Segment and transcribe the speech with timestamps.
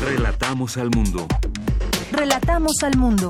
[0.00, 1.26] Relatamos al mundo.
[2.12, 3.28] Relatamos al mundo.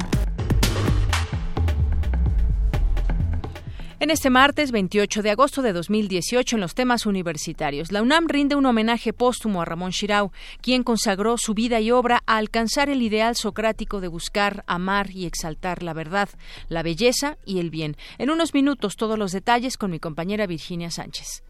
[4.01, 8.57] En este martes 28 de agosto de 2018, en los temas universitarios, la UNAM rinde
[8.57, 13.03] un homenaje póstumo a Ramón Shirau, quien consagró su vida y obra a alcanzar el
[13.03, 16.29] ideal socrático de buscar, amar y exaltar la verdad,
[16.69, 17.97] la belleza y el bien.
[18.19, 21.45] En unos minutos, todos los detalles con mi compañera Virginia Sánchez.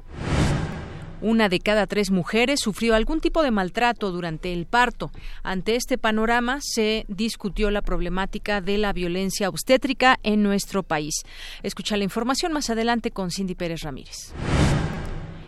[1.24, 5.10] Una de cada tres mujeres sufrió algún tipo de maltrato durante el parto.
[5.42, 11.22] Ante este panorama se discutió la problemática de la violencia obstétrica en nuestro país.
[11.62, 14.34] Escucha la información más adelante con Cindy Pérez Ramírez.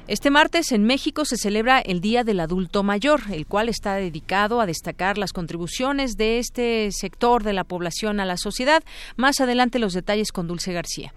[0.09, 4.63] Este martes en México se celebra el Día del Adulto Mayor, el cual está dedicado
[4.63, 8.83] a destacar las contribuciones de este sector de la población a la sociedad.
[9.17, 11.13] Más adelante los detalles con Dulce García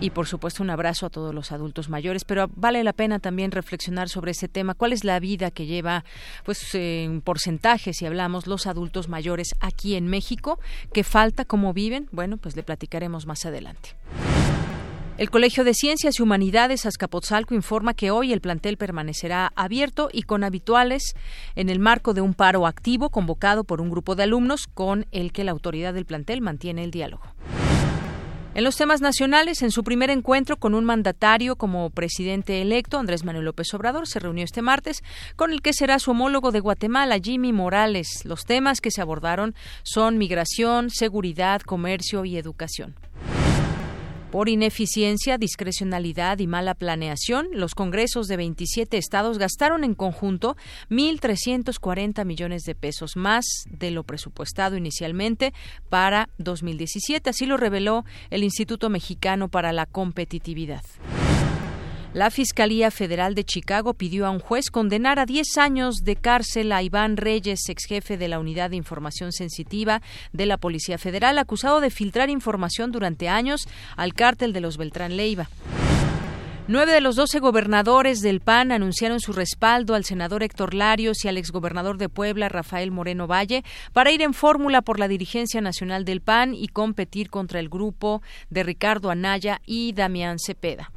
[0.00, 3.50] y por supuesto un abrazo a todos los adultos mayores, pero vale la pena también
[3.50, 6.04] reflexionar sobre ese tema, cuál es la vida que lleva
[6.44, 10.58] pues en porcentaje si hablamos los adultos mayores aquí en México,
[10.92, 13.96] qué falta, cómo viven, bueno, pues le platicaremos más adelante.
[15.18, 20.24] El Colegio de Ciencias y Humanidades Azcapotzalco informa que hoy el plantel permanecerá abierto y
[20.24, 21.14] con habituales
[21.54, 25.32] en el marco de un paro activo convocado por un grupo de alumnos con el
[25.32, 27.24] que la autoridad del plantel mantiene el diálogo.
[28.56, 33.22] En los temas nacionales, en su primer encuentro con un mandatario como presidente electo, Andrés
[33.22, 35.04] Manuel López Obrador se reunió este martes
[35.36, 38.24] con el que será su homólogo de Guatemala, Jimmy Morales.
[38.24, 42.94] Los temas que se abordaron son migración, seguridad, comercio y educación.
[44.36, 50.58] Por ineficiencia, discrecionalidad y mala planeación, los congresos de 27 estados gastaron en conjunto
[50.90, 55.54] 1.340 millones de pesos más de lo presupuestado inicialmente
[55.88, 57.30] para 2017.
[57.30, 60.82] Así lo reveló el Instituto Mexicano para la Competitividad.
[62.14, 66.72] La Fiscalía Federal de Chicago pidió a un juez condenar a 10 años de cárcel
[66.72, 70.00] a Iván Reyes, ex jefe de la Unidad de Información Sensitiva
[70.32, 75.16] de la Policía Federal, acusado de filtrar información durante años al cártel de los Beltrán
[75.16, 75.48] Leiva.
[76.68, 81.28] Nueve de los doce gobernadores del PAN anunciaron su respaldo al senador Héctor Larios y
[81.28, 83.62] al exgobernador de Puebla, Rafael Moreno Valle,
[83.92, 88.20] para ir en fórmula por la dirigencia nacional del PAN y competir contra el grupo
[88.50, 90.90] de Ricardo Anaya y Damián Cepeda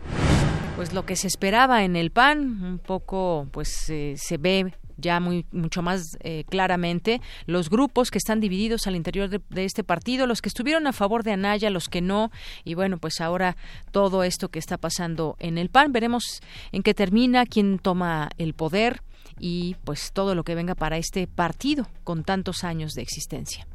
[0.80, 5.20] pues lo que se esperaba en el PAN, un poco pues eh, se ve ya
[5.20, 9.84] muy mucho más eh, claramente los grupos que están divididos al interior de, de, este
[9.84, 12.32] partido, los que estuvieron a favor de Anaya, los que no,
[12.64, 13.58] y bueno, pues ahora
[13.92, 16.40] todo esto que está pasando en el PAN, veremos
[16.72, 19.02] en qué termina, quién toma el poder
[19.38, 23.68] y pues todo lo que venga para este partido con tantos años de existencia.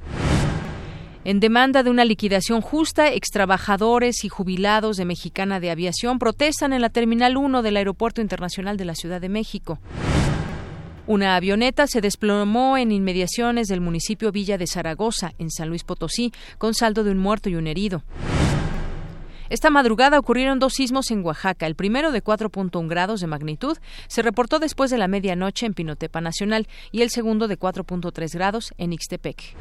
[1.26, 6.82] En demanda de una liquidación justa, extrabajadores y jubilados de Mexicana de Aviación protestan en
[6.82, 9.78] la Terminal 1 del Aeropuerto Internacional de la Ciudad de México.
[11.06, 16.30] Una avioneta se desplomó en inmediaciones del municipio Villa de Zaragoza, en San Luis Potosí,
[16.58, 18.02] con saldo de un muerto y un herido.
[19.48, 21.66] Esta madrugada ocurrieron dos sismos en Oaxaca.
[21.66, 23.78] El primero de 4.1 grados de magnitud
[24.08, 28.74] se reportó después de la medianoche en Pinotepa Nacional y el segundo de 4.3 grados
[28.76, 29.56] en Ixtepec.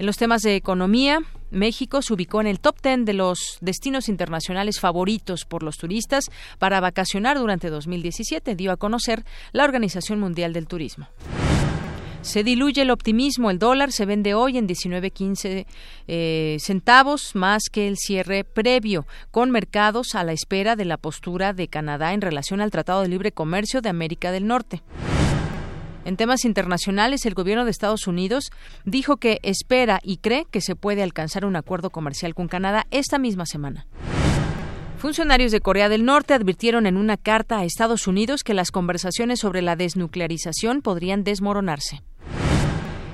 [0.00, 1.18] En los temas de economía,
[1.50, 6.30] México se ubicó en el top 10 de los destinos internacionales favoritos por los turistas
[6.58, 11.08] para vacacionar durante 2017, dio a conocer la Organización Mundial del Turismo.
[12.22, 13.50] Se diluye el optimismo.
[13.50, 15.66] El dólar se vende hoy en 19.15
[16.08, 21.52] eh, centavos más que el cierre previo, con mercados a la espera de la postura
[21.52, 24.80] de Canadá en relación al Tratado de Libre Comercio de América del Norte.
[26.10, 28.50] En temas internacionales, el gobierno de Estados Unidos
[28.84, 33.20] dijo que espera y cree que se puede alcanzar un acuerdo comercial con Canadá esta
[33.20, 33.86] misma semana.
[34.98, 39.38] Funcionarios de Corea del Norte advirtieron en una carta a Estados Unidos que las conversaciones
[39.38, 42.02] sobre la desnuclearización podrían desmoronarse.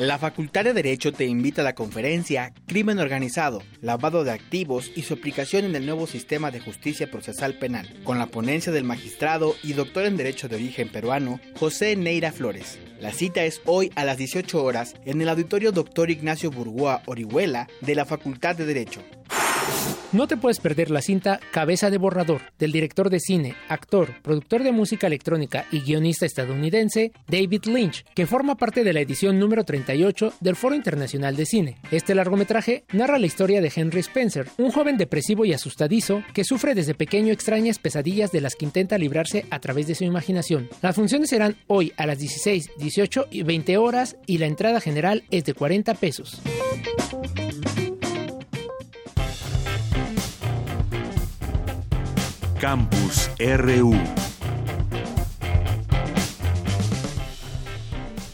[0.00, 5.02] La Facultad de Derecho te invita a la conferencia Crimen Organizado, Lavado de Activos y
[5.02, 9.54] su aplicación en el nuevo sistema de justicia procesal penal, con la ponencia del magistrado
[9.62, 12.78] y doctor en Derecho de origen peruano, José Neira Flores.
[12.98, 16.08] La cita es hoy a las 18 horas en el auditorio Dr.
[16.10, 19.02] Ignacio Burgoa Orihuela de la Facultad de Derecho.
[20.12, 24.64] No te puedes perder la cinta Cabeza de Borrador del director de cine, actor, productor
[24.64, 29.62] de música electrónica y guionista estadounidense David Lynch, que forma parte de la edición número
[29.62, 31.76] 38 del Foro Internacional de Cine.
[31.92, 36.74] Este largometraje narra la historia de Henry Spencer, un joven depresivo y asustadizo que sufre
[36.74, 40.68] desde pequeño extrañas pesadillas de las que intenta librarse a través de su imaginación.
[40.82, 45.22] Las funciones serán hoy a las 16, 18 y 20 horas y la entrada general
[45.30, 46.42] es de 40 pesos.
[52.60, 53.94] Campus RU.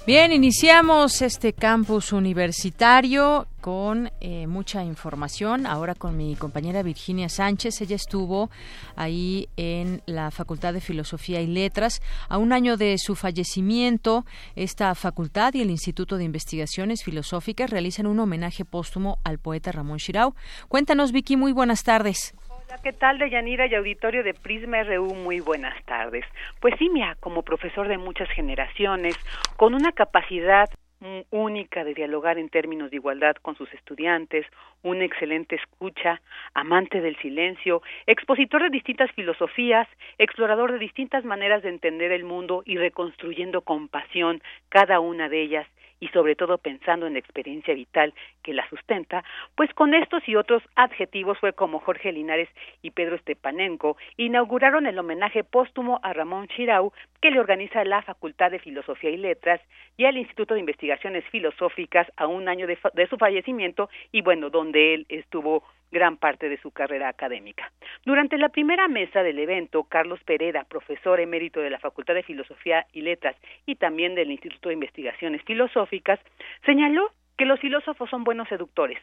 [0.04, 5.64] Bien, iniciamos este campus universitario con eh, mucha información.
[5.64, 7.80] Ahora con mi compañera Virginia Sánchez.
[7.80, 8.50] Ella estuvo
[8.96, 12.02] ahí en la Facultad de Filosofía y Letras.
[12.28, 18.08] A un año de su fallecimiento, esta facultad y el Instituto de Investigaciones Filosóficas realizan
[18.08, 20.34] un homenaje póstumo al poeta Ramón Shirau.
[20.66, 22.34] Cuéntanos, Vicky, muy buenas tardes.
[22.82, 25.14] ¿Qué tal, Deyanira y auditorio de Prisma RU?
[25.14, 26.24] Muy buenas tardes.
[26.60, 26.90] Pues sí,
[27.20, 29.16] como profesor de muchas generaciones,
[29.56, 30.68] con una capacidad
[31.30, 34.46] única de dialogar en términos de igualdad con sus estudiantes,
[34.82, 36.20] una excelente escucha,
[36.54, 39.86] amante del silencio, expositor de distintas filosofías,
[40.18, 45.42] explorador de distintas maneras de entender el mundo y reconstruyendo con pasión cada una de
[45.42, 45.66] ellas
[46.00, 49.24] y sobre todo pensando en la experiencia vital que la sustenta,
[49.54, 52.48] pues con estos y otros adjetivos fue como Jorge Linares
[52.82, 58.50] y Pedro Stepanenko inauguraron el homenaje póstumo a Ramón Chirau que le organiza la Facultad
[58.50, 59.60] de Filosofía y Letras
[59.96, 64.50] y el Instituto de Investigaciones Filosóficas a un año de, de su fallecimiento y bueno,
[64.50, 67.70] donde él estuvo gran parte de su carrera académica.
[68.04, 72.86] Durante la primera mesa del evento, Carlos Pereda, profesor emérito de la Facultad de Filosofía
[72.92, 76.20] y Letras y también del Instituto de Investigaciones Filosóficas,
[76.64, 78.98] señaló que los filósofos son buenos seductores,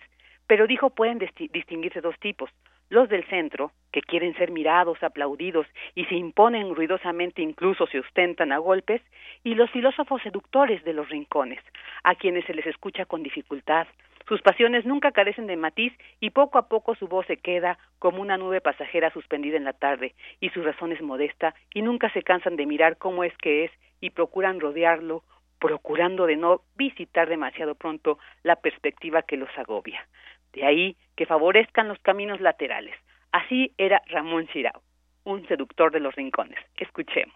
[0.48, 2.50] pero dijo pueden distinguirse dos tipos,
[2.90, 8.52] los del centro, que quieren ser mirados, aplaudidos y se imponen ruidosamente, incluso se ostentan
[8.52, 9.02] a golpes,
[9.44, 11.60] y los filósofos seductores de los rincones,
[12.04, 13.88] a quienes se les escucha con dificultad,
[14.34, 18.20] sus pasiones nunca carecen de matiz y poco a poco su voz se queda como
[18.20, 22.24] una nube pasajera suspendida en la tarde y su razón es modesta y nunca se
[22.24, 23.72] cansan de mirar cómo es que es
[24.02, 25.22] y procuran rodearlo,
[25.60, 30.04] procurando de no visitar demasiado pronto la perspectiva que los agobia.
[30.52, 32.96] De ahí que favorezcan los caminos laterales.
[33.32, 34.82] Así era Ramón Chirao,
[35.25, 36.58] un seductor de los rincones.
[36.78, 37.36] Escuchemos.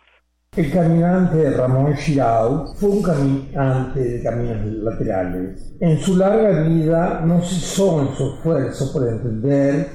[0.57, 5.71] El caminante Ramón Chirau fue un caminante de caminos laterales.
[5.79, 9.87] En su larga vida no cesó en su esfuerzo por entender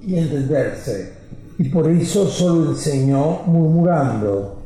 [0.00, 1.12] y entenderse,
[1.58, 4.62] y por eso solo enseñó murmurando.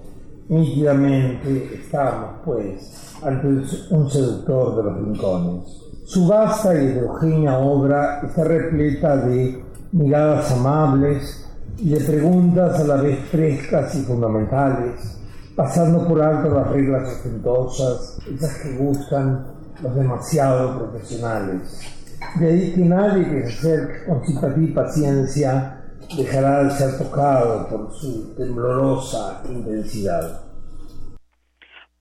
[0.51, 3.47] Nítidamente estamos, pues, ante
[3.95, 5.63] un seductor de los rincones.
[6.05, 9.59] Su vasta y heterogénea obra está repleta de
[9.93, 15.20] miradas amables y de preguntas a la vez frescas y fundamentales
[15.57, 19.47] pasando por alto las reglas ostentosas, esas que gustan
[19.83, 21.97] los demasiado profesionales.
[22.39, 25.81] De ahí que nadie que se acerque con simpatía y paciencia
[26.17, 30.43] dejará de ser tocado por su temblorosa intensidad.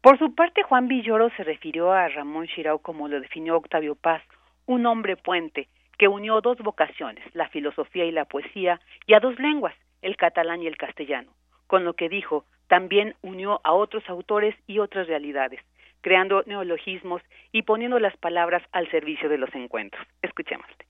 [0.02, 4.22] Por su parte, Juan Villoro se refirió a Ramón Chirau como lo definió Octavio Paz,
[4.66, 9.38] un hombre puente que unió dos vocaciones, la filosofía y la poesía, y a dos
[9.38, 11.32] lenguas, el catalán y el castellano,
[11.70, 15.60] con lo que dijo también unió a otros autores y otras realidades,
[16.02, 17.22] creando neologismos
[17.52, 20.06] y poniendo las palabras al servicio de los encuentros.
[20.22, 20.86] Escuchémosle.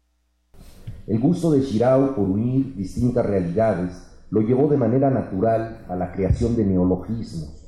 [1.08, 3.92] El gusto de Shirao por unir distintas realidades
[4.32, 7.66] lo llevó de manera natural a la creación de neologismos.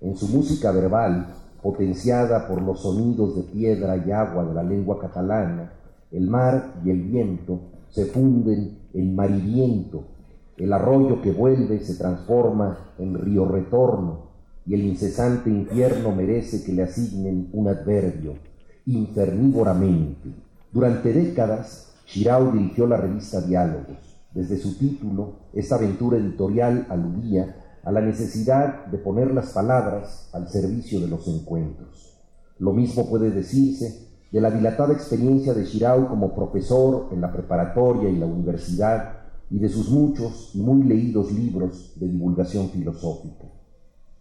[0.00, 1.26] En su música verbal,
[1.62, 5.72] potenciada por los sonidos de piedra y agua de la lengua catalana,
[6.12, 10.04] el mar y el viento se funden en mariviento,
[10.56, 14.34] el arroyo que vuelve se transforma en río retorno
[14.66, 18.34] y el incesante infierno merece que le asignen un adverbio,
[18.86, 20.30] infernívoramente.
[20.72, 23.98] Durante décadas, Shirao dirigió la revista Diálogos.
[24.32, 30.48] Desde su título, esta aventura editorial aludía a la necesidad de poner las palabras al
[30.48, 32.16] servicio de los encuentros.
[32.58, 38.08] Lo mismo puede decirse de la dilatada experiencia de Shirao como profesor en la preparatoria
[38.08, 43.46] y la universidad y de sus muchos y muy leídos libros de divulgación filosófica.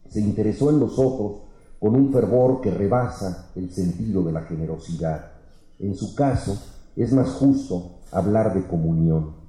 [0.09, 1.41] Se interesó en los otros
[1.79, 5.31] con un fervor que rebasa el sentido de la generosidad.
[5.79, 6.57] En su caso,
[6.95, 9.42] es más justo hablar de comunión.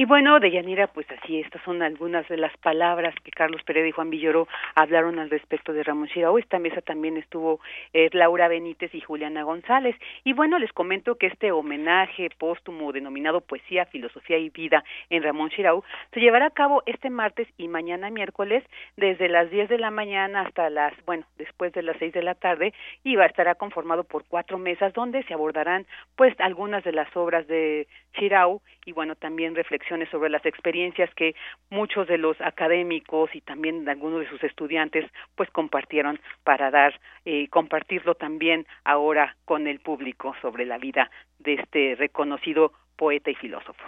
[0.00, 3.90] Y bueno, Deyanira, pues así, estas son algunas de las palabras que Carlos Pérez y
[3.90, 6.38] Juan Villoro hablaron al respecto de Ramón Chirao.
[6.38, 7.60] Esta mesa también estuvo
[7.92, 9.94] eh, Laura Benítez y Juliana González.
[10.24, 15.50] Y bueno, les comento que este homenaje póstumo denominado Poesía, Filosofía y Vida en Ramón
[15.50, 18.64] Chirao se llevará a cabo este martes y mañana miércoles
[18.96, 22.36] desde las 10 de la mañana hasta las, bueno, después de las 6 de la
[22.36, 22.72] tarde
[23.04, 25.84] y va a estar conformado por cuatro mesas donde se abordarán
[26.16, 31.34] pues algunas de las obras de Chirau y bueno, también reflexiones sobre las experiencias que
[31.68, 35.04] muchos de los académicos y también algunos de sus estudiantes
[35.34, 41.54] pues compartieron para dar eh, compartirlo también ahora con el público sobre la vida de
[41.54, 43.84] este reconocido poeta y filósofo.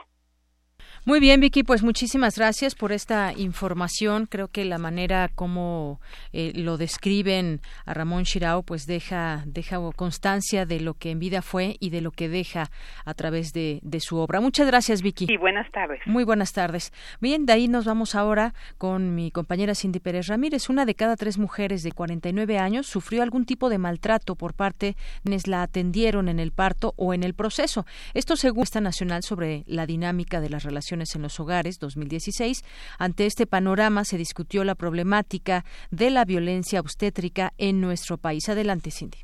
[1.05, 4.27] Muy bien, Vicky, pues muchísimas gracias por esta información.
[4.27, 6.01] Creo que la manera como
[6.33, 11.43] eh, lo describen a Ramón Chirao, pues deja, deja constancia de lo que en vida
[11.43, 12.71] fue y de lo que deja
[13.05, 14.41] a través de, de su obra.
[14.41, 15.27] Muchas gracias, Vicky.
[15.29, 15.99] Y buenas tardes.
[16.07, 16.93] Muy buenas tardes.
[17.21, 20.71] Bien, de ahí nos vamos ahora con mi compañera Cindy Pérez Ramírez.
[20.71, 24.87] Una de cada tres mujeres de 49 años sufrió algún tipo de maltrato por parte
[24.87, 27.87] de quienes la atendieron en el parto o en el proceso.
[28.15, 32.65] Esto según esta nacional sobre la dinámica de las relaciones en los hogares 2016.
[32.99, 38.49] Ante este panorama se discutió la problemática de la violencia obstétrica en nuestro país.
[38.49, 39.19] Adelante, Cindy.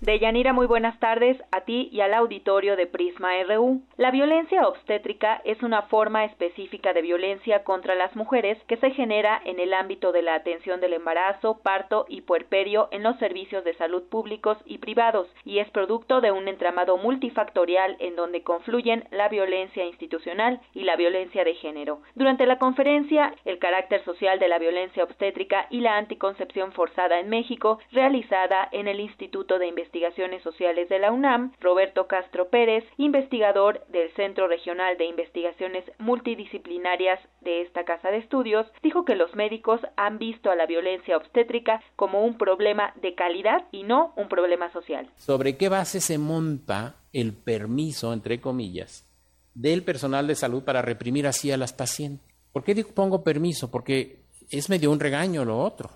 [0.00, 3.82] Deyanira, muy buenas tardes a ti y al auditorio de Prisma RU.
[3.96, 9.42] La violencia obstétrica es una forma específica de violencia contra las mujeres que se genera
[9.44, 13.74] en el ámbito de la atención del embarazo, parto y puerperio en los servicios de
[13.74, 19.28] salud públicos y privados y es producto de un entramado multifactorial en donde confluyen la
[19.28, 22.02] violencia institucional y la violencia de género.
[22.14, 27.28] Durante la conferencia El carácter social de la violencia obstétrica y la anticoncepción forzada en
[27.28, 32.84] México, realizada en el Instituto de Investigación Investigaciones Sociales de la UNAM, Roberto Castro Pérez,
[32.98, 39.34] investigador del Centro Regional de Investigaciones Multidisciplinarias de esta casa de estudios, dijo que los
[39.34, 44.28] médicos han visto a la violencia obstétrica como un problema de calidad y no un
[44.28, 45.08] problema social.
[45.16, 49.06] ¿Sobre qué base se monta el permiso, entre comillas,
[49.54, 52.28] del personal de salud para reprimir así a las pacientes?
[52.52, 53.70] ¿Por qué digo pongo permiso?
[53.70, 54.18] Porque
[54.50, 55.88] es medio un regaño lo otro.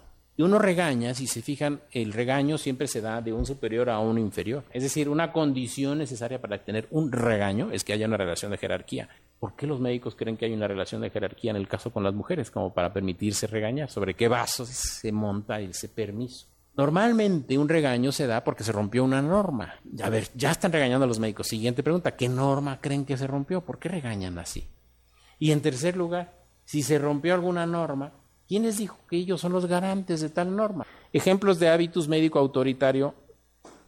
[0.44, 4.18] Uno regaña, si se fijan, el regaño siempre se da de un superior a un
[4.18, 4.64] inferior.
[4.72, 8.58] Es decir, una condición necesaria para tener un regaño es que haya una relación de
[8.58, 9.08] jerarquía.
[9.38, 12.04] ¿Por qué los médicos creen que hay una relación de jerarquía en el caso con
[12.04, 13.90] las mujeres como para permitirse regañar?
[13.90, 16.46] ¿Sobre qué vasos se monta ese permiso?
[16.75, 19.75] Normalmente un regaño se da porque se rompió una norma.
[20.02, 21.49] A ver, ya están regañando a los médicos.
[21.49, 23.61] Siguiente pregunta, ¿qué norma creen que se rompió?
[23.61, 24.66] ¿Por qué regañan así?
[25.38, 26.32] Y en tercer lugar,
[26.64, 28.12] si se rompió alguna norma,
[28.49, 30.87] ¿Quién les dijo que ellos son los garantes de tal norma?
[31.12, 33.14] Ejemplos de hábitos médico autoritario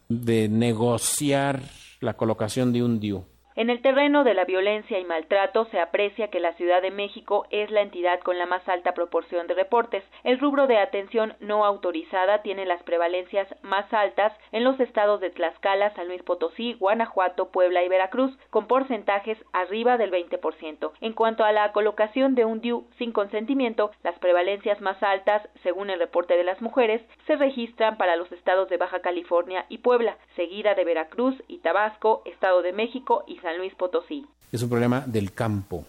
[0.09, 1.63] de negociar
[2.01, 3.25] la colocación de un DIU.
[3.57, 7.47] En el terreno de la violencia y maltrato se aprecia que la Ciudad de México
[7.51, 10.03] es la entidad con la más alta proporción de reportes.
[10.25, 15.31] El rubro de atención no autorizada tiene las prevalencias más altas en los estados de
[15.31, 20.91] Tlaxcala, San Luis Potosí, Guanajuato, Puebla y Veracruz, con porcentajes arriba del 20%.
[21.01, 25.91] En cuanto a la colocación de un DIU sin consentimiento, las prevalencias más altas, según
[25.91, 30.19] el reporte de las mujeres, se registran para los estados de Baja California y Puebla,
[30.35, 34.25] seguida de Veracruz y Tabasco, Estado de México y Luis Potosí.
[34.51, 35.85] Es un problema del campo.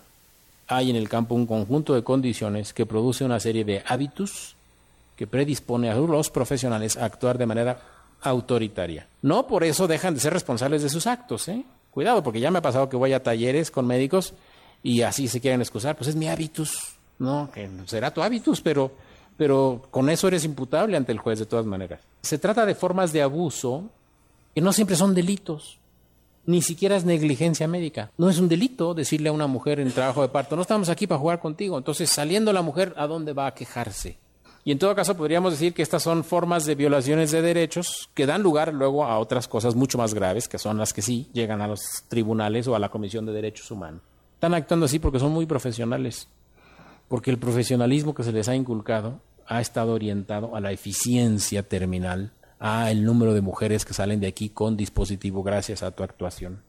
[0.67, 4.55] Hay en el campo un conjunto de condiciones que produce una serie de hábitos
[5.15, 7.79] que predispone a los profesionales a actuar de manera
[8.21, 9.07] autoritaria.
[9.21, 11.63] No por eso dejan de ser responsables de sus actos, ¿eh?
[11.91, 14.33] Cuidado, porque ya me ha pasado que voy a talleres con médicos
[14.83, 17.49] y así se quieren excusar, pues es mi hábitus, no,
[17.85, 18.91] será tu hábitus, pero,
[19.37, 22.01] pero con eso eres imputable ante el juez de todas maneras.
[22.21, 23.83] Se trata de formas de abuso
[24.53, 25.77] que no siempre son delitos
[26.45, 28.11] ni siquiera es negligencia médica.
[28.17, 31.07] No es un delito decirle a una mujer en trabajo de parto, no estamos aquí
[31.07, 31.77] para jugar contigo.
[31.77, 34.17] Entonces, saliendo la mujer, ¿a dónde va a quejarse?
[34.63, 38.25] Y en todo caso, podríamos decir que estas son formas de violaciones de derechos que
[38.25, 41.61] dan lugar luego a otras cosas mucho más graves, que son las que sí llegan
[41.61, 44.01] a los tribunales o a la Comisión de Derechos Humanos.
[44.33, 46.27] Están actuando así porque son muy profesionales,
[47.07, 52.31] porque el profesionalismo que se les ha inculcado ha estado orientado a la eficiencia terminal
[52.59, 56.63] a el número de mujeres que salen de aquí con dispositivo gracias a tu actuación.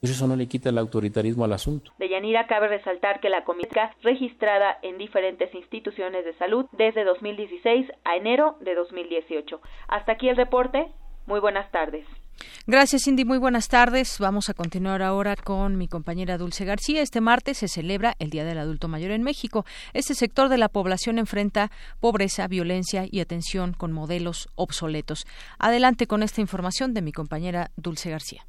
[0.00, 1.92] Pero eso no le quita el autoritarismo al asunto.
[1.98, 7.90] De Yanira cabe resaltar que la comida registrada en diferentes instituciones de salud desde 2016
[8.04, 9.60] a enero de 2018.
[9.88, 10.86] Hasta aquí el reporte.
[11.26, 12.06] Muy buenas tardes.
[12.66, 13.24] Gracias, Cindy.
[13.24, 14.18] Muy buenas tardes.
[14.18, 17.02] Vamos a continuar ahora con mi compañera Dulce García.
[17.02, 19.64] Este martes se celebra el Día del Adulto Mayor en México.
[19.92, 21.70] Este sector de la población enfrenta
[22.00, 25.26] pobreza, violencia y atención con modelos obsoletos.
[25.58, 28.46] Adelante con esta información de mi compañera Dulce García.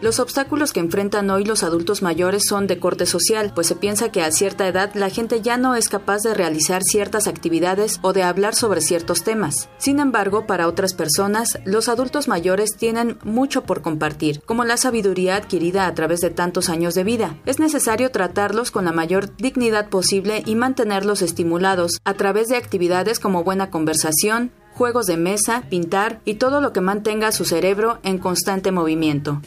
[0.00, 4.10] Los obstáculos que enfrentan hoy los adultos mayores son de corte social, pues se piensa
[4.10, 8.12] que a cierta edad la gente ya no es capaz de realizar ciertas actividades o
[8.12, 9.68] de hablar sobre ciertos temas.
[9.78, 15.36] Sin embargo, para otras personas, los adultos mayores tienen mucho por compartir, como la sabiduría
[15.36, 17.38] adquirida a través de tantos años de vida.
[17.46, 23.18] Es necesario tratarlos con la mayor dignidad posible y mantenerlos estimulados a través de actividades
[23.18, 28.18] como buena conversación, juegos de mesa, pintar y todo lo que mantenga su cerebro en
[28.18, 29.40] constante movimiento.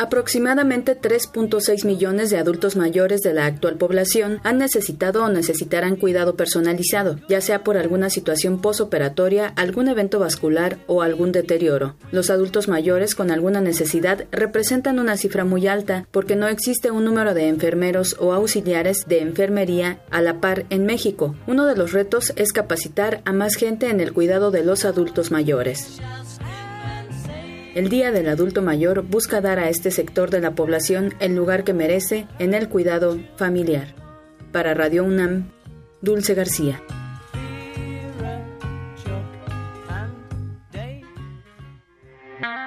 [0.00, 6.36] Aproximadamente 3.6 millones de adultos mayores de la actual población han necesitado o necesitarán cuidado
[6.36, 11.96] personalizado, ya sea por alguna situación posoperatoria, algún evento vascular o algún deterioro.
[12.12, 17.04] Los adultos mayores con alguna necesidad representan una cifra muy alta porque no existe un
[17.04, 21.34] número de enfermeros o auxiliares de enfermería a la par en México.
[21.48, 25.32] Uno de los retos es capacitar a más gente en el cuidado de los adultos
[25.32, 25.98] mayores.
[27.74, 31.64] El Día del Adulto Mayor busca dar a este sector de la población el lugar
[31.64, 33.94] que merece en el cuidado familiar.
[34.52, 35.50] Para Radio UNAM,
[36.00, 36.82] Dulce García.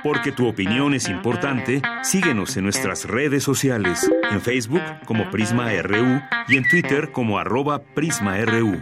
[0.04, 6.22] Porque tu opinión es importante, síguenos en nuestras redes sociales, en Facebook como Prisma RU
[6.48, 8.82] y en Twitter como arroba PrismaRU.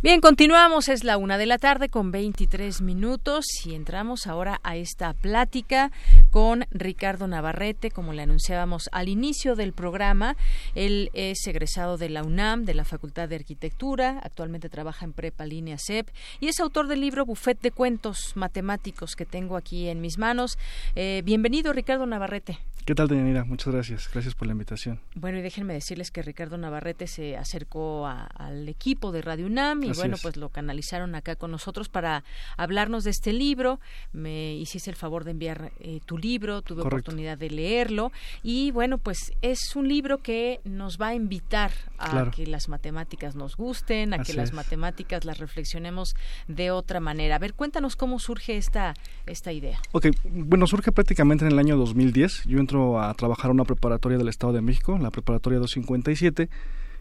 [0.00, 4.76] Bien, continuamos, es la una de la tarde con 23 minutos y entramos ahora a
[4.76, 5.90] esta plática
[6.30, 10.36] con Ricardo Navarrete, como le anunciábamos al inicio del programa.
[10.76, 15.46] Él es egresado de la UNAM, de la Facultad de Arquitectura, actualmente trabaja en Prepa
[15.46, 16.08] Línea CEP
[16.38, 20.58] y es autor del libro Buffet de Cuentos Matemáticos que tengo aquí en mis manos.
[20.94, 22.60] Eh, bienvenido, Ricardo Navarrete.
[22.88, 23.44] ¿Qué tal, Deyanira?
[23.44, 24.08] Muchas gracias.
[24.10, 24.98] Gracias por la invitación.
[25.14, 29.92] Bueno, y déjenme decirles que Ricardo Navarrete se acercó al equipo de Radio UNAM y
[29.92, 32.24] bueno, pues lo canalizaron acá con nosotros para
[32.56, 33.78] hablarnos de este libro.
[34.14, 38.10] Me hiciste el favor de enviar eh, tu libro, tuve oportunidad de leerlo
[38.42, 43.36] y bueno, pues es un libro que nos va a invitar a que las matemáticas
[43.36, 46.14] nos gusten, a que las matemáticas las reflexionemos
[46.46, 47.36] de otra manera.
[47.36, 48.94] A ver, cuéntanos cómo surge esta,
[49.26, 49.78] esta idea.
[49.92, 52.44] Ok, bueno, surge prácticamente en el año 2010.
[52.46, 56.48] Yo entro a trabajar a una preparatoria del Estado de México, la preparatoria 257,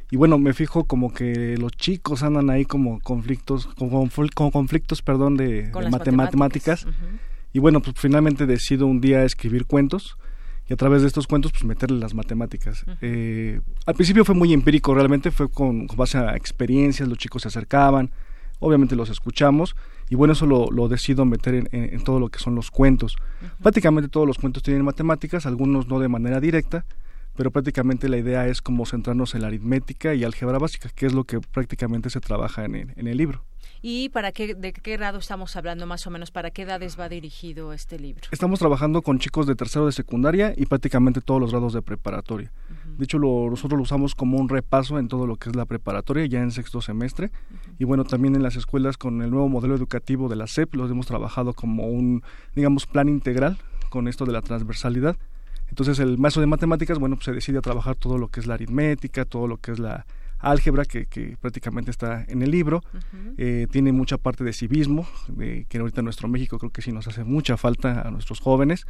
[0.10, 4.10] y bueno, me fijo como que los chicos andan ahí como conflictos, como,
[4.52, 5.70] conflictos, perdón, de,
[6.12, 6.88] matemáticas.
[7.52, 10.18] Y bueno, pues finalmente decido un día escribir cuentos
[10.70, 12.86] y a través de estos cuentos pues meterle las matemáticas.
[13.02, 17.48] Eh, al principio fue muy empírico, realmente fue con, base a experiencias, los chicos se
[17.50, 18.12] acercaban,
[18.60, 19.76] obviamente los escuchamos
[20.10, 23.17] y bueno, eso lo, lo decido meter en, todo lo que son los cuentos.
[23.62, 26.86] Prácticamente todos los cuentos tienen matemáticas, algunos no de manera directa,
[27.38, 31.13] pero prácticamente la idea es como centrarnos en la aritmética y álgebra básica, que es
[31.13, 33.43] lo que prácticamente se trabaja en el, en el libro.
[33.82, 36.32] ¿Y para qué, de qué grado estamos hablando más o menos?
[36.32, 38.23] ¿Para qué edades va dirigido este libro?
[38.32, 42.52] Estamos trabajando con chicos de tercero de secundaria y prácticamente todos los grados de preparatoria.
[42.97, 46.26] De hecho, nosotros lo usamos como un repaso en todo lo que es la preparatoria,
[46.26, 47.32] ya en sexto semestre.
[47.78, 50.89] Y bueno, también en las escuelas con el nuevo modelo educativo de la SEP, los
[50.89, 52.23] hemos trabajado como un,
[52.56, 55.17] digamos, plan integral con esto de la transversalidad.
[55.69, 58.47] Entonces, el maestro de matemáticas, bueno, pues se decide a trabajar todo lo que es
[58.47, 60.06] la aritmética, todo lo que es la
[60.39, 62.84] álgebra, que, que prácticamente está en el libro.
[63.38, 66.91] Eh, tiene mucha parte de civismo, de, que ahorita en nuestro México creo que sí
[66.91, 68.86] nos hace mucha falta a nuestros jóvenes.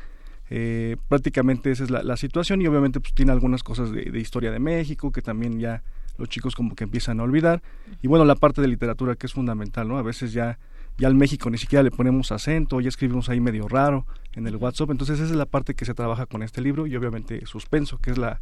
[0.49, 4.59] Eh, prácticamente esa es la, situación y obviamente pues tiene algunas cosas de, historia de
[4.59, 5.83] México que también ya
[6.17, 7.61] los chicos como que empiezan a olvidar
[8.01, 10.57] y bueno la parte de literatura que es fundamental no a veces ya
[10.97, 14.05] ya al México ni siquiera le ponemos acento, ya escribimos ahí medio raro
[14.37, 14.91] en el WhatsApp.
[14.91, 18.11] Entonces esa es la parte que se trabaja con este libro y obviamente suspenso, que
[18.11, 18.39] es la,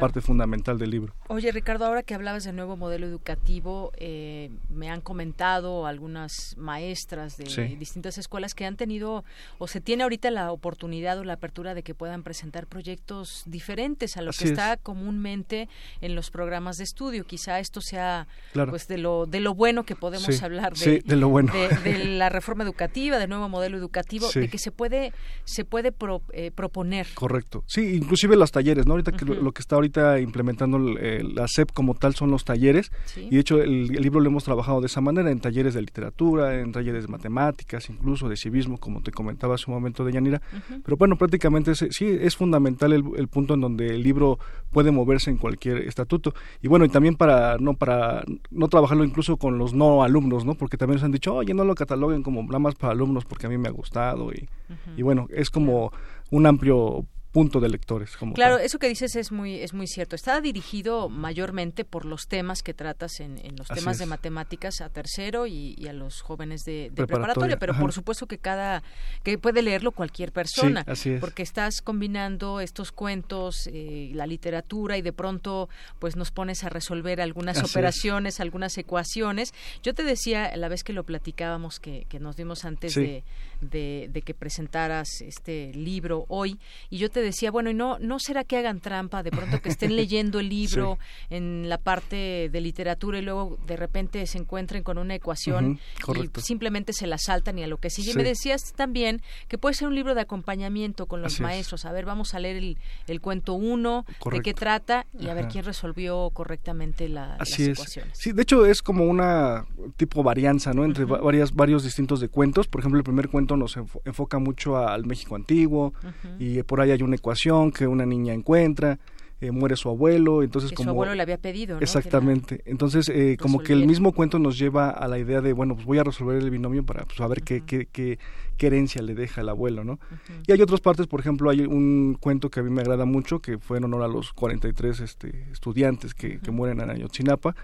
[0.00, 1.14] parte fundamental del libro.
[1.28, 7.36] Oye Ricardo, ahora que hablabas del nuevo modelo educativo, eh, me han comentado algunas maestras
[7.36, 9.24] de distintas escuelas que han tenido
[9.58, 14.16] o se tiene ahorita la oportunidad o la apertura de que puedan presentar proyectos diferentes
[14.16, 15.68] a lo que está comúnmente
[16.00, 17.24] en los programas de estudio.
[17.24, 21.28] Quizá esto sea pues de lo de lo bueno que podemos hablar de, de, lo
[21.28, 21.52] bueno.
[21.84, 25.12] la reforma educativa, del nuevo modelo educativo, de que se puede
[25.44, 25.92] se puede
[26.32, 27.06] eh, proponer.
[27.14, 27.64] Correcto.
[27.66, 28.92] Sí, inclusive los talleres, ¿no?
[28.92, 33.34] Ahorita que lo, que está ahorita implementando la SEP como tal son los talleres y
[33.34, 36.72] de hecho el, libro lo hemos trabajado de esa manera en talleres de literatura, en
[36.72, 40.40] talleres de matemáticas, incluso de civismo, como te comentaba hace un momento de Yanira.
[40.84, 44.38] Pero bueno, prácticamente sí es fundamental el, punto en donde el libro
[44.70, 49.36] puede moverse en cualquier estatuto y bueno y también para no para no trabajarlo incluso
[49.36, 50.54] con los no alumnos, ¿no?
[50.54, 53.46] Porque también nos han dicho, oye, no lo cataloguen como nada más para alumnos porque
[53.46, 54.48] a mí me ha gustado y,
[54.96, 55.92] y bueno, es como
[56.30, 58.16] un amplio punto de lectores.
[58.16, 60.16] Como claro, eso que dices es muy es muy cierto.
[60.16, 65.46] Está dirigido mayormente por los temas que tratas en, los temas de matemáticas a tercero
[65.46, 68.82] y, a los jóvenes de, preparatoria, pero por supuesto que cada
[69.22, 70.86] que puede leerlo cualquier persona,
[71.20, 76.70] porque estás combinando estos cuentos, eh, la literatura y de pronto pues nos pones a
[76.70, 79.52] resolver algunas operaciones, algunas ecuaciones.
[79.82, 83.24] Yo te decía la vez que lo platicábamos que, nos dimos antes de,
[83.60, 86.58] de que presentaras este libro hoy
[86.90, 89.68] y yo te decía, bueno, y no, no será que hagan trampa, de pronto que
[89.68, 90.98] estén leyendo el libro
[91.30, 95.78] en la parte de literatura y luego de repente se encuentren con una ecuación
[96.14, 98.12] y simplemente se la saltan y a lo que sigue.
[98.12, 101.84] Y me decías también que puede ser un libro de acompañamiento con los maestros.
[101.84, 105.48] A ver, vamos a leer el, el cuento uno, de qué trata y a ver
[105.48, 108.18] quién resolvió correctamente la, las ecuaciones.
[108.18, 109.66] Sí, de hecho es como una
[109.96, 110.84] tipo varianza, ¿no?
[110.84, 112.66] Entre varias, varios distintos de cuentos.
[112.68, 115.92] Por ejemplo, el primer cuento nos enfoca mucho al México antiguo
[116.38, 118.98] y por ahí hay una ecuación que una niña encuentra.
[119.38, 120.84] Eh, muere su abuelo, entonces como...
[120.84, 124.88] su abuelo le había pedido, Exactamente, entonces eh, como que el mismo cuento nos lleva
[124.88, 127.60] a la idea de, bueno, pues voy a resolver el binomio para pues, saber qué,
[127.60, 128.18] qué, qué,
[128.58, 130.00] herencia le deja el abuelo, ¿no?
[130.46, 133.40] Y hay otras partes, por ejemplo, hay un cuento que a mí me agrada mucho,
[133.40, 137.54] que fue en honor a los 43 este, estudiantes que, que mueren en Ayotzinapa,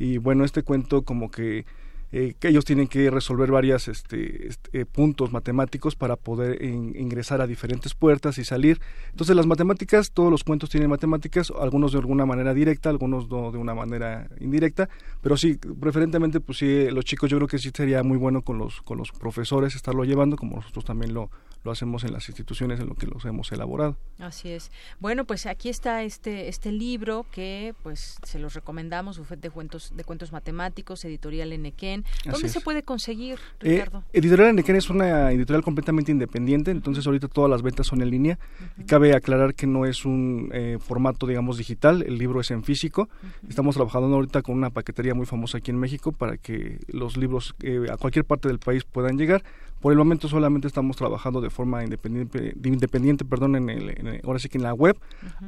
[0.00, 1.66] y bueno, este cuento como que
[2.12, 7.40] eh, que ellos tienen que resolver varios este, este eh, puntos matemáticos para poder ingresar
[7.40, 8.80] a diferentes puertas y salir.
[9.10, 13.58] Entonces las matemáticas, todos los cuentos tienen matemáticas, algunos de alguna manera directa, algunos de
[13.58, 14.88] una manera indirecta,
[15.22, 18.58] pero sí, preferentemente, pues sí, los chicos yo creo que sí sería muy bueno con
[18.58, 21.30] los, con los profesores estarlo llevando, como nosotros también lo,
[21.64, 23.96] lo hacemos en las instituciones en lo que los hemos elaborado.
[24.18, 24.70] Así es.
[25.00, 29.92] Bueno, pues aquí está este este libro que pues se los recomendamos, Bufet de cuentos
[29.94, 32.04] de cuentos matemáticos, editorial Enequén.
[32.24, 34.04] ¿Dónde se puede conseguir, eh, Ricardo?
[34.12, 38.38] editorial Enequén es una editorial completamente independiente, entonces ahorita todas las ventas son en línea.
[38.86, 43.08] Cabe aclarar que no es un eh, formato, digamos, digital, el libro es en físico.
[43.48, 47.54] Estamos trabajando ahorita con una paquetería muy famosa aquí en México para que los libros
[47.62, 49.42] eh, a cualquier parte del país puedan llegar.
[49.82, 54.48] Por el momento solamente estamos trabajando de forma independiente, independiente perdón, en el, ahora sí
[54.48, 54.96] que en la web,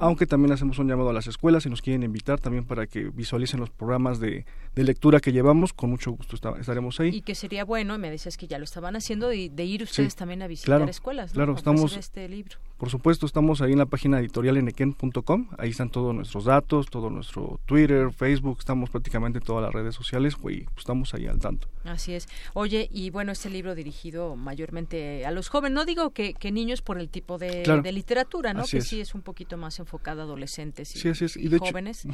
[0.01, 3.11] aunque también hacemos un llamado a las escuelas y nos quieren invitar también para que
[3.11, 4.45] visualicen los programas de,
[4.75, 7.11] lectura que llevamos, con mucho gusto estaremos ahí.
[7.11, 10.43] Y que sería bueno, me decías que ya lo estaban haciendo, de, ir ustedes también
[10.43, 11.35] a visitar escuelas, ¿no?
[11.35, 11.97] Claro, estamos...
[11.97, 12.59] Este libro.
[12.77, 17.09] Por supuesto, estamos ahí en la página editorial enequen.com, ahí están todos nuestros datos, todo
[17.09, 21.69] nuestro Twitter, Facebook, estamos prácticamente en todas las redes sociales, y estamos ahí al tanto.
[21.85, 22.29] Así es.
[22.53, 26.99] Oye, y bueno, este libro dirigido mayormente a los jóvenes, no digo que, niños por
[26.99, 28.65] el tipo de, literatura, ¿no?
[28.65, 32.07] que sí es un poquito más enfocado a adolescentes y, jóvenes.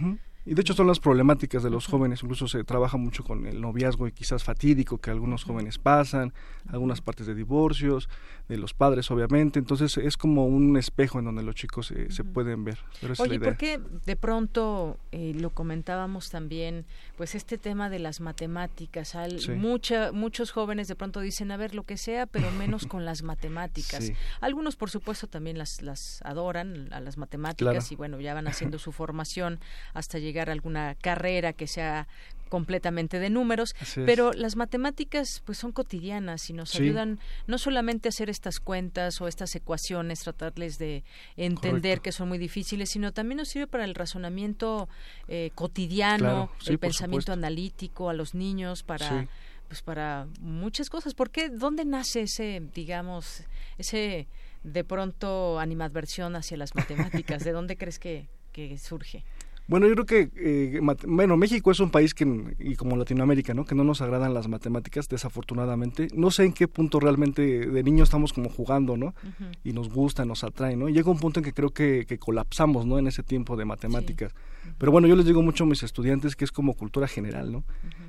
[0.47, 3.61] Y de hecho son las problemáticas de los jóvenes, incluso se trabaja mucho con el
[3.61, 6.33] noviazgo y quizás fatídico que algunos jóvenes pasan,
[6.69, 8.09] algunas partes de divorcios,
[8.49, 12.25] de los padres obviamente, entonces es como un espejo en donde los chicos eh, se
[12.25, 12.79] pueden ver.
[13.19, 16.87] Oye, ¿por qué de pronto eh, lo comentábamos también,
[17.19, 21.83] pues este tema de las matemáticas, al, muchos jóvenes de pronto dicen, a ver, lo
[21.83, 24.11] que sea, pero menos con las matemáticas.
[24.41, 28.79] Algunos por supuesto también las, las adoran a las matemáticas y bueno, ya van haciendo
[28.79, 29.61] su formación
[29.93, 32.07] hasta llegar llegar a alguna carrera que sea
[32.51, 38.11] completamente de números, pero las matemáticas pues son cotidianas y nos ayudan no solamente a
[38.11, 41.05] hacer estas cuentas o estas ecuaciones, tratarles de
[41.37, 44.89] entender que son muy difíciles, sino también nos sirve para el razonamiento
[45.29, 49.27] eh, cotidiano, el pensamiento analítico a los niños para
[49.69, 51.15] pues para muchas cosas.
[51.15, 51.49] ¿Por qué?
[51.49, 53.45] ¿Dónde nace ese, digamos,
[53.79, 54.27] ese
[54.65, 57.45] de pronto animadversión hacia las matemáticas?
[57.45, 59.25] ¿De dónde crees que, que surge?
[59.71, 62.27] Bueno, yo creo que, eh, bueno, México es un país que,
[62.59, 63.65] y como Latinoamérica, ¿no?
[63.65, 66.09] Que no nos agradan las matemáticas, desafortunadamente.
[66.13, 69.15] No sé en qué punto realmente de niño estamos como jugando, ¿no?
[69.63, 70.89] Y nos gusta, nos atrae, ¿no?
[70.89, 72.99] Y llega un punto en que creo que, que colapsamos, ¿no?
[72.99, 74.35] En ese tiempo de matemáticas.
[74.77, 77.65] Pero bueno, yo les digo mucho a mis estudiantes que es como cultura general, ¿no?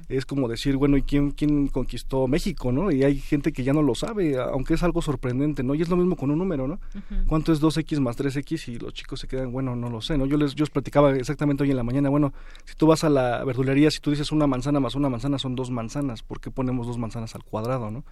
[0.10, 2.92] Es como decir, bueno, ¿y quién, quién conquistó México, no?
[2.92, 5.76] Y hay gente que ya no lo sabe, aunque es algo sorprendente, ¿no?
[5.76, 6.80] Y es lo mismo con un número, ¿no?
[7.28, 8.68] ¿Cuánto es 2x más 3x?
[8.74, 10.26] Y los chicos se quedan, bueno, no lo sé, ¿no?
[10.26, 12.34] Yo les, yo les platicaba exactamente hoy en la mañana, bueno,
[12.66, 15.56] si tú vas a la verdulería, si tú dices una manzana más una manzana son
[15.56, 18.04] dos manzanas, ¿por qué ponemos dos manzanas al cuadrado, no?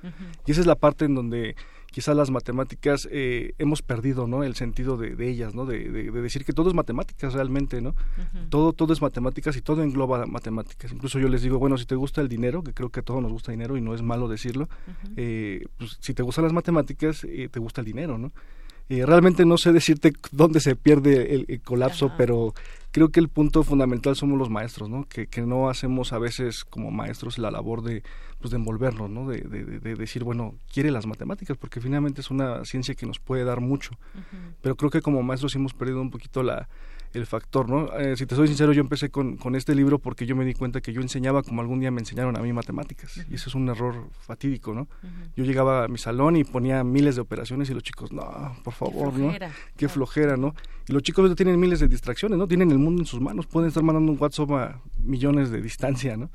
[0.45, 1.55] Y esa es la parte en donde
[1.91, 6.53] quizás las matemáticas eh, hemos perdido no el sentido de, ellas no de, decir que
[6.53, 7.95] todo es matemáticas realmente no
[8.49, 10.91] todo todo es matemáticas y todo engloba matemáticas.
[10.91, 13.21] Incluso yo les digo bueno si te gusta el dinero que creo que a todos
[13.21, 14.69] nos gusta el dinero y no es malo decirlo
[15.17, 18.31] eh, pues si te gustan las matemáticas eh, te gusta el dinero no
[18.89, 22.55] realmente no sé decirte dónde se pierde el, colapso, pero
[22.91, 25.05] creo que el punto fundamental somos los maestros, ¿no?
[25.05, 28.03] Que, que no hacemos a veces como maestros la labor de,
[28.39, 29.27] pues, de envolvernos, ¿no?
[29.27, 33.43] De, de, decir, bueno, quiere las matemáticas, porque finalmente es una ciencia que nos puede
[33.43, 33.91] dar mucho.
[34.61, 36.67] Pero creo que como maestros hemos perdido un poquito la,
[37.13, 37.91] el factor, ¿no?
[37.97, 40.53] Eh, si te soy sincero, yo empecé con, con, este libro porque yo me di
[40.53, 43.55] cuenta que yo enseñaba como algún día me enseñaron a mí matemáticas, y eso es
[43.55, 44.87] un error fatídico, ¿no?
[45.35, 48.73] Yo llegaba a mi salón y ponía miles de operaciones y los chicos, no, por
[48.73, 49.33] favor, ¿no?
[49.75, 50.53] Qué flojera, ¿no?
[50.87, 52.47] Y los chicos tienen miles de distracciones, ¿no?
[52.47, 56.17] Tienen el mundo en sus manos, pueden estar mandando un WhatsApp a millones de distancia,
[56.17, 56.29] ¿no?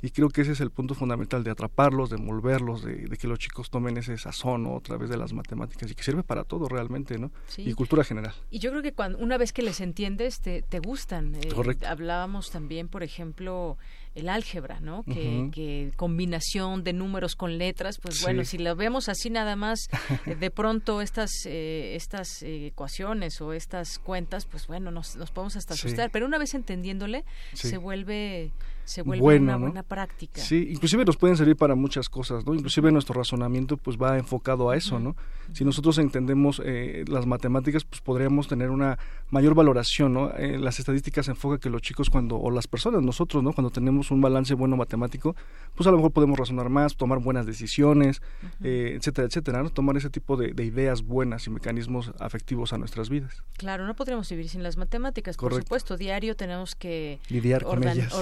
[0.00, 3.38] Y creo que ese es el punto fundamental de atraparlos, de envolverlos, de, que los
[3.38, 7.18] chicos tomen ese sazón a través de las matemáticas y que sirve para todo realmente,
[7.18, 7.30] ¿no?
[7.56, 8.34] Y cultura general.
[8.50, 9.80] Y yo creo que cuando una vez que les
[10.18, 11.34] te, te gustan.
[11.34, 11.86] Eh, Correcto.
[11.86, 13.78] Hablábamos también, por ejemplo,
[14.14, 15.04] el álgebra, ¿no?
[15.04, 19.88] Que, combinación de números con letras, pues bueno, si lo vemos así nada más,
[20.26, 25.56] eh, de pronto estas eh, estas ecuaciones o estas cuentas, pues bueno, nos, nos podemos
[25.56, 28.52] hasta asustar, pero una vez entendiéndole, se vuelve
[28.88, 30.40] se vuelve una buena práctica.
[30.40, 32.54] Sí, inclusive nos pueden servir para muchas cosas, ¿no?
[32.54, 35.14] Inclusive nuestro razonamiento pues va enfocado a eso, ¿no?
[35.52, 38.98] Si nosotros entendemos eh, las matemáticas, pues podríamos tener una
[39.30, 40.30] mayor valoración, ¿no?
[40.34, 43.52] Eh, las estadísticas enfocan que los chicos cuando, o las personas, nosotros, ¿no?
[43.52, 45.36] Cuando tenemos un balance bueno matemático,
[45.74, 48.22] pues a lo mejor podemos razonar más, tomar buenas decisiones,
[48.62, 49.70] eh, etcétera, etcétera, ¿no?
[49.70, 53.42] Tomar ese tipo de, ideas buenas y mecanismos afectivos a nuestras vidas.
[53.56, 55.96] Claro, no podríamos vivir sin las matemáticas, por supuesto.
[55.96, 58.12] Diario tenemos que Lidiar con ordenarnos,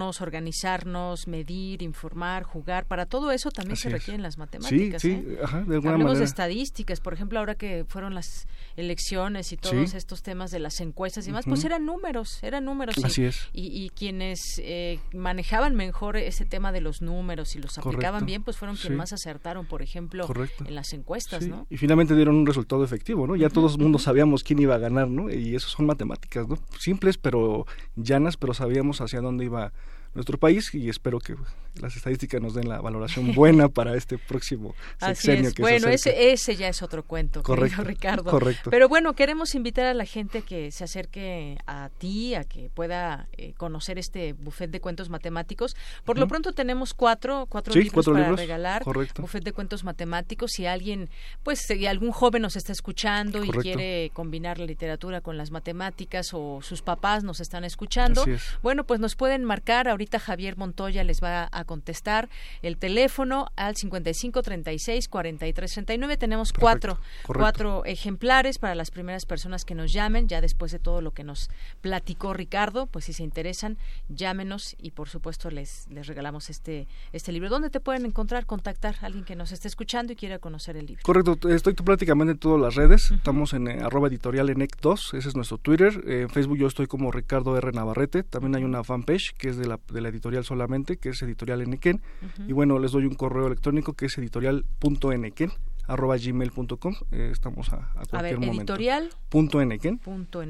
[0.00, 2.86] organizarnos, medir, informar, jugar.
[2.86, 5.02] Para todo eso también se requieren las matemáticas.
[5.02, 8.46] Sí, sí, ajá, de alguna Hablemos de estadísticas, por ejemplo, ahora que fueron las
[8.78, 12.96] elecciones y todos estos temas de las encuestas y demás, pues eran números, eran números.
[13.02, 13.48] Así y, es.
[13.52, 18.56] Y, quienes eh, manejaban mejor ese tema de los números y los aplicaban bien, pues
[18.56, 20.26] fueron quienes más acertaron, por ejemplo,
[20.64, 21.66] en las encuestas, ¿no?
[21.70, 23.36] Y finalmente dieron un resultado efectivo, ¿no?
[23.36, 25.30] Ya todo el mundo sabíamos quién iba a ganar, ¿no?
[25.30, 26.58] Y eso son matemáticas, ¿no?
[26.78, 29.72] Simples, pero llanas, pero sabíamos hacia dónde iba
[30.14, 31.36] nuestro país y espero que
[31.80, 36.56] las estadísticas nos den la valoración buena para este próximo sexenio que bueno, ese, ese
[36.56, 38.30] ya es otro cuento, correcto, Ricardo.
[38.30, 38.70] Correcto.
[38.70, 43.28] Pero bueno, queremos invitar a la gente que se acerque a ti, a que pueda
[43.36, 45.76] eh, conocer este buffet de cuentos matemáticos.
[46.04, 48.82] Por lo pronto tenemos cuatro, cuatro libros para regalar.
[48.82, 49.22] Correcto.
[49.22, 50.52] Buffet de cuentos matemáticos.
[50.52, 51.10] Si alguien,
[51.42, 56.30] pues, si algún joven nos está escuchando y quiere combinar la literatura con las matemáticas
[56.32, 58.24] o sus papás nos están escuchando,
[58.62, 62.28] bueno, pues nos pueden marcar ahorita Javier Montoya les va a contestar
[62.62, 66.16] el teléfono al 55 36 43 39.
[66.16, 71.00] Tenemos cuatro, cuatro ejemplares para las primeras personas que nos llamen, ya después de todo
[71.00, 71.50] lo que nos
[71.82, 73.76] platicó Ricardo, pues si se interesan,
[74.08, 77.50] llámenos y por supuesto les, les regalamos este, este libro.
[77.50, 80.86] ¿Dónde te pueden encontrar, contactar a alguien que nos esté escuchando y quiera conocer el
[80.86, 81.02] libro?
[81.04, 85.28] Correcto, estoy prácticamente en todas las redes, estamos en eh, arroba editorial en 2 ese
[85.28, 87.72] es nuestro Twitter, en Facebook yo estoy como Ricardo R.
[87.72, 91.22] Navarrete, también hay una fanpage que es de la de la editorial solamente, que es
[91.22, 92.00] editorial Enequén.
[92.46, 95.52] Y bueno, les doy un correo electrónico que es editorial.enequén
[95.88, 98.74] arroba gmail.com eh, estamos a, a cualquier a ver, momento.
[98.74, 99.10] editorial.
[99.30, 100.42] Punto enequén punto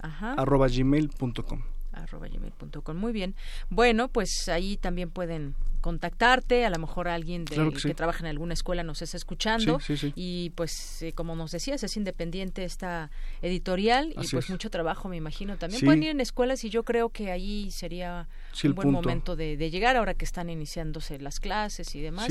[0.00, 0.34] ajá.
[0.34, 1.62] Arroba gmail.com
[2.02, 3.34] arroba gmail.com muy bien.
[3.70, 8.82] Bueno pues ahí también pueden contactarte, a lo mejor alguien que, trabaja en alguna escuela
[8.82, 9.78] nos está escuchando.
[10.14, 13.10] Y pues eh, como nos decías es independiente esta
[13.42, 15.84] editorial y pues mucho trabajo me imagino también.
[15.84, 18.28] Pueden ir en escuelas y yo creo que ahí sería
[18.64, 22.28] un buen momento de, llegar ahora que están iniciándose las clases y demás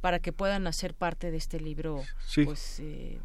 [0.00, 2.02] para que puedan hacer parte de este libro
[2.44, 3.20] pues eh,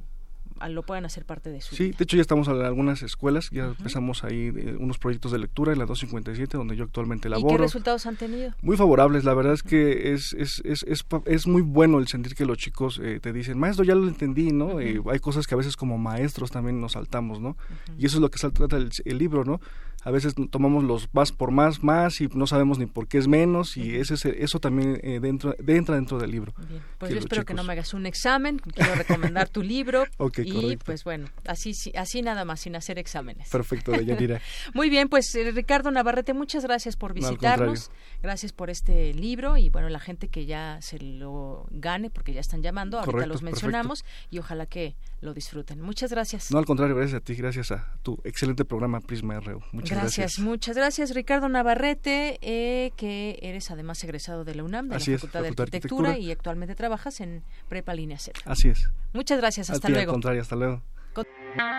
[0.69, 3.65] lo puedan hacer parte de su Sí, de hecho ya estamos en algunas escuelas, ya
[3.65, 7.53] empezamos ahí eh, unos proyectos de lectura en la 257 donde yo actualmente laboro.
[7.53, 8.53] ¿Y qué resultados han tenido?
[8.61, 12.35] Muy favorables, la verdad es que es, es, es, es, es muy bueno el sentir
[12.35, 14.79] que los chicos eh, te dicen, maestro, ya lo entendí, ¿no?
[14.79, 17.57] Eh, hay cosas que a veces como maestros también nos saltamos, ¿no?
[17.97, 19.59] Y eso es lo que trata el, el libro, ¿no?
[20.03, 23.27] A veces tomamos los más por más, más y no sabemos ni por qué es
[23.27, 26.53] menos y ese, eso también eh, dentro, entra dentro del libro.
[26.97, 30.05] Pues yo espero que no me hagas un examen, quiero recomendar tu libro
[30.37, 33.49] y pues bueno, así, así nada más, sin hacer exámenes.
[33.49, 34.39] Perfecto, Yanira.
[34.73, 39.69] Muy bien, pues eh, Ricardo Navarrete, muchas gracias por visitarnos, gracias por este libro y
[39.69, 44.05] bueno, la gente que ya se lo gane, porque ya están llamando, ahorita los mencionamos
[44.29, 45.81] y ojalá que lo disfruten.
[45.81, 46.51] Muchas gracias.
[46.51, 49.61] No, al contrario, gracias a ti, gracias a tu excelente programa Prisma RU.
[49.71, 49.96] Muchas gracias.
[50.39, 55.41] Muchas gracias, Ricardo Navarrete, eh, que eres además egresado de la UNAM, de la Facultad,
[55.41, 58.39] de, Arquitectura, y actualmente trabajas en Prepa Línea Z.
[58.45, 58.89] Así es.
[59.13, 60.11] Muchas gracias, hasta luego.
[60.11, 60.81] Al contrario, hasta luego.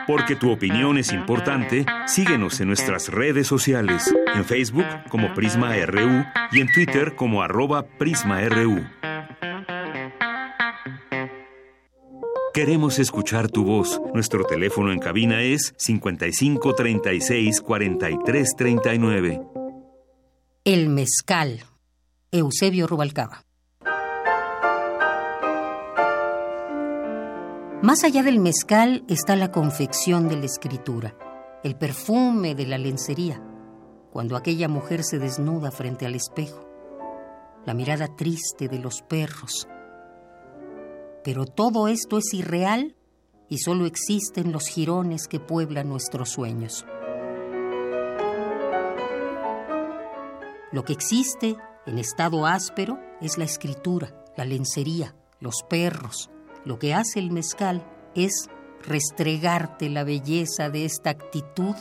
[0.07, 6.25] Porque tu opinión es importante, síguenos en nuestras redes sociales, en Facebook como Prisma RU
[6.51, 8.85] y en Twitter como arroba PrismaRU.
[12.59, 14.03] Queremos escuchar tu voz.
[14.13, 19.43] Nuestro teléfono en cabina es 55 36 43 39.
[20.65, 21.63] El mezcal.
[22.33, 23.45] Eusebio Rubalcaba.
[27.81, 31.17] Más allá del mezcal está la confección de la escritura,
[31.63, 33.41] el perfume de la lencería,
[34.11, 36.69] cuando aquella mujer se desnuda frente al espejo,
[37.65, 39.69] la mirada triste de los perros,
[41.29, 42.97] pero todo esto es irreal
[43.51, 46.87] y solo existen los jirones que pueblan nuestros sueños.
[50.73, 56.31] Lo que existe en estado áspero, es la escritura, la lencería, los perros.
[56.65, 58.49] Lo que hace el mezcal es
[58.83, 61.77] restregarte la belleza de esta actitud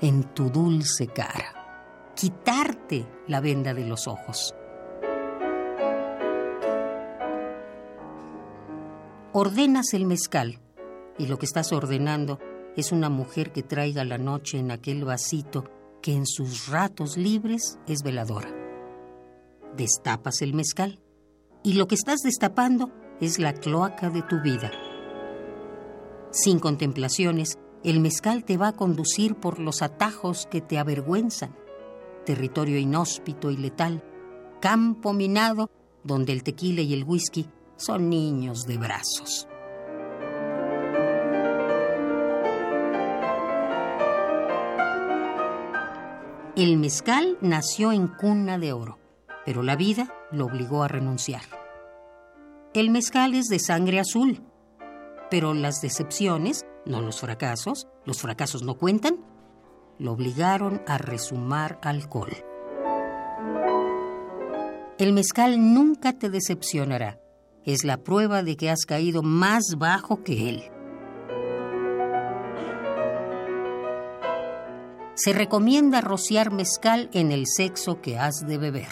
[0.00, 4.56] en tu dulce cara, quitarte la venda de los ojos.
[9.40, 10.58] Ordenas el mezcal
[11.16, 12.40] y lo que estás ordenando
[12.76, 15.62] es una mujer que traiga la noche en aquel vasito
[16.02, 18.52] que en sus ratos libres es veladora.
[19.76, 20.98] Destapas el mezcal
[21.62, 24.72] y lo que estás destapando es la cloaca de tu vida.
[26.32, 31.54] Sin contemplaciones, el mezcal te va a conducir por los atajos que te avergüenzan.
[32.26, 34.02] Territorio inhóspito y letal,
[34.60, 35.70] campo minado
[36.02, 37.48] donde el tequila y el whisky
[37.78, 39.48] son niños de brazos.
[46.56, 48.98] El mezcal nació en cuna de oro,
[49.46, 51.42] pero la vida lo obligó a renunciar.
[52.74, 54.42] El mezcal es de sangre azul,
[55.30, 59.24] pero las decepciones, no los fracasos, los fracasos no cuentan,
[59.98, 62.32] lo obligaron a resumar alcohol.
[64.98, 67.20] El mezcal nunca te decepcionará.
[67.68, 70.62] Es la prueba de que has caído más bajo que él.
[75.12, 78.88] Se recomienda rociar mezcal en el sexo que has de beber.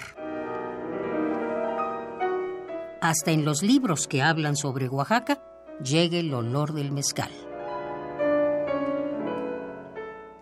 [3.00, 5.42] Hasta en los libros que hablan sobre Oaxaca
[5.82, 7.30] llega el olor del mezcal.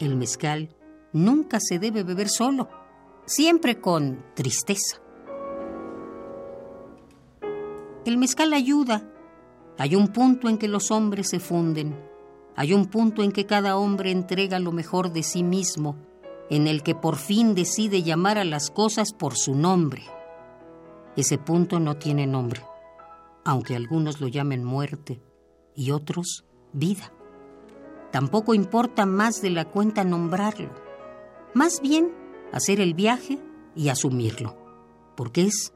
[0.01, 0.75] El mezcal
[1.13, 2.69] nunca se debe beber solo,
[3.27, 5.04] siempre con tristeza.
[8.05, 9.11] El mezcal ayuda.
[9.79, 11.97] Hay un punto en que los hombres se funden
[12.57, 15.97] hay un punto en que cada hombre entrega lo mejor de sí mismo,
[16.51, 20.05] en el que por fin decide llamar a las cosas por su nombre.
[21.17, 22.63] Ese punto no tiene nombre,
[23.45, 25.21] aunque algunos lo llamen muerte
[25.75, 27.13] y otros vida.
[28.13, 30.71] Tampoco importa más de la cuenta nombrarlo,
[31.55, 32.13] más bien
[32.53, 33.41] hacer el viaje
[33.75, 34.57] y asumirlo,
[35.17, 35.73] porque es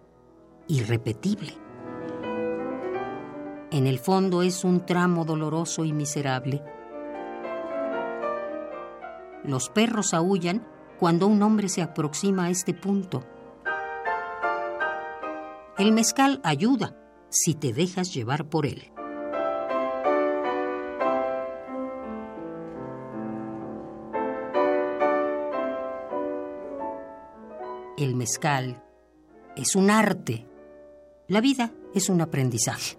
[0.68, 1.67] irrepetible.
[3.70, 6.62] En el fondo es un tramo doloroso y miserable.
[9.44, 10.66] Los perros aullan
[10.98, 13.24] cuando un hombre se aproxima a este punto.
[15.76, 16.96] El mezcal ayuda
[17.28, 18.90] si te dejas llevar por él.
[27.98, 28.82] El mezcal
[29.56, 30.46] es un arte.
[31.26, 32.96] La vida es un aprendizaje.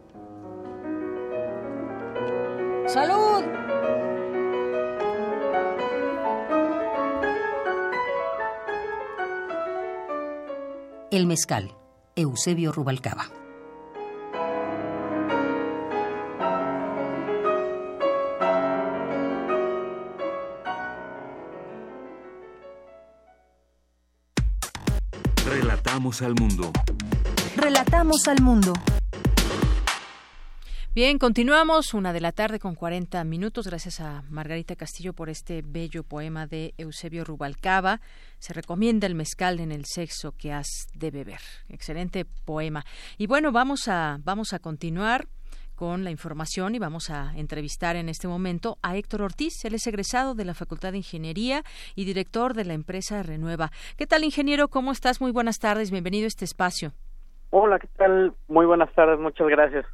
[2.93, 3.43] ¡Salud!
[11.11, 11.75] El mezcal,
[12.15, 13.29] Eusebio Rubalcaba.
[25.45, 26.71] Relatamos al mundo.
[27.55, 28.73] Relatamos al mundo.
[30.99, 33.65] Bien, continuamos, una de la tarde con 40 minutos.
[33.67, 38.01] Gracias a Margarita Castillo por este bello poema de Eusebio Rubalcaba.
[38.37, 41.39] Se recomienda el mezcal en el sexo que has de beber.
[41.69, 42.83] Excelente poema.
[43.17, 45.27] Y bueno, vamos a, vamos a continuar
[45.73, 49.53] con la información y vamos a entrevistar en este momento a Héctor Ortiz.
[49.63, 51.63] Él es egresado de la Facultad de Ingeniería
[51.95, 53.69] y director de la empresa Renueva.
[53.95, 54.67] ¿Qué tal, ingeniero?
[54.67, 55.21] ¿Cómo estás?
[55.21, 55.91] Muy buenas tardes.
[55.91, 56.91] Bienvenido a este espacio.
[57.51, 58.33] Hola, ¿qué tal?
[58.49, 59.17] Muy buenas tardes.
[59.17, 59.85] Muchas gracias.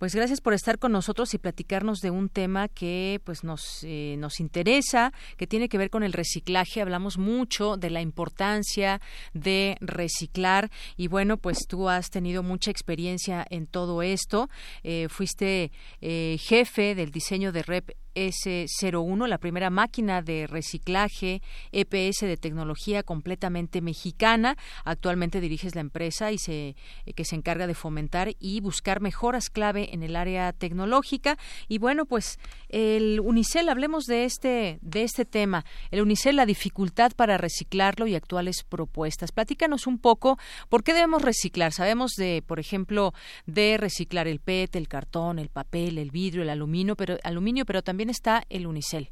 [0.00, 4.14] Pues gracias por estar con nosotros y platicarnos de un tema que pues nos eh,
[4.16, 6.80] nos interesa, que tiene que ver con el reciclaje.
[6.80, 9.02] Hablamos mucho de la importancia
[9.34, 14.48] de reciclar y bueno, pues tú has tenido mucha experiencia en todo esto.
[14.84, 15.70] Eh, fuiste
[16.00, 21.42] eh, jefe del diseño de Rep S01, la primera máquina de reciclaje
[21.72, 24.56] EPS de tecnología completamente mexicana.
[24.84, 29.50] Actualmente diriges la empresa y se, eh, que se encarga de fomentar y buscar mejoras
[29.50, 31.38] clave en el área tecnológica.
[31.68, 32.38] Y bueno, pues
[32.68, 35.64] el Unicel, hablemos de este, de este tema.
[35.90, 39.32] El Unicel, la dificultad para reciclarlo y actuales propuestas.
[39.32, 40.38] Platícanos un poco
[40.68, 41.72] por qué debemos reciclar.
[41.72, 43.12] Sabemos de, por ejemplo,
[43.46, 47.82] de reciclar el PET, el cartón, el papel, el vidrio, el aluminio, pero, aluminio, pero
[47.82, 49.08] también está el Unicel.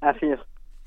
[0.00, 0.40] Así es.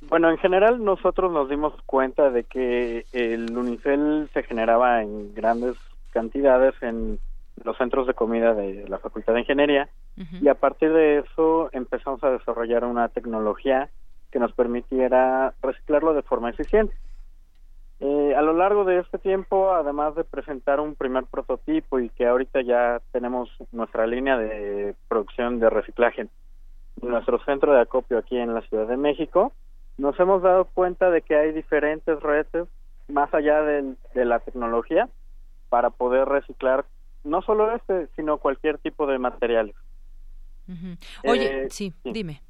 [0.09, 5.75] Bueno, en general nosotros nos dimos cuenta de que el Unicel se generaba en grandes
[6.11, 7.19] cantidades en
[7.63, 9.89] los centros de comida de la Facultad de Ingeniería
[10.41, 13.89] y a partir de eso empezamos a desarrollar una tecnología
[14.31, 16.93] que nos permitiera reciclarlo de forma eficiente.
[17.99, 22.25] Eh, a lo largo de este tiempo, además de presentar un primer prototipo y que
[22.25, 26.27] ahorita ya tenemos nuestra línea de producción de reciclaje
[27.01, 29.53] nuestro centro de acopio aquí en la Ciudad de México,
[29.97, 32.67] nos hemos dado cuenta de que hay diferentes redes
[33.07, 35.09] más allá de, la tecnología
[35.69, 36.85] para poder reciclar
[37.23, 39.75] no solo este, sino cualquier tipo de materiales.
[41.25, 42.41] Oye, eh, sí, dime.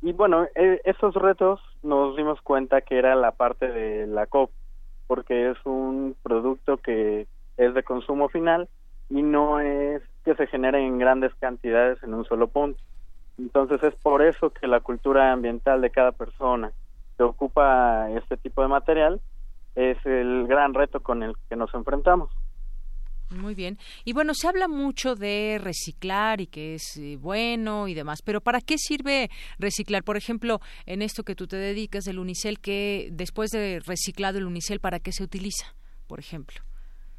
[0.00, 4.50] Y bueno, eh, esos retos nos dimos cuenta que era la parte de la COP,
[5.06, 7.26] porque es un producto que
[7.56, 8.68] es de consumo final
[9.10, 12.80] y no es que se genere en grandes cantidades en un solo punto.
[13.38, 16.72] Entonces es por eso que la cultura ambiental de cada persona
[17.16, 19.20] que ocupa este tipo de material
[19.74, 22.30] es el gran reto con el que nos enfrentamos.
[23.30, 23.78] Muy bien.
[24.04, 28.40] Y bueno, se habla mucho de reciclar y que es eh, bueno y demás, pero
[28.40, 30.02] ¿para qué sirve reciclar?
[30.02, 34.44] Por ejemplo, en esto que tú te dedicas del unicel, que después de reciclado el
[34.44, 35.74] unicel, ¿para qué se utiliza,
[36.06, 36.60] por ejemplo?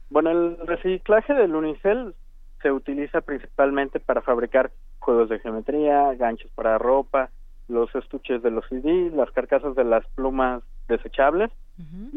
[0.10, 2.14] Bueno, el reciclaje del unicel
[2.62, 4.72] se utiliza principalmente para fabricar
[5.04, 7.30] juegos de geometría, ganchos para ropa,
[7.68, 11.52] los estuches de los CD, las carcasas de las plumas desechables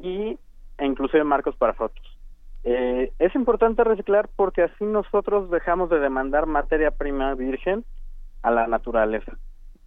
[0.03, 0.39] y
[0.79, 2.05] e inclusive marcos para fotos.
[2.65, 7.85] Eh, es importante reciclar porque así nosotros dejamos de demandar materia prima virgen
[8.43, 9.39] a la naturaleza.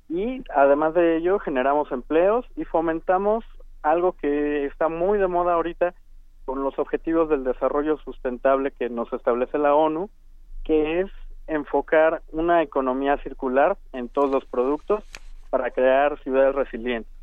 [0.08, 3.46] Y además de ello generamos empleos y fomentamos
[3.84, 5.94] algo que está muy de moda ahorita
[6.46, 10.10] con los objetivos del desarrollo sustentable que nos establece la ONU,
[10.64, 11.12] que es
[11.50, 15.04] enfocar una economía circular en todos los productos
[15.50, 17.20] para crear ciudades resilientes.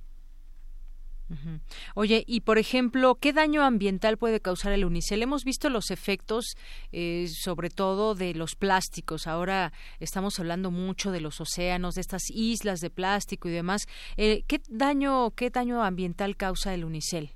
[1.96, 5.22] Oye, y por ejemplo, ¿qué daño ambiental puede causar el unicel?
[5.22, 6.54] Hemos visto los efectos,
[6.92, 9.26] eh, sobre todo de los plásticos.
[9.26, 13.86] Ahora estamos hablando mucho de los océanos, de estas islas de plástico y demás.
[14.16, 17.30] Eh, ¿Qué daño, qué daño ambiental causa el unicel?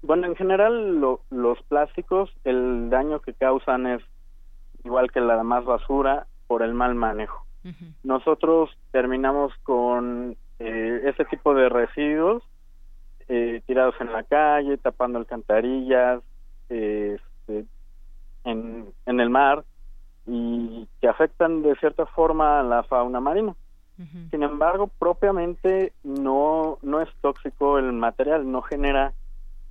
[0.00, 4.02] Bueno, en general los plásticos, el daño que causan es
[4.84, 7.44] igual que la demás basura por el mal manejo.
[8.02, 12.42] Nosotros terminamos con eh, ese tipo de residuos
[13.28, 16.22] eh, tirados en la calle, tapando alcantarillas,
[16.68, 17.64] este,
[18.44, 19.64] en, en el mar
[20.26, 23.54] y que afectan de cierta forma a la fauna marina.
[24.30, 29.12] Sin embargo, propiamente no, no es tóxico el material, no genera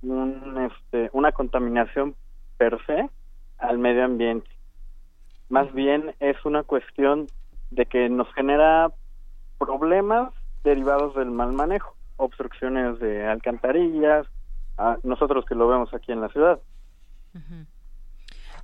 [0.02, 2.14] un, este, una contaminación
[2.56, 3.10] per se
[3.58, 4.48] al medio ambiente.
[5.52, 7.26] Más bien es una cuestión
[7.70, 8.90] de que nos genera
[9.58, 10.32] problemas
[10.64, 14.26] derivados del mal manejo obstrucciones de alcantarillas,
[15.02, 16.58] nosotros que lo vemos aquí en la ciudad.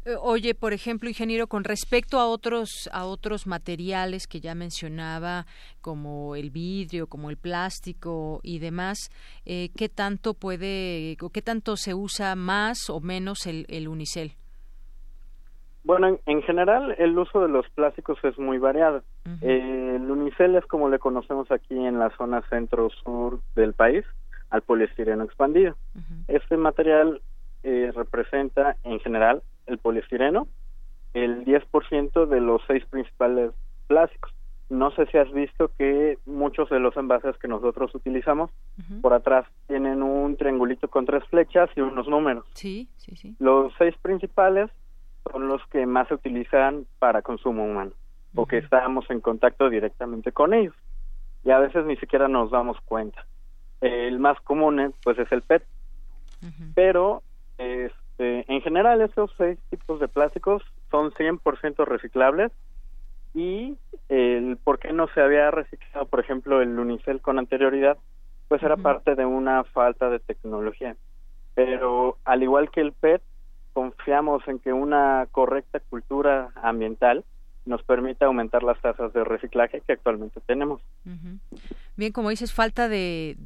[0.07, 5.45] Eh, oye, por ejemplo, ingeniero, con respecto a otros a otros materiales que ya mencionaba,
[5.83, 9.11] como el vidrio, como el plástico y demás,
[9.45, 14.33] eh, ¿qué tanto puede o qué tanto se usa más o menos el unicel?
[15.89, 19.05] Bueno, en, general el uso de los plásticos es muy variado.
[19.41, 24.05] Eh, el unicel es como le conocemos aquí en la zona centro-sur del país,
[24.51, 25.77] al poliestireno expandido.
[26.29, 27.23] Este material
[27.63, 30.47] eh, representa en general el poliestireno,
[31.15, 33.53] el 10% de los seis principales
[33.87, 34.35] plásticos.
[34.69, 38.51] No sé si has visto que muchos de los envases que nosotros utilizamos
[39.01, 42.45] por atrás tienen un triangulito con tres flechas y unos números.
[42.53, 43.35] Sí, sí, sí.
[43.39, 44.71] Los seis principales
[45.31, 47.93] son los que más se utilizan para consumo humano,
[48.35, 50.75] porque estamos en contacto directamente con ellos.
[51.45, 53.27] Y a veces ni siquiera nos damos cuenta.
[53.81, 55.65] El más común pues es el PET,
[56.75, 57.23] pero
[57.57, 62.53] este, en general esos seis tipos de plásticos son 100% reciclables
[63.35, 63.77] y
[64.09, 67.99] el por qué no se había reciclado, por ejemplo, el unicel con anterioridad,
[68.49, 70.97] pues era parte de una falta de tecnología.
[71.55, 73.23] Pero al igual que el PET,
[73.73, 77.25] confiamos en que una correcta cultura ambiental
[77.69, 80.81] nos permite aumentar las tasas de reciclaje que actualmente tenemos.
[81.97, 83.37] Bien, como dices, falta de,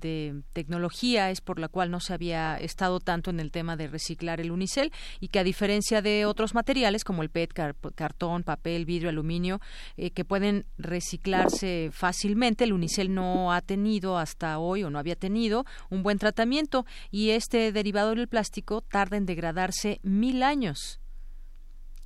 [0.52, 4.40] tecnología es por la cual no se había estado tanto en el tema de reciclar
[4.40, 7.52] el unicel y que a diferencia de otros materiales como el PET,
[7.94, 9.60] cartón, papel, vidrio, aluminio,
[9.96, 15.16] eh, que pueden reciclarse fácilmente, el unicel no ha tenido hasta hoy o no había
[15.16, 21.01] tenido un buen tratamiento y este derivado del plástico tarda en degradarse mil años.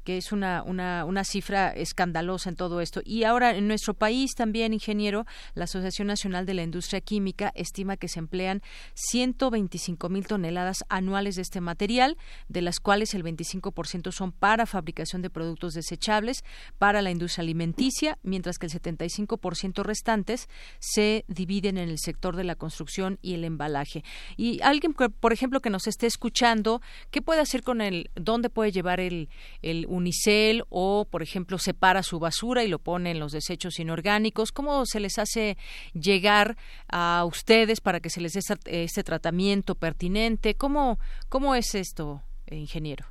[0.07, 3.01] Que es una, una, una cifra escandalosa en todo esto.
[3.05, 7.97] Y ahora en nuestro país también, ingeniero, la Asociación Nacional de la Industria Química estima
[7.97, 8.63] que se emplean
[8.95, 15.23] 125 mil toneladas anuales de este material, de las cuales el 25% son para fabricación
[15.23, 16.45] de productos desechables,
[16.79, 20.49] para la industria alimenticia, mientras que el 75% restantes
[20.79, 24.05] se dividen en el sector de la construcción y el embalaje.
[24.37, 26.81] Y alguien, por ejemplo, que nos esté escuchando,
[27.11, 29.31] ¿qué puede hacer con el, dónde puede llevar el,
[29.63, 34.53] el unicel o, por ejemplo, separa su basura y lo pone en los desechos inorgánicos?
[34.53, 35.57] ¿Cómo se les hace
[35.95, 36.57] llegar
[36.89, 38.41] a ustedes para que se les dé
[38.85, 40.55] este tratamiento pertinente?
[40.55, 43.07] ¿Cómo, cómo es esto, ingeniero?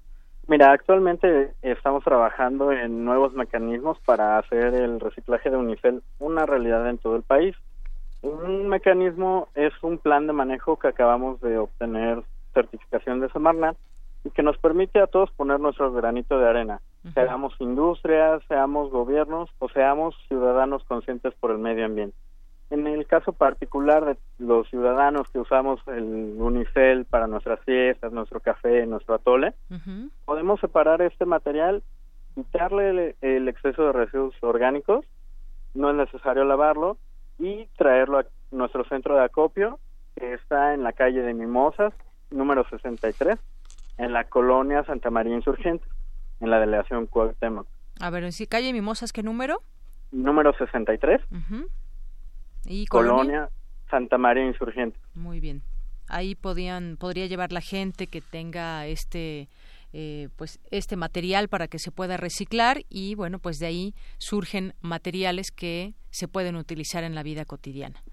[0.47, 6.87] Mira, actualmente estamos trabajando en nuevos mecanismos para hacer el reciclaje de unicel una realidad
[6.87, 7.55] en todo el país.
[8.21, 12.21] Un mecanismo es un plan de manejo que acabamos de obtener
[12.53, 13.75] certificación de Semarnat
[14.25, 16.81] y que nos permite a todos poner nuestro granito de arena,
[17.13, 22.17] seamos industrias, seamos gobiernos o seamos ciudadanos conscientes por el medio ambiente.
[22.71, 28.39] En el caso particular de los ciudadanos que usamos el unicel para nuestras fiestas, nuestro
[28.39, 29.53] café, nuestro atole,
[30.25, 31.83] podemos separar este material,
[32.33, 35.05] quitarle el, el exceso de residuos orgánicos,
[35.75, 36.97] no es necesario lavarlo,
[37.37, 39.77] y traerlo a nuestro centro de acopio,
[40.15, 41.93] que está en la calle de Mimosas,
[42.31, 43.37] número 63,
[43.97, 45.85] en la colonia Santa María Insurgente,
[46.39, 47.67] en la delegación Cuauhtémoc.
[47.99, 49.61] A ver, si calle Mimosas, ¿qué número?
[50.11, 51.21] Número 63.
[52.65, 53.49] ¿Y colonia?
[53.89, 54.97] Santa María Insurgente.
[55.13, 55.61] Muy bien.
[56.07, 59.47] Ahí podían, podría llevar la gente que tenga este
[59.97, 64.73] eh, pues este material para que se pueda reciclar y bueno pues de ahí surgen
[64.81, 68.03] materiales que se pueden utilizar en la vida cotidiana.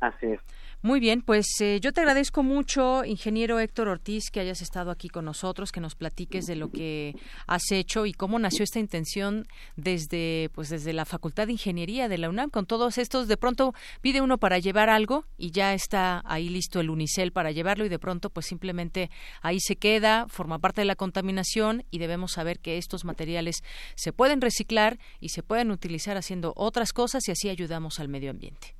[0.00, 0.40] Así es.
[0.80, 5.08] Muy bien, pues eh, yo te agradezco mucho, ingeniero Héctor Ortiz, que hayas estado aquí
[5.08, 7.16] con nosotros, que nos platiques de lo que
[7.48, 12.18] has hecho y cómo nació esta intención desde, pues desde la Facultad de Ingeniería de
[12.18, 16.22] la UNAM, con todos estos, de pronto pide uno para llevar algo y ya está
[16.24, 19.10] ahí listo el unicel para llevarlo y de pronto pues simplemente
[19.42, 23.64] ahí se queda, forma parte de la contaminación y debemos saber que estos materiales
[23.96, 28.30] se pueden reciclar y se pueden utilizar haciendo otras cosas y así ayudamos al medio
[28.30, 28.77] ambiente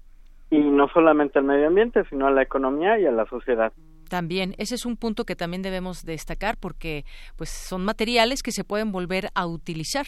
[0.51, 3.73] y no solamente al medio ambiente, sino a la economía y a la sociedad.
[4.09, 7.05] También, ese es un punto que también debemos destacar porque
[7.37, 10.07] pues son materiales que se pueden volver a utilizar.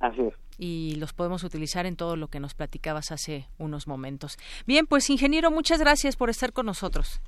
[0.00, 0.34] Así es.
[0.58, 4.36] Y los podemos utilizar en todo lo que nos platicabas hace unos momentos.
[4.66, 7.22] Bien, pues ingeniero, muchas gracias por estar con nosotros.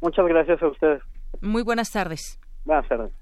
[0.00, 1.02] Muchas gracias a ustedes.
[1.40, 2.40] Muy buenas tardes.
[2.64, 3.12] Buenas tardes.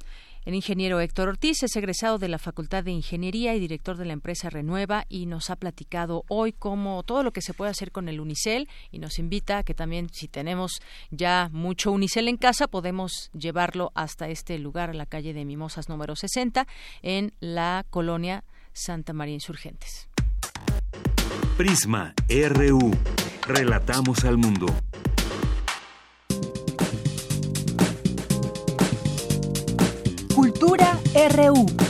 [0.47, 4.15] El ingeniero Héctor Ortiz es egresado de la Facultad de Ingeniería y director de la
[4.15, 8.09] empresa Renueva y nos ha platicado hoy cómo todo lo que se puede hacer con
[8.09, 10.81] el Unicel y nos invita a que también si tenemos
[11.11, 16.17] ya mucho Unicel en casa podemos llevarlo hasta este lugar, la calle de Mimosas número
[16.17, 16.67] 60
[17.03, 20.09] en la colonia Santa María Insurgentes.
[21.59, 22.93] Prisma RU.
[23.47, 24.67] Relatamos al mundo.
[31.15, 31.90] RU.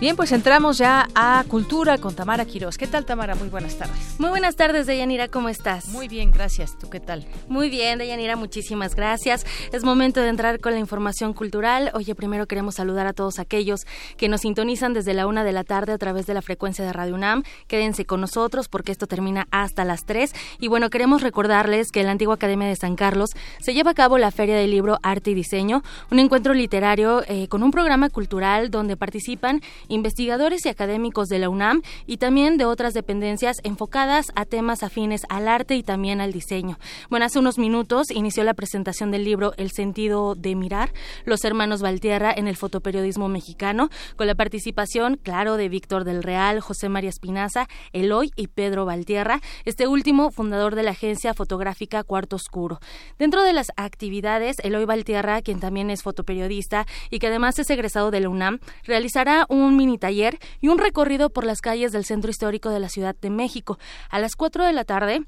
[0.00, 2.76] Bien, pues entramos ya a Cultura con Tamara Quiroz.
[2.76, 3.36] ¿Qué tal, Tamara?
[3.36, 4.18] Muy buenas tardes.
[4.18, 5.28] Muy buenas tardes, Deyanira.
[5.28, 5.88] ¿Cómo estás?
[5.88, 6.76] Muy bien, gracias.
[6.76, 7.24] ¿Tú qué tal?
[7.48, 8.34] Muy bien, Deyanira.
[8.34, 9.46] Muchísimas gracias.
[9.72, 11.92] Es momento de entrar con la información cultural.
[11.94, 13.86] Oye, primero queremos saludar a todos aquellos
[14.16, 16.92] que nos sintonizan desde la una de la tarde a través de la frecuencia de
[16.92, 17.44] Radio UNAM.
[17.68, 20.34] Quédense con nosotros porque esto termina hasta las tres.
[20.58, 23.30] Y bueno, queremos recordarles que en la antigua Academia de San Carlos
[23.60, 27.46] se lleva a cabo la Feria del Libro Arte y Diseño, un encuentro literario eh,
[27.46, 29.62] con un programa cultural donde participan
[29.94, 35.22] investigadores y académicos de la UNAM y también de otras dependencias enfocadas a temas afines
[35.28, 36.78] al arte y también al diseño.
[37.08, 40.92] Bueno, hace unos minutos inició la presentación del libro El sentido de mirar,
[41.24, 46.60] los hermanos Valtierra en el fotoperiodismo mexicano, con la participación, claro, de Víctor del Real,
[46.60, 52.36] José María Espinaza, Eloy y Pedro Valtierra, este último fundador de la agencia fotográfica Cuarto
[52.36, 52.80] Oscuro.
[53.18, 58.10] Dentro de las actividades, Eloy Valtierra, quien también es fotoperiodista y que además es egresado
[58.10, 62.30] de la UNAM, realizará un mini taller y un recorrido por las calles del centro
[62.30, 63.78] histórico de la Ciudad de México.
[64.10, 65.26] A las 4 de la tarde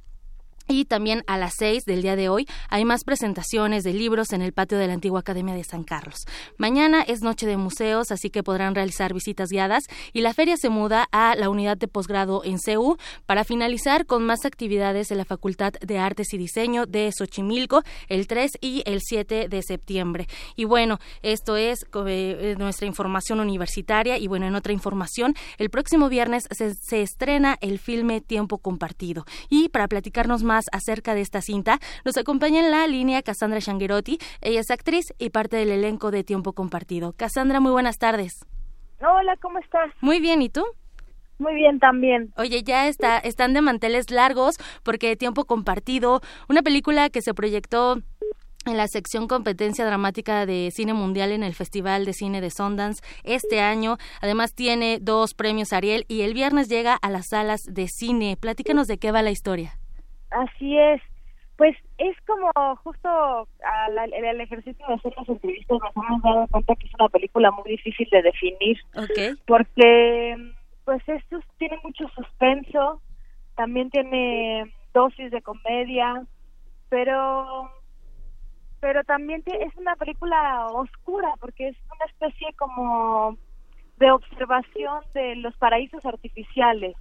[0.69, 4.43] y también a las seis del día de hoy hay más presentaciones de libros en
[4.43, 6.21] el patio de la antigua Academia de San Carlos.
[6.59, 10.69] Mañana es noche de museos, así que podrán realizar visitas guiadas y la feria se
[10.69, 12.97] muda a la unidad de posgrado en CEU
[13.27, 18.27] para finalizar con más actividades de la Facultad de Artes y Diseño de Xochimilco el
[18.27, 20.27] 3 y el 7 de septiembre.
[20.57, 26.09] Y bueno, esto es eh, nuestra información universitaria y bueno, en otra información, el próximo
[26.09, 29.25] viernes se, se estrena el filme Tiempo Compartido.
[29.49, 31.79] Y para platicarnos más más acerca de esta cinta.
[32.07, 34.19] Nos acompaña en la línea Cassandra Shanguerotti.
[34.41, 37.13] Ella es actriz y parte del elenco de Tiempo Compartido.
[37.13, 38.47] Cassandra, muy buenas tardes.
[39.01, 39.91] Hola, ¿cómo estás?
[40.01, 40.65] Muy bien, ¿y tú?
[41.39, 42.33] Muy bien también.
[42.39, 47.99] Oye, ya está, están de manteles largos porque Tiempo Compartido, una película que se proyectó
[48.65, 53.03] en la sección competencia dramática de cine mundial en el Festival de Cine de Sundance
[53.25, 53.99] este año.
[54.23, 58.39] Además tiene dos premios Ariel y el viernes llega a las salas de cine.
[58.41, 59.79] Platícanos de qué va la historia.
[60.31, 61.01] Así es.
[61.57, 62.51] Pues es como
[62.85, 67.09] justo al, el ejercicio de hacer las entrevistas nos hemos dado cuenta que es una
[67.09, 68.79] película muy difícil de definir.
[69.47, 70.37] Porque
[70.85, 73.01] pues esto tiene mucho suspenso,
[73.55, 76.27] también tiene dosis de comedia,
[76.91, 77.71] pero
[78.81, 83.37] pero también es una película oscura porque es una especie como
[83.99, 86.95] de observación de los paraísos artificiales,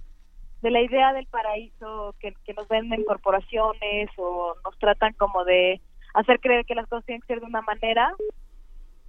[0.62, 5.80] de la idea del paraíso que, que nos venden corporaciones o nos tratan como de
[6.14, 8.12] hacer creer que las cosas tienen que ser de una manera.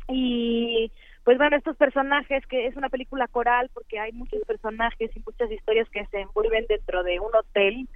[0.10, 0.92] Y
[1.24, 5.52] pues bueno, estos personajes, que es una película coral porque hay muchos personajes y muchas
[5.52, 7.88] historias que se envuelven dentro de un hotel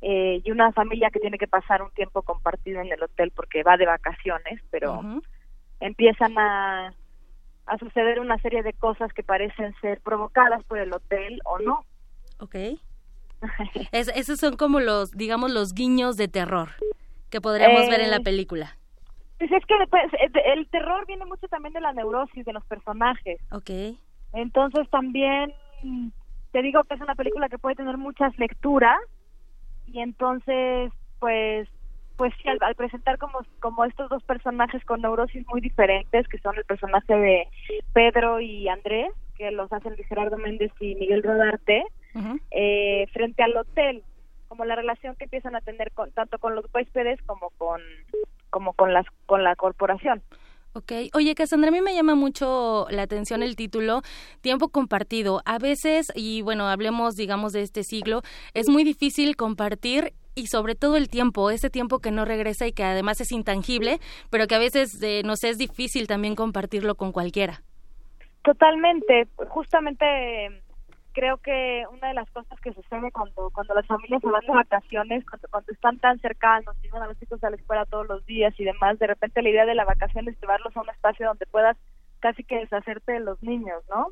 [0.00, 3.62] eh, y una familia que tiene que pasar un tiempo compartido en el hotel porque
[3.62, 5.02] va de vacaciones, pero
[5.80, 6.94] empiezan a,
[7.66, 11.84] a suceder una serie de cosas que parecen ser provocadas por el hotel o no.
[13.68, 13.88] Ok.
[13.92, 16.70] esos son como los, digamos, los guiños de terror
[17.30, 18.76] que podríamos ver en la eh, película.
[19.38, 19.74] Pues es que
[20.52, 23.40] el terror viene mucho también de la neurosis de los personajes.
[23.52, 23.70] Ok.
[24.32, 25.52] Entonces también
[26.52, 28.98] te digo que es una película que puede tener muchas lecturas
[29.86, 31.68] y entonces pues
[32.16, 36.56] pues sí, al, presentar como, como estos dos personajes con neurosis muy diferentes, que son
[36.58, 37.48] el personaje de
[37.92, 41.84] Pedro y Andrés, que los hacen Gerardo Méndez y Miguel Rodarte,
[42.50, 44.02] eh, frente al hotel,
[44.48, 47.80] como la relación que empiezan a tener con, tanto con los huéspedes como con,
[48.50, 50.22] como con, las, con la corporación.
[50.74, 50.92] Ok.
[51.14, 54.02] Oye, Cassandra, a mí me llama mucho la atención el título
[54.42, 55.40] Tiempo compartido.
[55.44, 58.22] A veces, y bueno, hablemos, digamos, de este siglo,
[58.54, 62.72] es muy difícil compartir y sobre todo el tiempo, ese tiempo que no regresa y
[62.72, 63.98] que además es intangible,
[64.30, 67.62] pero que a veces eh, nos es difícil también compartirlo con cualquiera.
[68.44, 69.26] Totalmente.
[69.48, 70.62] Justamente
[71.12, 74.52] creo que una de las cosas que sucede cuando cuando las familias se van de
[74.52, 78.24] vacaciones, cuando, cuando están tan cercanos, llevan a los hijos a la escuela todos los
[78.26, 81.26] días y demás, de repente la idea de la vacación es llevarlos a un espacio
[81.26, 81.76] donde puedas
[82.20, 84.08] casi que deshacerte de los niños, ¿no?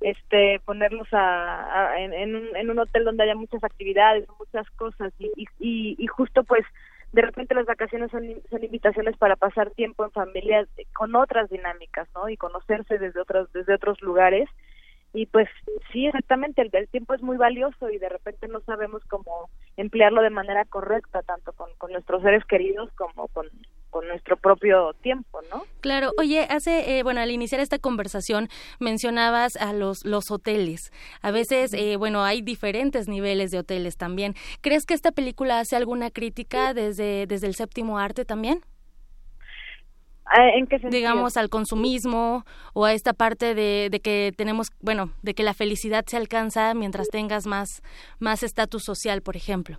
[0.00, 5.30] Este, ponerlos a, en, un, en un hotel donde haya muchas actividades, muchas cosas y,
[5.58, 6.64] y, y justo pues
[7.12, 12.08] de repente las vacaciones son, son invitaciones para pasar tiempo en familia con otras dinámicas,
[12.14, 12.28] ¿no?
[12.28, 14.48] Y conocerse desde otros desde otros lugares
[15.14, 15.48] y pues
[15.92, 20.30] sí, exactamente, el, tiempo es muy valioso y de repente no sabemos cómo emplearlo de
[20.30, 23.46] manera correcta, tanto con, nuestros seres queridos como con,
[24.08, 25.64] nuestro propio tiempo, ¿no?
[25.80, 28.48] Claro, oye, hace, eh, bueno, al iniciar esta conversación
[28.80, 30.90] mencionabas a los, los hoteles.
[31.20, 34.34] A veces, eh, bueno, hay diferentes niveles de hoteles también.
[34.60, 38.62] ¿Crees que esta película hace alguna crítica desde, desde el séptimo arte también?
[40.38, 42.44] Eh, ¿En qué Digamos al consumismo
[42.74, 46.74] o a esta parte de, de, que tenemos, bueno, de que la felicidad se alcanza
[46.74, 47.82] mientras tengas más
[48.18, 49.78] más estatus social, por ejemplo.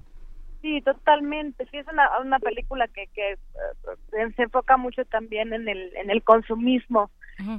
[0.61, 1.65] Sí, totalmente.
[1.71, 6.09] Sí, es una, una película que, que eh, se enfoca mucho también en el, en
[6.09, 7.11] el consumismo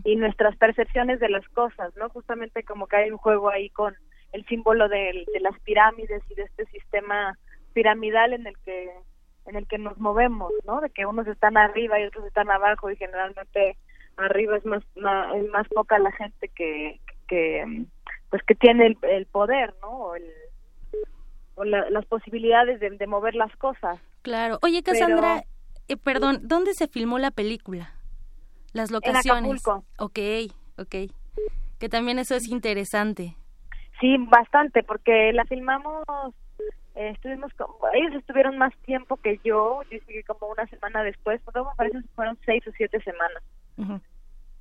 [0.05, 2.09] y nuestras percepciones de las cosas, ¿no?
[2.09, 3.95] Justamente como que hay un juego ahí con
[4.33, 7.37] el símbolo de, de las pirámides y de este sistema
[7.75, 8.89] piramidal en el que
[9.47, 10.81] en el que nos movemos, ¿no?
[10.81, 13.77] De que unos están arriba y otros están abajo y generalmente
[14.17, 14.83] arriba es más
[15.35, 17.85] es más poca la gente que que
[18.31, 19.91] pues que tiene el, poder, ¿no?
[19.91, 20.25] O, el,
[21.55, 24.01] o las posibilidades de, mover las cosas.
[24.23, 24.59] Claro.
[24.63, 25.45] Oye, Cassandra,
[25.87, 27.93] eh, perdón, ¿dónde se filmó la película?
[28.73, 29.27] Las locaciones.
[29.27, 29.85] En Acapulco.
[29.99, 30.19] Ok,
[30.79, 31.13] ok.
[31.79, 33.37] Que también eso es interesante.
[34.01, 36.03] Sí, bastante, porque la filmamos
[36.95, 37.53] eh, estuvimos
[37.95, 42.01] ellos estuvieron más tiempo que yo yo llegué como una semana después pero me parece
[42.01, 43.43] que fueron seis o siete semanas.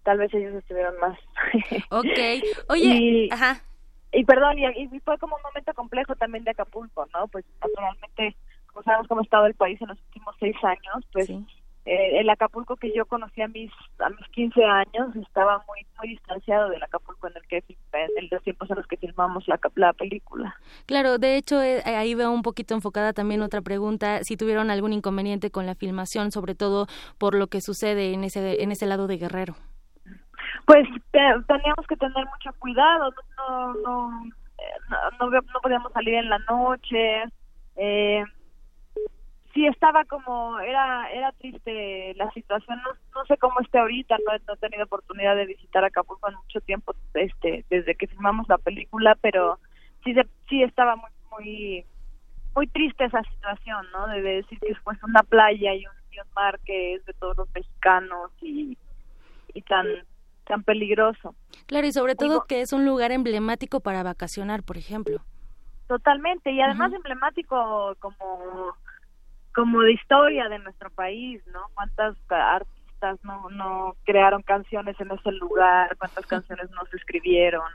[0.03, 1.17] Tal vez ellos estuvieron más.
[1.91, 2.07] Ok.
[2.69, 3.61] oye y, ajá.
[4.11, 8.35] y perdón y, fue como un momento complejo también de Acapulco no pues naturalmente
[8.67, 11.29] como sabemos cómo ha estado el país en los últimos seis años pues
[11.85, 13.69] eh, el Acapulco que yo conocí a mis
[13.99, 18.41] a mis 15 años estaba muy muy distanciado del Acapulco en el que en los
[18.43, 20.55] tiempos en los que filmamos la, la película.
[20.85, 24.93] Claro, de hecho eh, ahí veo un poquito enfocada también otra pregunta, si tuvieron algún
[24.93, 29.07] inconveniente con la filmación, sobre todo por lo que sucede en ese en ese lado
[29.07, 29.55] de Guerrero.
[30.65, 34.29] Pues teníamos que tener mucho cuidado, no no, no,
[35.19, 37.23] no, no podíamos salir en la noche.
[37.75, 38.23] Eh,
[39.53, 44.53] sí estaba como era era triste la situación no, no sé cómo esté ahorita no,
[44.53, 49.15] he tenido oportunidad de visitar Acapulco en mucho tiempo este desde que filmamos la película
[49.21, 49.59] pero
[50.03, 50.13] sí
[50.49, 51.85] sí estaba muy muy
[52.55, 55.93] muy triste esa situación no de, decir que es pues una playa y un,
[56.35, 58.77] mar que es de todos los mexicanos y,
[59.53, 59.87] y tan
[60.45, 61.35] tan peligroso.
[61.65, 65.21] Claro y sobre todo que es un lugar emblemático para vacacionar por ejemplo.
[65.87, 68.75] Totalmente y además emblemático como
[69.53, 71.61] como de historia de nuestro país, ¿no?
[71.73, 75.95] ¿Cuántas artistas no, no crearon canciones en ese lugar?
[75.97, 77.69] ¿Cuántas canciones no se escribieron?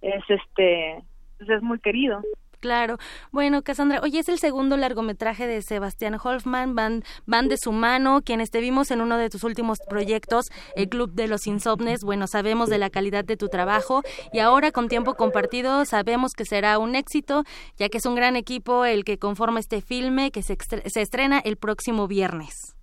[0.00, 1.02] Es este,
[1.38, 2.22] pues es muy querido.
[2.64, 2.96] Claro.
[3.30, 8.22] Bueno, Cassandra, hoy es el segundo largometraje de Sebastián Hoffman, van, van de su mano,
[8.22, 12.04] quienes te vimos en uno de tus últimos proyectos, el Club de los Insomnes.
[12.04, 14.00] Bueno, sabemos de la calidad de tu trabajo
[14.32, 17.44] y ahora con tiempo compartido sabemos que será un éxito,
[17.76, 20.56] ya que es un gran equipo el que conforma este filme que se,
[20.86, 22.74] se estrena el próximo viernes.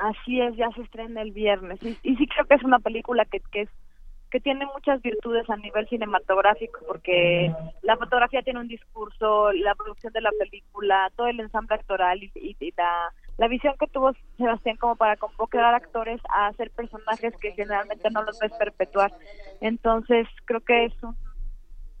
[0.00, 1.82] Así es, ya se estrena el viernes.
[1.82, 3.70] Y, y sí creo que es una película que, que es
[4.30, 7.52] que tiene muchas virtudes a nivel cinematográfico porque
[7.82, 12.56] la fotografía tiene un discurso, la producción de la película, todo el ensamble actoral y,
[12.76, 18.08] la, la, visión que tuvo Sebastián como para convocar actores a hacer personajes que generalmente
[18.10, 19.12] no los ves perpetuar.
[19.60, 21.16] Entonces creo que es un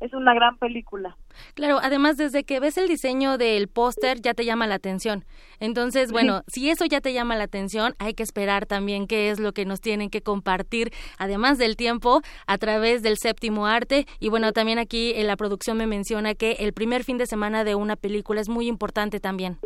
[0.00, 1.16] es una gran película.
[1.54, 5.24] Claro, además desde que ves el diseño del póster ya te llama la atención.
[5.60, 9.38] Entonces, bueno, si eso ya te llama la atención, hay que esperar también qué es
[9.38, 14.06] lo que nos tienen que compartir, además del tiempo, a través del séptimo arte.
[14.18, 17.62] Y bueno, también aquí en la producción me menciona que el primer fin de semana
[17.62, 19.58] de una película es muy importante también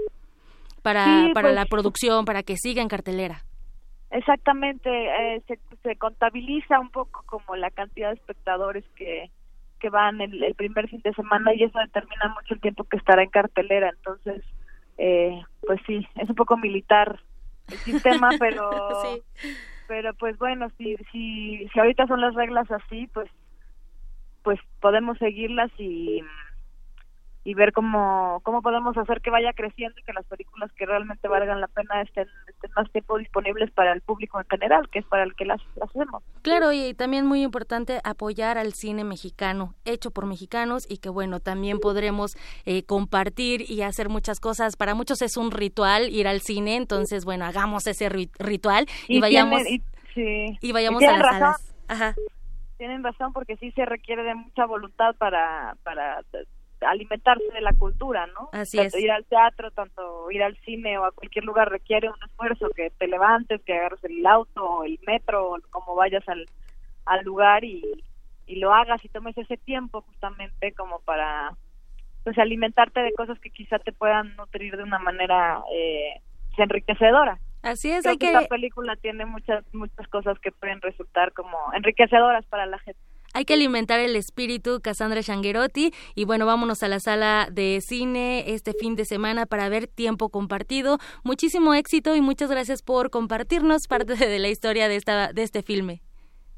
[0.83, 3.45] para, para la pues, producción, para que siga en cartelera.
[4.11, 9.31] Exactamente, eh, se, se contabiliza un poco como la cantidad de espectadores que
[9.81, 13.23] que van el, primer fin de semana y eso determina mucho el tiempo que estará
[13.23, 13.91] en cartelera.
[13.91, 14.43] Entonces,
[14.99, 17.21] eh, pues sí, es un poco militar
[17.71, 18.71] el sistema, pero
[19.87, 23.31] pero pues bueno, si, si si ahorita son las reglas así, pues
[24.43, 26.23] pues podemos seguirlas y
[27.45, 31.29] y ver cómo, cómo podemos hacer que vaya creciendo y que las películas que realmente
[31.29, 35.05] valgan la pena estén, estén más tiempo disponibles para el público en general, que es
[35.07, 36.23] para el que las, hacemos.
[36.41, 41.39] Claro, y también muy importante apoyar al cine mexicano, hecho por mexicanos y que bueno,
[41.39, 44.77] también podremos eh, compartir y hacer muchas cosas.
[44.77, 49.63] Para muchos es un ritual ir al cine, entonces bueno, hagamos ese ritual y, vayamos,
[50.17, 51.75] y, vayamos a las salas.
[51.89, 52.15] Ajá.
[52.79, 56.23] Tienen razón porque sí se requiere de mucha voluntad para, para
[56.85, 58.51] alimentarse de la cultura, ¿no?
[58.53, 62.23] Así tanto ir al teatro, tanto ir al cine o a cualquier lugar requiere un
[62.25, 66.47] esfuerzo, que te levantes, que agarres el auto o el metro, como vayas al,
[67.07, 68.05] al lugar y,
[68.47, 71.57] y lo hagas y tomes ese tiempo justamente como para
[72.25, 76.21] pues alimentarte de cosas que quizá te puedan nutrir de una manera eh,
[76.57, 77.39] enriquecedora.
[77.63, 82.45] Así es, Creo que, esta película tiene muchas muchas cosas que pueden resultar como enriquecedoras
[82.47, 83.01] para la gente.
[83.35, 88.45] Hay que alimentar el espíritu Cassandra Shanguerotti y bueno, vámonos a la sala de cine
[88.55, 90.99] este fin de semana para ver tiempo compartido.
[91.25, 95.63] Muchísimo éxito y muchas gracias por compartirnos parte de la historia de esta de este
[95.63, 96.01] filme.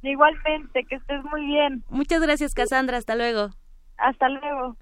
[0.03, 1.83] Igualmente, que estés muy bien.
[1.89, 3.49] Muchas gracias, Cassandra, hasta luego.
[3.97, 4.77] Hasta luego.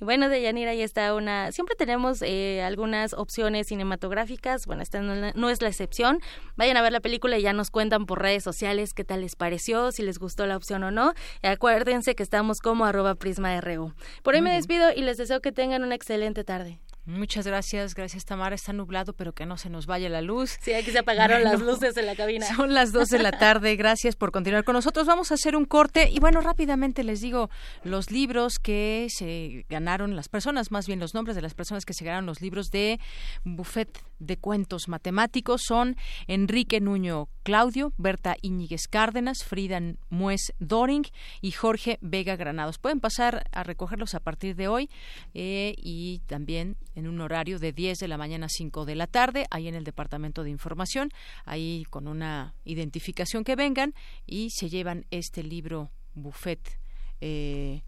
[0.00, 1.52] Y bueno, de Yanira ya está una...
[1.52, 6.20] Siempre tenemos eh, algunas opciones cinematográficas, bueno, esta no, es la excepción.
[6.56, 9.36] Vayan a ver la película y ya nos cuentan por redes sociales qué tal les
[9.36, 11.12] pareció, si les gustó la opción o no.
[11.42, 13.92] Y acuérdense que estamos como arroba prisma.ru.
[14.22, 16.80] Por hoy me despido y les deseo que tengan una excelente tarde.
[17.06, 18.54] Muchas gracias, gracias Tamara.
[18.54, 20.58] Está nublado, pero que no se nos vaya la luz.
[20.60, 22.46] Sí, aquí se apagaron las luces en la cabina.
[22.56, 23.74] Son las dos de la tarde.
[23.76, 25.06] Gracias por continuar con nosotros.
[25.06, 27.50] Vamos a hacer un corte y bueno, rápidamente les digo
[27.84, 31.94] los libros que se ganaron, las personas, más bien los nombres de las personas que
[31.94, 33.00] se ganaron los libros de
[33.44, 35.96] Buffet de Cuentos Matemáticos son
[36.26, 39.80] Enrique Nuño Claudio, Berta Íñiguez Cárdenas, Frida
[40.10, 41.06] Muez Doring
[41.40, 42.78] y Jorge Vega Granados.
[42.78, 44.90] Pueden pasar a recogerlos a partir de hoy
[45.34, 49.06] eh, y también en un horario de 10 de la mañana a 5 de la
[49.06, 51.10] tarde, ahí en el Departamento de Información,
[51.44, 53.94] ahí con una identificación que vengan
[54.26, 56.78] y se llevan este libro Buffet.
[57.20, 57.82] Eh,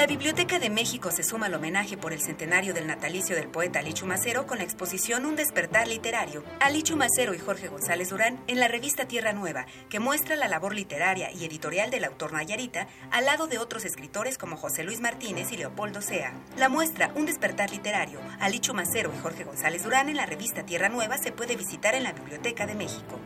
[0.00, 3.80] La Biblioteca de México se suma al homenaje por el centenario del natalicio del poeta
[3.80, 6.42] Alichu Macero con la exposición Un despertar literario.
[6.58, 10.74] Alichu Macero y Jorge González Durán en la revista Tierra Nueva, que muestra la labor
[10.74, 15.52] literaria y editorial del autor Nayarita al lado de otros escritores como José Luis Martínez
[15.52, 16.32] y Leopoldo Sea.
[16.56, 20.88] La muestra Un despertar literario, Alichu Macero y Jorge González Durán en la revista Tierra
[20.88, 23.20] Nueva se puede visitar en la Biblioteca de México.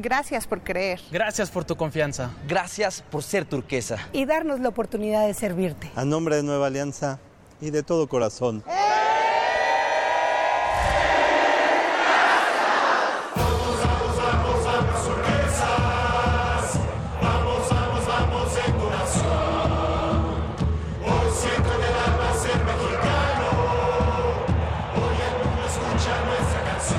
[0.00, 1.00] Gracias por creer.
[1.10, 2.30] Gracias por tu confianza.
[2.46, 3.98] Gracias por ser turquesa.
[4.12, 5.90] Y darnos la oportunidad de servirte.
[5.96, 7.18] A nombre de Nueva Alianza
[7.60, 8.62] y de todo corazón.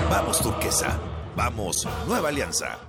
[0.10, 1.00] Vamos turquesa.
[1.38, 2.89] Vamos, Nueva Alianza.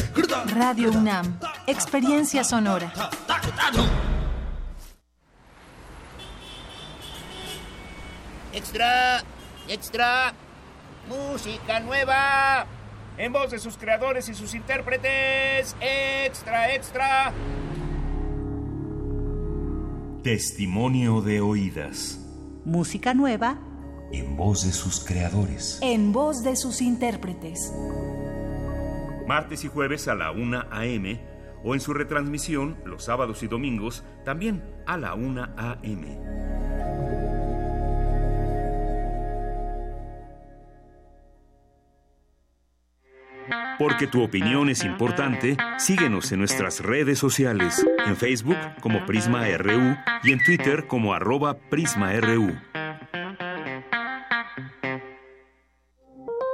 [0.55, 1.39] Radio UNAM.
[1.67, 2.91] Experiencia sonora.
[8.53, 9.23] Extra,
[9.69, 10.33] extra,
[11.07, 12.65] música nueva.
[13.17, 15.75] En voz de sus creadores y sus intérpretes.
[15.79, 17.33] Extra, extra.
[20.23, 22.19] Testimonio de oídas.
[22.65, 23.59] Música nueva.
[24.11, 25.79] En voz de sus creadores.
[25.81, 27.71] En voz de sus intérpretes.
[29.27, 31.19] Martes y jueves a la 1 a.m.
[31.63, 36.17] o en su retransmisión los sábados y domingos también a la 1 a.m.
[43.77, 49.95] Porque tu opinión es importante, síguenos en nuestras redes sociales, en Facebook como Prisma RU
[50.23, 52.55] y en Twitter como arroba PrismaRU.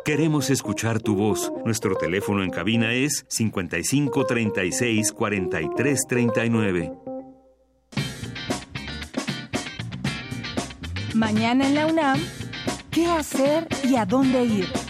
[0.07, 1.51] Queremos escuchar tu voz.
[1.65, 6.93] Nuestro teléfono en cabina es 55 36 43 39.
[11.13, 12.19] Mañana en la UNAM,
[12.89, 14.86] ¿qué hacer y a dónde ir?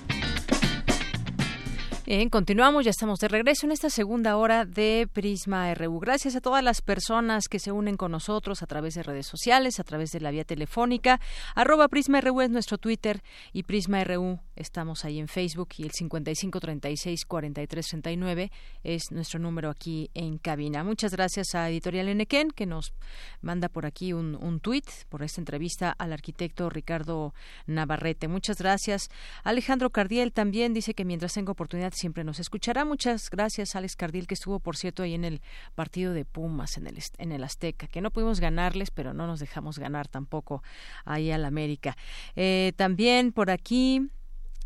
[2.06, 6.00] Bien, continuamos, ya estamos de regreso en esta segunda hora de Prisma RU.
[6.00, 9.80] Gracias a todas las personas que se unen con nosotros a través de redes sociales,
[9.80, 11.18] a través de la vía telefónica.
[11.54, 13.22] Arroba Prisma RU es nuestro Twitter
[13.54, 18.50] y Prisma RU estamos ahí en Facebook y el 5536-4339
[18.82, 20.84] es nuestro número aquí en cabina.
[20.84, 22.92] Muchas gracias a Editorial Enequén que nos
[23.40, 27.32] manda por aquí un, un tuit por esta entrevista al arquitecto Ricardo
[27.66, 28.28] Navarrete.
[28.28, 29.08] Muchas gracias.
[29.42, 32.84] Alejandro Cardiel también dice que mientras tenga oportunidad siempre nos escuchará.
[32.84, 35.40] Muchas gracias, Alex Cardil, que estuvo, por cierto, ahí en el
[35.74, 39.40] partido de Pumas, en el, en el Azteca, que no pudimos ganarles, pero no nos
[39.40, 40.62] dejamos ganar tampoco
[41.04, 41.96] ahí al América.
[42.36, 44.08] Eh, también por aquí.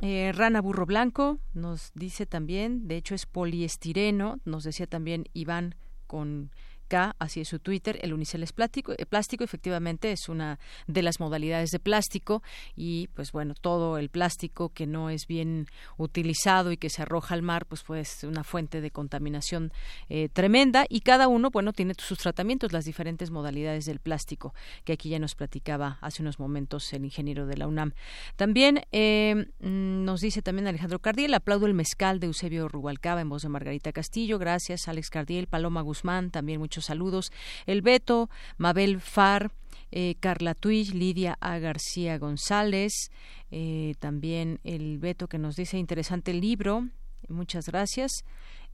[0.01, 5.75] Eh, Rana Burro Blanco nos dice también, de hecho es poliestireno, nos decía también Iván
[6.07, 6.53] con
[7.19, 11.21] así es su Twitter, el unicel es plástico, eh, plástico efectivamente es una de las
[11.21, 12.43] modalidades de plástico
[12.77, 15.67] y pues bueno, todo el plástico que no es bien
[15.97, 19.73] utilizado y que se arroja al mar, pues puede ser una fuente de contaminación
[20.09, 24.95] eh, tremenda y cada uno, bueno, tiene sus tratamientos, las diferentes modalidades del plástico, que
[24.95, 27.93] aquí ya nos platicaba hace unos momentos el ingeniero de la UNAM.
[28.37, 33.29] También eh, mm, nos dice también Alejandro Cardiel, aplaudo el mezcal de Eusebio Rubalcaba en
[33.29, 37.33] voz de Margarita Castillo, gracias Alex Cardiel, Paloma Guzmán, también muchos saludos.
[37.67, 39.53] El Beto, Mabel Far,
[39.91, 41.59] eh, Carla Twitch, Lidia A.
[41.59, 43.11] García González,
[43.51, 46.89] eh, también el Beto que nos dice interesante el libro,
[47.29, 48.25] muchas gracias.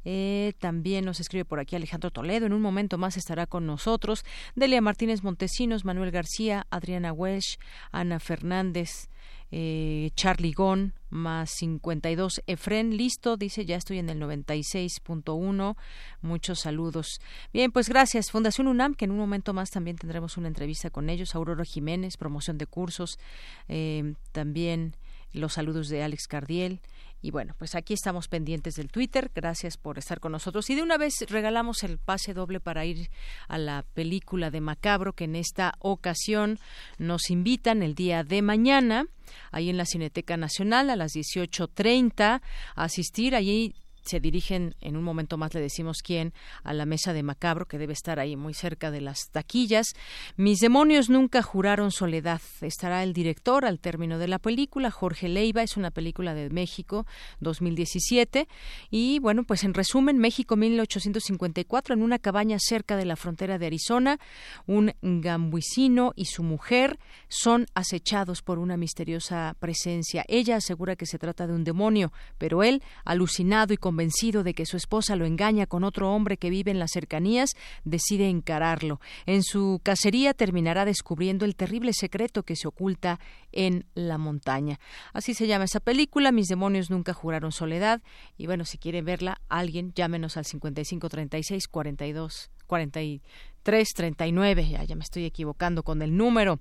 [0.06, 2.46] Eh, también nos escribe por aquí Alejandro Toledo.
[2.46, 4.24] En un momento más estará con nosotros.
[4.54, 7.56] Delia Martínez Montesinos, Manuel García, Adriana Welsh,
[7.90, 9.08] Ana Fernández,
[9.56, 15.76] eh, Charlie Gon más 52 Efren listo dice ya estoy en el 96.1
[16.22, 17.20] muchos saludos.
[17.52, 18.32] Bien pues gracias.
[18.32, 21.36] Fundación UNAM que en un momento más también tendremos una entrevista con ellos.
[21.36, 23.20] Aurora Jiménez promoción de cursos.
[23.68, 24.96] Eh, también
[25.32, 26.80] los saludos de Alex Cardiel
[27.24, 29.30] y bueno, pues aquí estamos pendientes del Twitter.
[29.34, 30.68] Gracias por estar con nosotros.
[30.68, 33.08] Y de una vez regalamos el pase doble para ir
[33.48, 36.58] a la película de Macabro, que en esta ocasión
[36.98, 39.06] nos invitan el día de mañana,
[39.52, 42.42] ahí en la Cineteca Nacional, a las 18.30,
[42.74, 43.34] a asistir.
[43.34, 46.32] Allí se dirigen, en un momento más le decimos quién,
[46.62, 49.94] a la mesa de Macabro, que debe estar ahí muy cerca de las taquillas.
[50.36, 52.40] Mis demonios nunca juraron soledad.
[52.60, 57.06] Estará el director al término de la película, Jorge Leiva, es una película de México
[57.40, 58.48] 2017.
[58.90, 63.66] Y bueno, pues en resumen, México 1854, en una cabaña cerca de la frontera de
[63.66, 64.18] Arizona,
[64.66, 66.98] un gambuicino y su mujer
[67.28, 70.24] son acechados por una misteriosa presencia.
[70.28, 74.66] Ella asegura que se trata de un demonio, pero él, alucinado y convencido de que
[74.66, 77.50] su esposa lo engaña con otro hombre que vive en las cercanías,
[77.84, 79.00] decide encararlo.
[79.24, 83.20] En su cacería terminará descubriendo el terrible secreto que se oculta
[83.52, 84.80] en la montaña.
[85.12, 88.02] Así se llama esa película, Mis demonios nunca juraron soledad.
[88.36, 94.68] Y bueno, si quieren verla, alguien llámenos al 5536 42 4339.
[94.68, 96.58] Ya, ya me estoy equivocando con el número.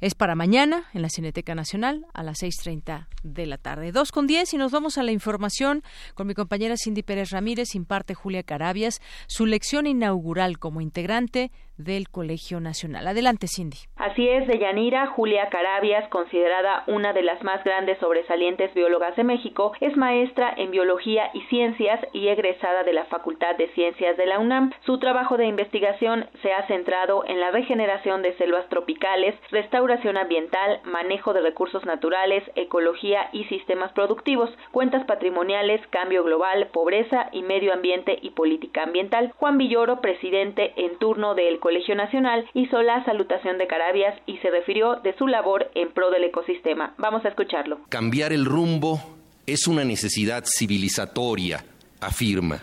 [0.00, 3.90] Es para mañana en la Cineteca Nacional a las 6.30 de la tarde.
[3.90, 5.82] Dos con diez y nos vamos a la información
[6.14, 12.08] con mi compañera Cindy Pérez Ramírez, imparte Julia Carabias, su lección inaugural como integrante del
[12.08, 13.06] Colegio Nacional.
[13.06, 13.78] Adelante, Cindy.
[13.96, 19.72] Así es, Deyanira, Julia Carabias, considerada una de las más grandes sobresalientes biólogas de México,
[19.80, 24.38] es maestra en biología y ciencias y egresada de la Facultad de Ciencias de la
[24.38, 24.72] UNAM.
[24.84, 30.80] Su trabajo de investigación se ha centrado en la regeneración de selvas tropicales, restauración ambiental,
[30.84, 37.72] manejo de recursos naturales, ecología y sistemas productivos, cuentas patrimoniales, cambio global, pobreza y medio
[37.72, 39.32] ambiente y política ambiental.
[39.36, 44.50] Juan Villoro, presidente en turno del Colegio Nacional, hizo la salutación de Carabias y se
[44.50, 46.94] refirió de su labor en pro del ecosistema.
[46.98, 47.78] Vamos a escucharlo.
[47.88, 49.00] Cambiar el rumbo
[49.46, 51.64] es una necesidad civilizatoria,
[52.00, 52.62] afirma.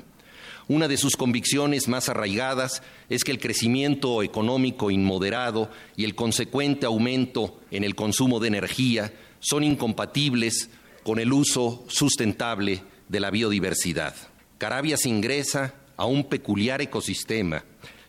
[0.67, 6.85] Una de sus convicciones más arraigadas es que el crecimiento económico inmoderado y el consecuente
[6.85, 10.69] aumento en el consumo de energía son incompatibles
[11.03, 14.13] con el uso sustentable de la biodiversidad.
[14.57, 17.63] Carabias ingresa a un peculiar ecosistema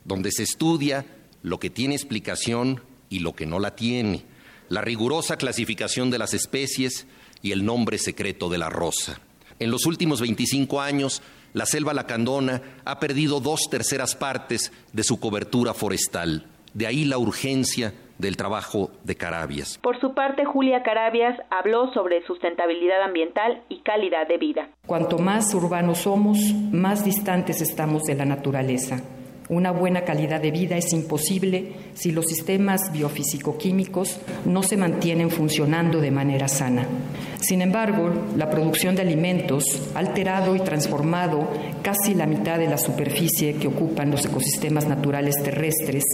[0.05, 1.07] donde se estudia
[1.43, 4.25] lo que tiene explicación y lo que no la tiene,
[4.69, 7.07] la rigurosa clasificación de las especies
[7.43, 9.21] y el nombre secreto de la rosa.
[9.59, 11.23] En los últimos 25 años,
[11.55, 16.47] La selva lacandona ha perdido dos terceras partes de su cobertura forestal.
[16.75, 19.79] De ahí la urgencia del trabajo de Carabias.
[19.79, 24.69] Por su parte, Julia Carabias habló sobre sustentabilidad ambiental y calidad de vida.
[24.87, 26.39] Cuanto más urbanos somos,
[26.71, 29.03] más distantes estamos de la naturaleza.
[29.49, 36.01] Una buena calidad de vida es imposible si los sistemas biofísico-químicos no se mantienen funcionando
[36.01, 36.87] de manera sana.
[37.41, 39.65] Sin embargo, la producción de alimentos
[39.95, 41.49] ha alterado y transformado
[41.83, 46.05] casi la mitad de la superficie que ocupan los ecosistemas naturales terrestres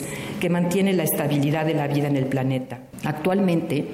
[0.41, 2.83] que mantienen la estabilidad de la vida en el planeta.
[3.03, 3.85] Actualmente,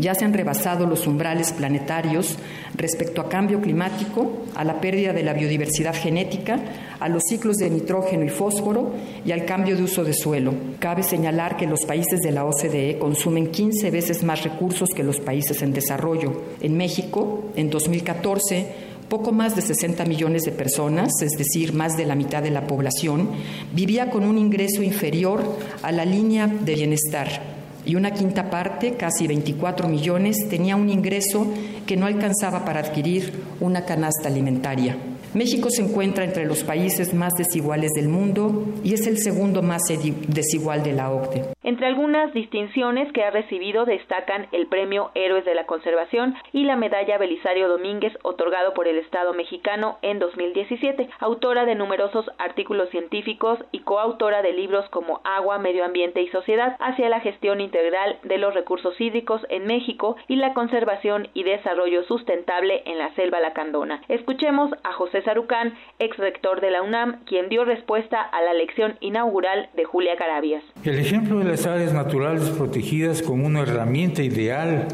[0.00, 2.36] ya se han rebasado los umbrales planetarios
[2.74, 6.58] respecto a cambio climático, a la pérdida de la biodiversidad genética,
[6.98, 8.92] a los ciclos de nitrógeno y fósforo
[9.24, 10.54] y al cambio de uso de suelo.
[10.78, 15.20] Cabe señalar que los países de la OCDE consumen 15 veces más recursos que los
[15.20, 16.42] países en desarrollo.
[16.60, 22.06] En México, en 2014, poco más de 60 millones de personas, es decir, más de
[22.06, 23.28] la mitad de la población,
[23.74, 25.42] vivía con un ingreso inferior
[25.82, 31.46] a la línea de bienestar y una quinta parte, casi 24 millones, tenía un ingreso
[31.86, 34.96] que no alcanzaba para adquirir una canasta alimentaria.
[35.34, 39.82] México se encuentra entre los países más desiguales del mundo y es el segundo más
[40.28, 41.52] desigual de la OCDE.
[41.62, 46.74] Entre algunas distinciones que ha recibido destacan el Premio Héroes de la Conservación y la
[46.74, 53.58] Medalla Belisario Domínguez otorgado por el Estado mexicano en 2017, autora de numerosos artículos científicos
[53.72, 58.38] y coautora de libros como Agua, Medio Ambiente y Sociedad hacia la gestión integral de
[58.38, 64.00] los recursos hídricos en México y la conservación y desarrollo sustentable en la selva lacandona.
[64.08, 68.96] Escuchemos a José Sarucán, ex rector de la UNAM, quien dio respuesta a la lección
[69.00, 70.64] inaugural de Julia Carabias.
[70.86, 74.86] El ejemplo las áreas naturales protegidas como una herramienta ideal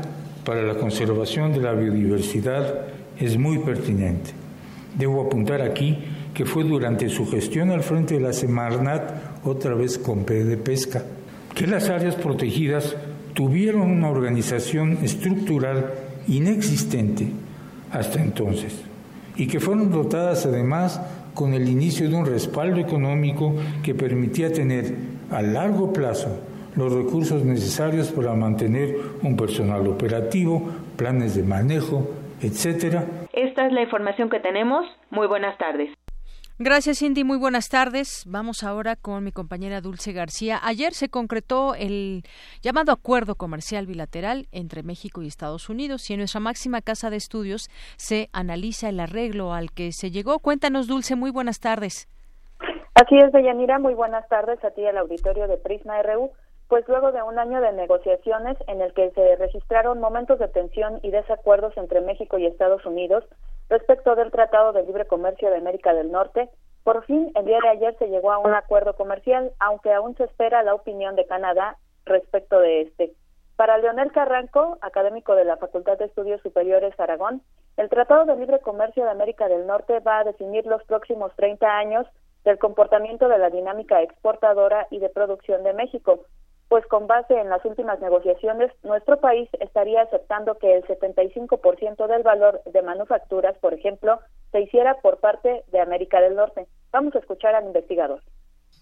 [0.42, 2.86] para la conservación de la biodiversidad
[3.18, 4.30] es muy pertinente.
[4.96, 5.98] Debo apuntar aquí
[6.32, 10.56] que fue durante su gestión al frente de la Semarnat, otra vez con P de
[10.56, 11.02] pesca,
[11.54, 12.96] que las áreas protegidas
[13.34, 15.92] tuvieron una organización estructural
[16.26, 17.28] inexistente
[17.90, 18.80] hasta entonces
[19.36, 21.02] y que fueron dotadas además
[21.34, 26.28] con el inicio de un respaldo económico que permitía tener a largo plazo
[26.76, 33.06] los recursos necesarios para mantener un personal operativo, planes de manejo, etcétera.
[33.32, 34.84] Esta es la información que tenemos.
[35.10, 35.90] Muy buenas tardes.
[36.58, 37.22] Gracias, Cindy.
[37.22, 38.24] Muy buenas tardes.
[38.26, 40.58] Vamos ahora con mi compañera Dulce García.
[40.62, 42.24] Ayer se concretó el
[42.62, 47.16] llamado acuerdo comercial bilateral entre México y Estados Unidos y en nuestra máxima casa de
[47.16, 50.38] estudios se analiza el arreglo al que se llegó.
[50.38, 51.14] Cuéntanos, Dulce.
[51.14, 52.08] Muy buenas tardes.
[52.96, 53.78] Así es, Deyanira.
[53.78, 56.30] Muy buenas tardes a ti al auditorio de Prisma RU.
[56.66, 60.98] Pues luego de un año de negociaciones en el que se registraron momentos de tensión
[61.02, 63.24] y desacuerdos entre México y Estados Unidos,
[63.68, 66.48] Respecto del Tratado de Libre Comercio de América del Norte,
[66.84, 70.24] por fin el día de ayer se llegó a un acuerdo comercial, aunque aún se
[70.24, 73.12] espera la opinión de Canadá respecto de este.
[73.56, 77.42] Para Leonel Carranco, académico de la Facultad de Estudios Superiores Aragón,
[77.76, 81.66] el Tratado de Libre Comercio de América del Norte va a definir los próximos 30
[81.66, 82.06] años
[82.46, 86.24] del comportamiento de la dinámica exportadora y de producción de México,
[86.68, 92.22] pues con base en las últimas negociaciones, nuestro país estaría aceptando que el 75% del
[92.22, 94.20] valor de manufacturas, por ejemplo,
[94.52, 96.66] se hiciera por parte de América del Norte.
[96.92, 98.22] Vamos a escuchar al investigador.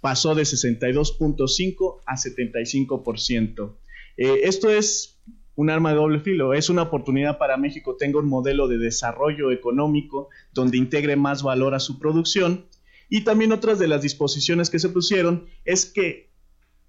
[0.02, 3.76] Pasó de 62.5 a 75%.
[4.18, 5.18] Eh, esto es
[5.56, 9.52] un arma de doble filo, es una oportunidad para México tenga un modelo de desarrollo
[9.52, 12.66] económico donde integre más valor a su producción
[13.08, 16.30] y también otras de las disposiciones que se pusieron es que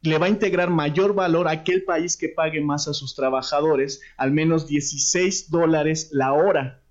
[0.02, 4.02] le va a integrar mayor valor a aquel país que pague más a sus trabajadores,
[4.18, 6.84] al menos 16 dólares la hora.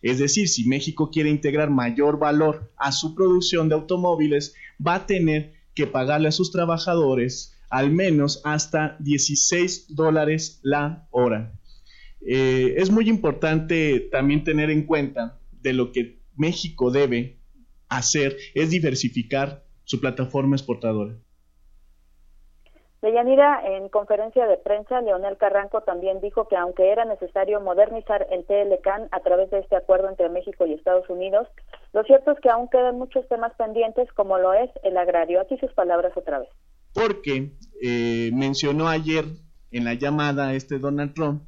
[0.00, 4.54] Es decir, si México quiere integrar mayor valor a su producción de automóviles,
[4.84, 11.58] va a tener que pagarle a sus trabajadores al menos hasta 16 dólares la hora.
[12.20, 17.41] Eh, es muy importante también tener en cuenta de lo que México debe
[17.96, 21.14] hacer es diversificar su plataforma exportadora.
[23.02, 28.44] Deyanira, en conferencia de prensa, Leonel Carranco también dijo que aunque era necesario modernizar el
[28.44, 31.48] TLCAN a través de este acuerdo entre México y Estados Unidos,
[31.92, 35.40] lo cierto es que aún quedan muchos temas pendientes, como lo es el agrario.
[35.40, 36.48] Aquí sus palabras otra vez.
[36.94, 37.50] Porque
[37.82, 39.24] eh, mencionó ayer
[39.72, 41.42] en la llamada este Donald Trump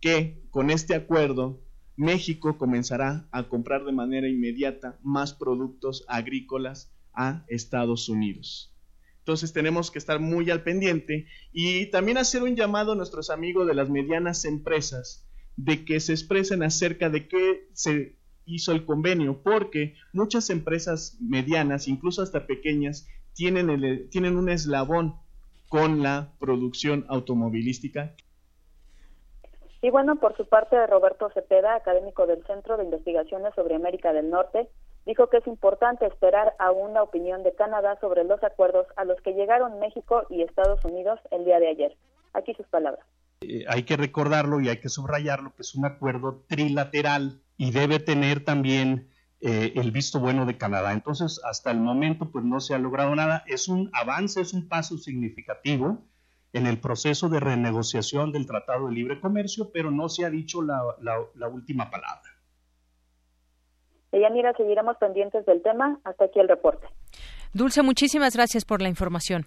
[0.00, 1.61] que con este acuerdo
[1.96, 8.72] México comenzará a comprar de manera inmediata más productos agrícolas a Estados Unidos.
[9.18, 13.68] Entonces tenemos que estar muy al pendiente y también hacer un llamado a nuestros amigos
[13.68, 15.24] de las medianas empresas
[15.56, 18.16] de que se expresen acerca de qué se
[18.46, 25.14] hizo el convenio, porque muchas empresas medianas, incluso hasta pequeñas, tienen, tienen un eslabón
[25.68, 28.14] con la producción automovilística.
[29.84, 34.30] Y bueno, por su parte, Roberto Cepeda, académico del Centro de Investigaciones sobre América del
[34.30, 34.68] Norte,
[35.06, 39.20] dijo que es importante esperar aún la opinión de Canadá sobre los acuerdos a los
[39.22, 41.96] que llegaron México y Estados Unidos el día de ayer.
[42.32, 43.04] Aquí sus palabras.
[43.40, 47.98] Eh, hay que recordarlo y hay que subrayarlo que es un acuerdo trilateral y debe
[47.98, 49.10] tener también
[49.40, 50.92] eh, el visto bueno de Canadá.
[50.92, 53.42] Entonces, hasta el momento, pues no se ha logrado nada.
[53.48, 55.98] Es un avance, es un paso significativo
[56.52, 60.62] en el proceso de renegociación del Tratado de Libre Comercio, pero no se ha dicho
[60.62, 62.30] la, la última palabra.
[64.12, 65.98] Deyanira, seguiremos pendientes del tema.
[66.04, 66.86] Hasta aquí el reporte.
[67.54, 69.46] Dulce, muchísimas gracias por la información.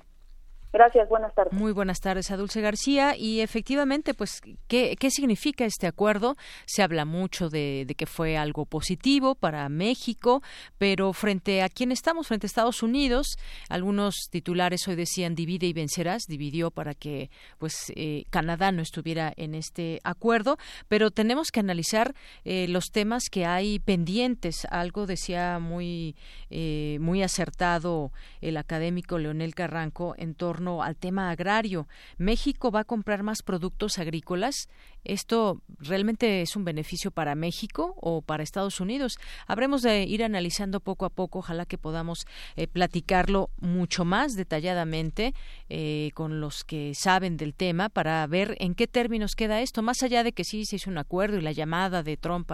[0.76, 1.54] Gracias, buenas tardes.
[1.54, 3.16] Muy buenas tardes a Dulce García.
[3.18, 6.36] Y efectivamente, pues, ¿qué, qué significa este acuerdo?
[6.66, 10.44] Se habla mucho de, que fue algo positivo para México,
[10.78, 13.38] pero frente a quién estamos, frente a Estados Unidos,
[13.70, 19.32] algunos titulares hoy decían divide y vencerás, dividió para que, pues, eh, Canadá no estuviera
[19.38, 20.58] en este acuerdo,
[20.90, 24.68] pero tenemos que analizar eh, los temas que hay pendientes.
[24.70, 26.18] Algo decía muy,
[26.50, 28.12] eh, muy acertado
[28.42, 31.88] el académico Leonel Carranco en torno al tema agrario.
[32.18, 34.68] México va a comprar más productos agrícolas.
[35.04, 39.18] ¿Esto realmente es un beneficio para México o para Estados Unidos?
[39.46, 41.40] Habremos de ir analizando poco a poco.
[41.40, 42.26] Ojalá que podamos
[42.56, 45.34] eh, platicarlo mucho más detalladamente
[45.70, 49.84] eh, con los que saben del tema para ver en qué términos queda esto.
[49.84, 52.52] Más allá de que sí se hizo un acuerdo y la llamada de Trump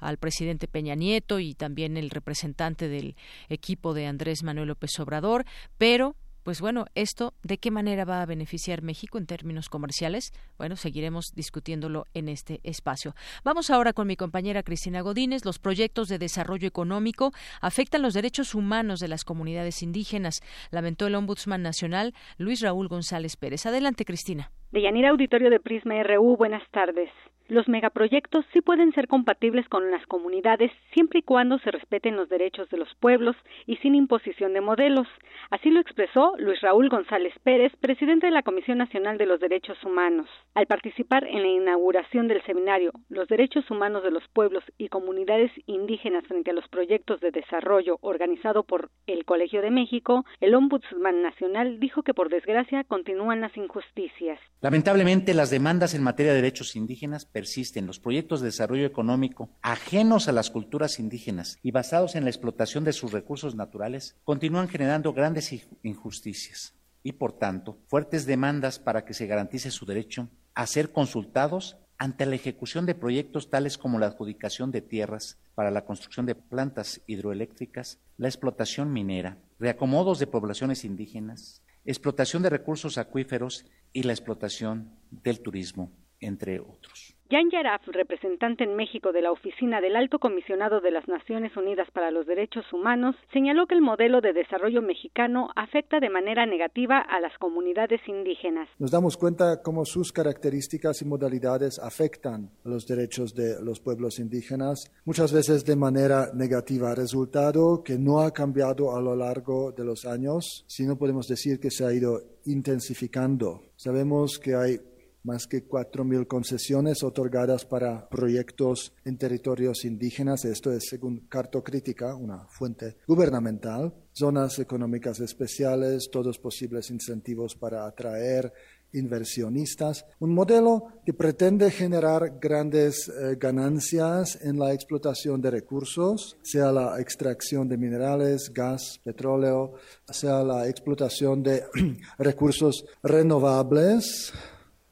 [0.00, 3.16] al presidente Peña Nieto y también el representante del
[3.48, 5.44] equipo de Andrés Manuel López Obrador,
[5.76, 6.16] pero
[6.48, 11.26] pues bueno, esto de qué manera va a beneficiar México en términos comerciales, bueno, seguiremos
[11.34, 13.12] discutiéndolo en este espacio.
[13.44, 15.44] Vamos ahora con mi compañera Cristina Godínez.
[15.44, 21.16] Los proyectos de desarrollo económico afectan los derechos humanos de las comunidades indígenas, lamentó el
[21.16, 23.66] Ombudsman Nacional Luis Raúl González Pérez.
[23.66, 24.50] Adelante, Cristina.
[24.72, 27.10] De Auditorio de Prisma RU, buenas tardes.
[27.48, 32.28] Los megaproyectos sí pueden ser compatibles con las comunidades siempre y cuando se respeten los
[32.28, 35.08] derechos de los pueblos y sin imposición de modelos.
[35.50, 39.82] Así lo expresó Luis Raúl González Pérez, presidente de la Comisión Nacional de los Derechos
[39.82, 44.88] Humanos, al participar en la inauguración del seminario Los Derechos Humanos de los Pueblos y
[44.88, 50.54] Comunidades Indígenas frente a los proyectos de desarrollo organizado por el Colegio de México, el
[50.54, 54.38] Ombudsman Nacional dijo que por desgracia continúan las injusticias.
[54.60, 57.86] Lamentablemente, las demandas en materia de derechos indígenas persisten.
[57.86, 62.82] Los proyectos de desarrollo económico ajenos a las culturas indígenas y basados en la explotación
[62.82, 65.54] de sus recursos naturales continúan generando grandes
[65.84, 66.74] injusticias
[67.04, 72.26] y, por tanto, fuertes demandas para que se garantice su derecho a ser consultados ante
[72.26, 77.02] la ejecución de proyectos tales como la adjudicación de tierras para la construcción de plantas
[77.06, 84.90] hidroeléctricas, la explotación minera, reacomodos de poblaciones indígenas, explotación de recursos acuíferos y la explotación
[85.12, 87.17] del turismo, entre otros.
[87.30, 91.86] Jan Yaraf, representante en México de la Oficina del Alto Comisionado de las Naciones Unidas
[91.92, 96.98] para los Derechos Humanos, señaló que el modelo de desarrollo mexicano afecta de manera negativa
[96.98, 98.66] a las comunidades indígenas.
[98.78, 104.90] Nos damos cuenta cómo sus características y modalidades afectan los derechos de los pueblos indígenas,
[105.04, 110.06] muchas veces de manera negativa, resultado que no ha cambiado a lo largo de los
[110.06, 113.64] años, sino podemos decir que se ha ido intensificando.
[113.76, 114.78] Sabemos que hay
[115.22, 120.44] más que 4.000 concesiones otorgadas para proyectos en territorios indígenas.
[120.44, 123.94] Esto es según Cartocrítica, una fuente gubernamental.
[124.12, 128.52] Zonas económicas especiales, todos posibles incentivos para atraer
[128.92, 136.72] inversionistas, un modelo que pretende generar grandes eh, ganancias en la explotación de recursos, sea
[136.72, 139.74] la extracción de minerales, gas, petróleo,
[140.10, 141.64] sea la explotación de
[142.18, 144.32] recursos renovables,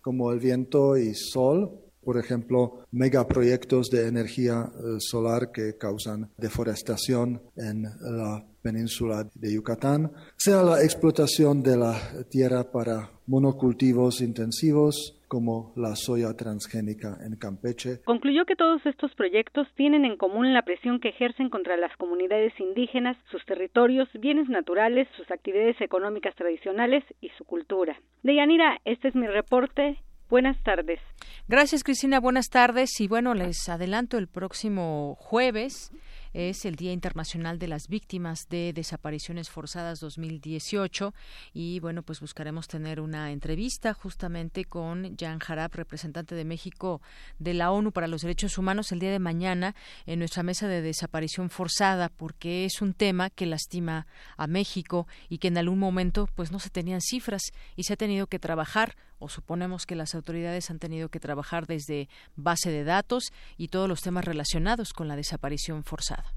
[0.06, 1.68] como el viento y sol,
[2.04, 10.12] por ejemplo, megaproyectos de energía eh, solar que causan deforestación en la península de Yucatán,
[10.36, 12.00] sea la explotación de la
[12.30, 18.00] tierra para monocultivos intensivos como la soya transgénica en Campeche.
[18.04, 22.52] Concluyó que todos estos proyectos tienen en común la presión que ejercen contra las comunidades
[22.60, 27.98] indígenas, sus territorios, bienes naturales, sus actividades económicas tradicionales y su cultura.
[28.22, 29.98] Deyanira, este es mi reporte.
[30.28, 30.98] Buenas tardes.
[31.46, 32.18] Gracias, Cristina.
[32.18, 33.00] Buenas tardes.
[33.00, 35.92] Y bueno, les adelanto el próximo jueves
[36.36, 41.14] es el Día Internacional de las Víctimas de Desapariciones Forzadas 2018
[41.54, 47.00] y bueno, pues buscaremos tener una entrevista justamente con Jan Harap, representante de México
[47.38, 50.82] de la ONU para los Derechos Humanos el día de mañana en nuestra mesa de
[50.82, 54.06] desaparición forzada porque es un tema que lastima
[54.36, 57.44] a México y que en algún momento pues no se tenían cifras
[57.76, 61.66] y se ha tenido que trabajar o suponemos que las autoridades han tenido que trabajar
[61.66, 66.32] desde base de datos y todos los temas relacionados con la desaparición forzada.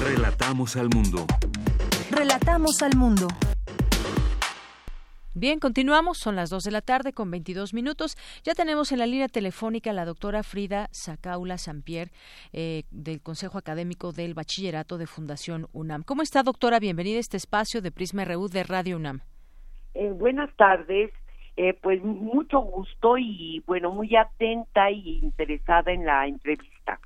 [0.00, 1.26] Relatamos al mundo.
[2.10, 3.28] Relatamos al mundo.
[5.34, 6.18] Bien, continuamos.
[6.18, 8.16] Son las 2 de la tarde con 22 minutos.
[8.42, 12.10] Ya tenemos en la línea telefónica a la doctora Frida Sacaula Sampier
[12.52, 16.02] eh, del Consejo Académico del Bachillerato de Fundación UNAM.
[16.02, 16.80] ¿Cómo está, doctora?
[16.80, 19.20] Bienvenida a este espacio de Prisma RU de Radio UNAM.
[19.94, 21.12] Eh, buenas tardes.
[21.60, 27.00] Eh, pues mucho gusto y bueno, muy atenta y interesada en la entrevista.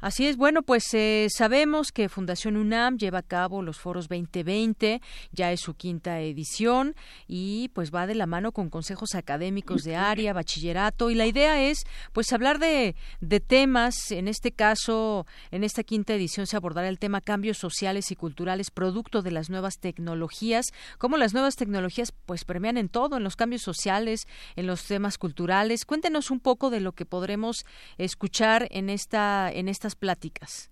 [0.00, 5.00] Así es, bueno, pues eh, sabemos que Fundación UNAM lleva a cabo los foros 2020,
[5.30, 6.94] ya es su quinta edición
[7.26, 11.62] y pues va de la mano con consejos académicos de área, bachillerato y la idea
[11.62, 16.88] es pues hablar de, de temas, en este caso, en esta quinta edición se abordará
[16.88, 20.66] el tema cambios sociales y culturales producto de las nuevas tecnologías,
[20.98, 24.26] cómo las nuevas tecnologías pues permean en todo, en los cambios sociales,
[24.56, 25.84] en los temas culturales.
[25.84, 27.64] Cuéntenos un poco de lo que podremos
[27.98, 30.70] escuchar en esta en estas pláticas?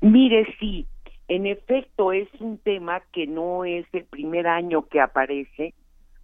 [0.00, 0.86] Mire, sí,
[1.28, 5.74] en efecto es un tema que no es el primer año que aparece,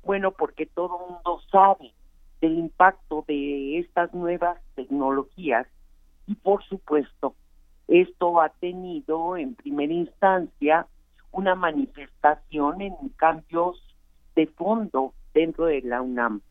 [0.03, 1.93] bueno, porque todo el mundo sabe
[2.41, 5.67] del impacto de estas nuevas tecnologías
[6.27, 7.35] y por supuesto
[7.89, 10.87] esto ha tenido en primera instancia
[11.33, 13.83] una manifestación en cambios
[14.37, 16.43] de fondo dentro de la UNAM.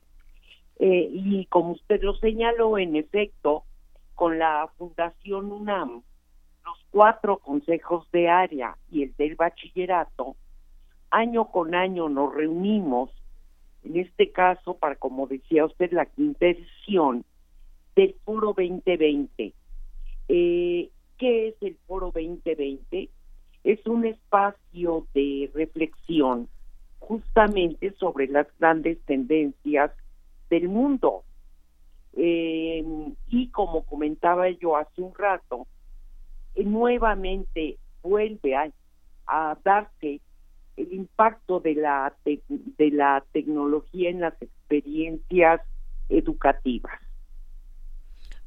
[0.79, 3.63] Eh, y como usted lo señaló, en efecto,
[4.17, 6.01] con la Fundación UNAM,
[6.65, 10.35] los cuatro consejos de área y el del bachillerato,
[11.11, 13.11] año con año nos reunimos,
[13.83, 17.25] en este caso, para como decía usted, la quinta edición
[17.95, 19.53] del Foro 2020.
[20.29, 20.89] Eh,
[21.19, 23.09] ¿Qué es el Foro 2020?
[23.65, 26.49] Es un espacio de reflexión
[26.97, 29.91] justamente sobre las grandes tendencias
[30.49, 31.23] del mundo,
[32.17, 32.83] eh,
[33.27, 35.67] y como comentaba yo hace un rato,
[36.55, 38.71] eh, nuevamente vuelve a,
[39.63, 40.21] darse
[40.77, 45.61] el impacto de la, de la tecnología en las experiencias
[46.09, 47.06] educativas.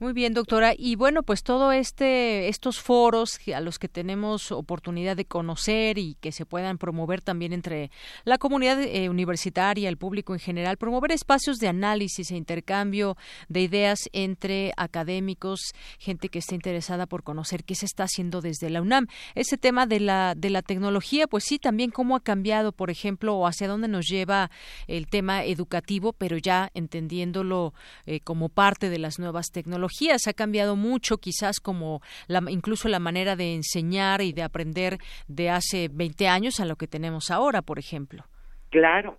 [0.00, 0.72] Muy bien, doctora.
[0.74, 6.16] Y bueno, pues todo este estos foros a los que tenemos oportunidad de conocer y
[6.22, 7.90] que se puedan promover también entre
[8.24, 13.18] la comunidad eh, universitaria, el público en general, promover espacios de análisis e intercambio
[13.50, 18.70] de ideas entre académicos, gente que esté interesada por conocer qué se está haciendo desde
[18.70, 19.06] la UNAM.
[19.34, 23.34] Ese tema de la de la tecnología, pues sí, también cómo ha cambiado, por ejemplo,
[23.34, 24.50] o hacia dónde nos lleva
[24.86, 27.74] el tema educativo, pero ya entendiéndolo
[28.06, 29.89] eh, como parte de las nuevas tecnologías
[30.26, 34.98] ha cambiado mucho, quizás como la, incluso la manera de enseñar y de aprender
[35.28, 38.24] de hace 20 años a lo que tenemos ahora, por ejemplo.
[38.70, 39.18] Claro,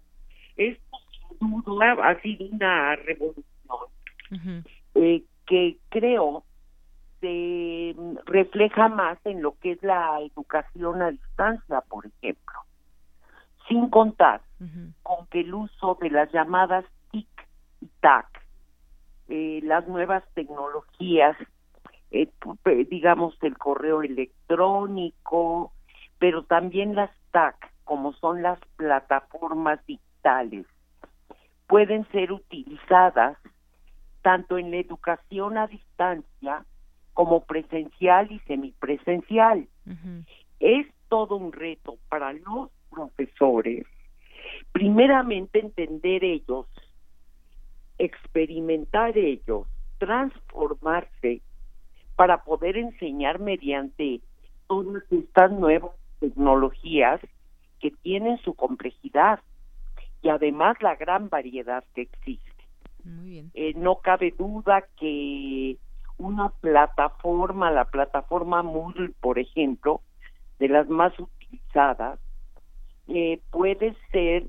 [0.55, 0.97] esto
[1.39, 3.45] sin duda ha sido una revolución
[4.95, 6.43] eh, que creo
[7.21, 7.95] se
[8.25, 12.55] refleja más en lo que es la educación a distancia, por ejemplo,
[13.67, 14.41] sin contar
[15.03, 17.27] con que el uso de las llamadas TIC
[17.81, 18.40] y TAC
[19.33, 21.37] eh, las nuevas tecnologías,
[22.11, 22.27] eh,
[22.89, 25.71] digamos el correo electrónico,
[26.19, 27.55] pero también las TAC,
[27.85, 30.65] como son las plataformas digitales,
[31.67, 33.37] pueden ser utilizadas
[34.21, 36.65] tanto en la educación a distancia
[37.13, 39.65] como presencial y semipresencial.
[40.59, 43.87] Es todo un reto para los profesores,
[44.73, 46.67] primeramente entender ellos
[48.01, 49.67] experimentar ellos,
[49.99, 51.41] transformarse
[52.15, 54.21] para poder enseñar mediante
[54.67, 57.21] todas estas nuevas tecnologías
[57.79, 59.39] que tienen su complejidad
[60.21, 62.49] y además la gran variedad que existe.
[63.53, 65.77] Eh, no cabe duda que
[66.17, 70.01] una plataforma, la plataforma Moodle, por ejemplo,
[70.59, 72.19] de las más utilizadas,
[73.07, 74.47] eh, puede ser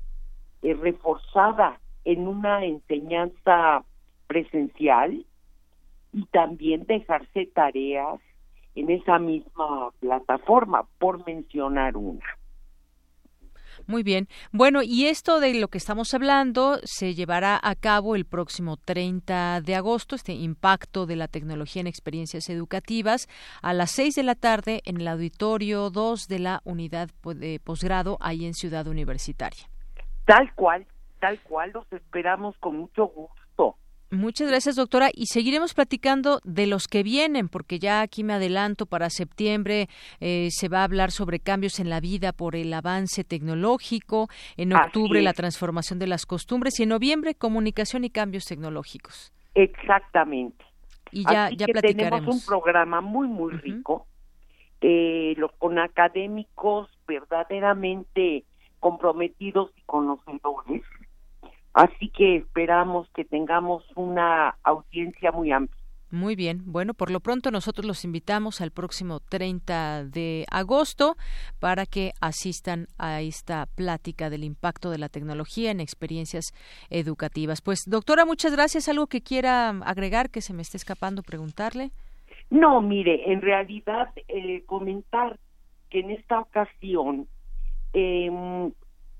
[0.61, 3.83] eh, reforzada en una enseñanza
[4.27, 5.25] presencial
[6.11, 8.19] y también dejarse tareas
[8.75, 12.25] en esa misma plataforma, por mencionar una.
[13.87, 14.27] Muy bien.
[14.51, 19.61] Bueno, y esto de lo que estamos hablando se llevará a cabo el próximo 30
[19.61, 23.27] de agosto, este impacto de la tecnología en experiencias educativas,
[23.61, 28.17] a las 6 de la tarde en el auditorio 2 de la unidad de posgrado
[28.21, 29.67] ahí en Ciudad Universitaria.
[30.25, 30.85] Tal cual,
[31.23, 33.77] tal cual, los esperamos con mucho gusto.
[34.11, 35.09] Muchas gracias, doctora.
[35.13, 39.87] Y seguiremos platicando de los que vienen, porque ya aquí me adelanto, para septiembre
[40.19, 44.27] eh, se va a hablar sobre cambios en la vida por el avance tecnológico,
[44.57, 49.31] en octubre la transformación de las costumbres y en noviembre comunicación y cambios tecnológicos.
[49.55, 50.65] Exactamente.
[51.09, 52.19] Y ya, ya platicaremos.
[52.19, 54.07] Tenemos un programa muy, muy rico,
[54.81, 58.43] eh, con académicos verdaderamente
[58.81, 60.83] comprometidos y conocedores
[61.73, 65.83] Así que esperamos que tengamos una audiencia muy amplia.
[66.13, 66.61] Muy bien.
[66.67, 71.15] Bueno, por lo pronto nosotros los invitamos al próximo 30 de agosto
[71.59, 76.53] para que asistan a esta plática del impacto de la tecnología en experiencias
[76.91, 77.63] educativas.
[77.63, 78.87] Pues, doctora, muchas gracias.
[78.87, 81.89] ¿Algo que quiera agregar que se me esté escapando preguntarle?
[82.51, 85.39] No, mire, en realidad eh, comentar
[85.89, 87.27] que en esta ocasión
[87.93, 88.29] eh,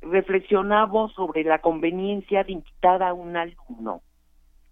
[0.04, 4.02] reflexionamos sobre la conveniencia de invitar a un alumno,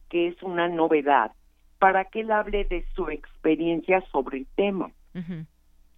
[0.09, 1.31] que es una novedad,
[1.79, 4.91] para que él hable de su experiencia sobre el tema.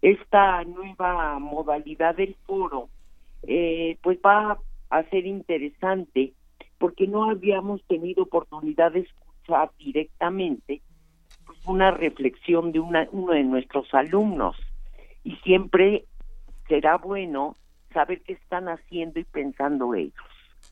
[0.02, 2.90] Esta nueva modalidad del foro,
[3.44, 6.34] eh, pues va a ser interesante,
[6.78, 10.82] porque no habíamos tenido oportunidad de escuchar directamente
[11.46, 14.56] pues, una reflexión de una, uno de nuestros alumnos.
[15.24, 16.06] Y siempre
[16.68, 17.56] será bueno
[17.94, 20.14] saber qué están haciendo y pensando ellos.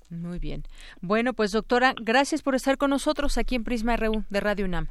[0.10, 0.64] Muy bien.
[1.02, 4.88] Bueno, pues doctora, gracias por estar con nosotros aquí en Prisma RU de Radio UNAM.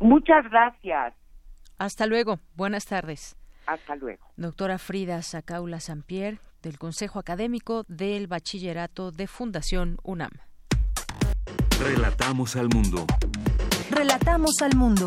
[0.00, 1.14] Muchas gracias.
[1.78, 2.38] Hasta luego.
[2.54, 3.36] Buenas tardes.
[3.66, 4.24] Hasta luego.
[4.36, 10.30] Doctora Frida Sacaula Sampier, del Consejo Académico del Bachillerato de Fundación UNAM.
[11.80, 13.06] Relatamos al mundo.
[13.90, 15.06] Relatamos al mundo.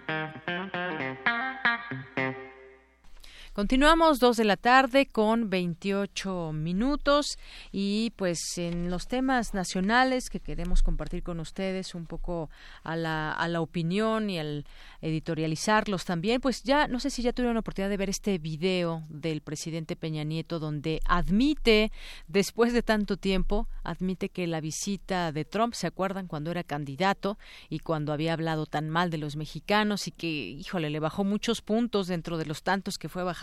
[3.53, 7.37] Continuamos dos de la tarde con 28 minutos
[7.73, 12.49] y pues en los temas nacionales que queremos compartir con ustedes un poco
[12.83, 14.65] a la, a la opinión y al
[15.01, 19.03] editorializarlos también, pues ya no sé si ya tuvieron la oportunidad de ver este video
[19.09, 21.91] del presidente Peña Nieto donde admite,
[22.29, 27.37] después de tanto tiempo, admite que la visita de Trump, ¿se acuerdan cuando era candidato
[27.67, 31.61] y cuando había hablado tan mal de los mexicanos y que, híjole, le bajó muchos
[31.61, 33.40] puntos dentro de los tantos que fue bajando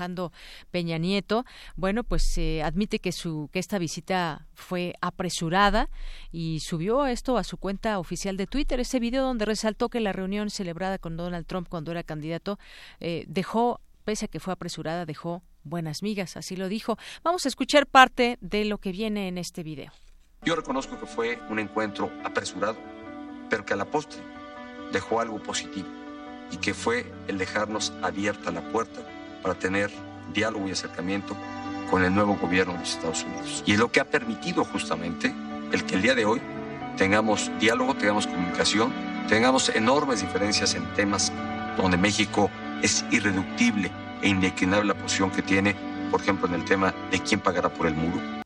[0.71, 1.45] Peña Nieto?
[1.77, 5.89] Bueno, pues admite que su que esta visita fue apresurada
[6.33, 10.13] y subió esto a su cuenta oficial de Twitter, ese video donde resaltó que la
[10.13, 12.59] reunión celebrada con Donald Trump cuando era candidato,
[13.01, 16.97] eh, dejó, pese a que fue apresurada, dejó buenas migas, así lo dijo.
[17.23, 19.93] Vamos a escuchar parte de lo que viene en este video.
[20.45, 22.79] Yo reconozco que fue un encuentro apresurado,
[23.51, 24.21] pero que a la postre
[24.93, 25.89] dejó algo positivo
[26.51, 29.03] y que fue el dejarnos abierta la puerta
[29.43, 29.91] para tener
[30.33, 31.37] diálogo y acercamiento
[31.91, 33.63] con el nuevo gobierno de los Estados Unidos.
[33.67, 35.35] Y es lo que ha permitido justamente
[35.73, 36.41] el que el día de hoy
[36.97, 38.93] tengamos diálogo, tengamos comunicación,
[39.29, 41.33] tengamos enormes diferencias en temas
[41.77, 42.51] donde México
[42.83, 43.91] es irreductible
[44.23, 45.77] e indeclinable la posición que tiene,
[46.11, 48.38] por ejemplo, en el tema de quién pagará por el muro.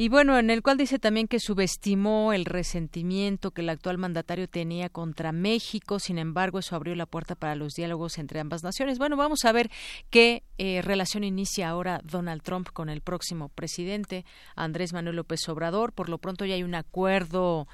[0.00, 4.48] Y bueno, en el cual dice también que subestimó el resentimiento que el actual mandatario
[4.48, 9.00] tenía contra México, sin embargo, eso abrió la puerta para los diálogos entre ambas naciones.
[9.00, 9.72] Bueno, vamos a ver
[10.08, 15.92] qué eh, relación inicia ahora Donald Trump con el próximo presidente, Andrés Manuel López Obrador.
[15.92, 17.66] Por lo pronto ya hay un acuerdo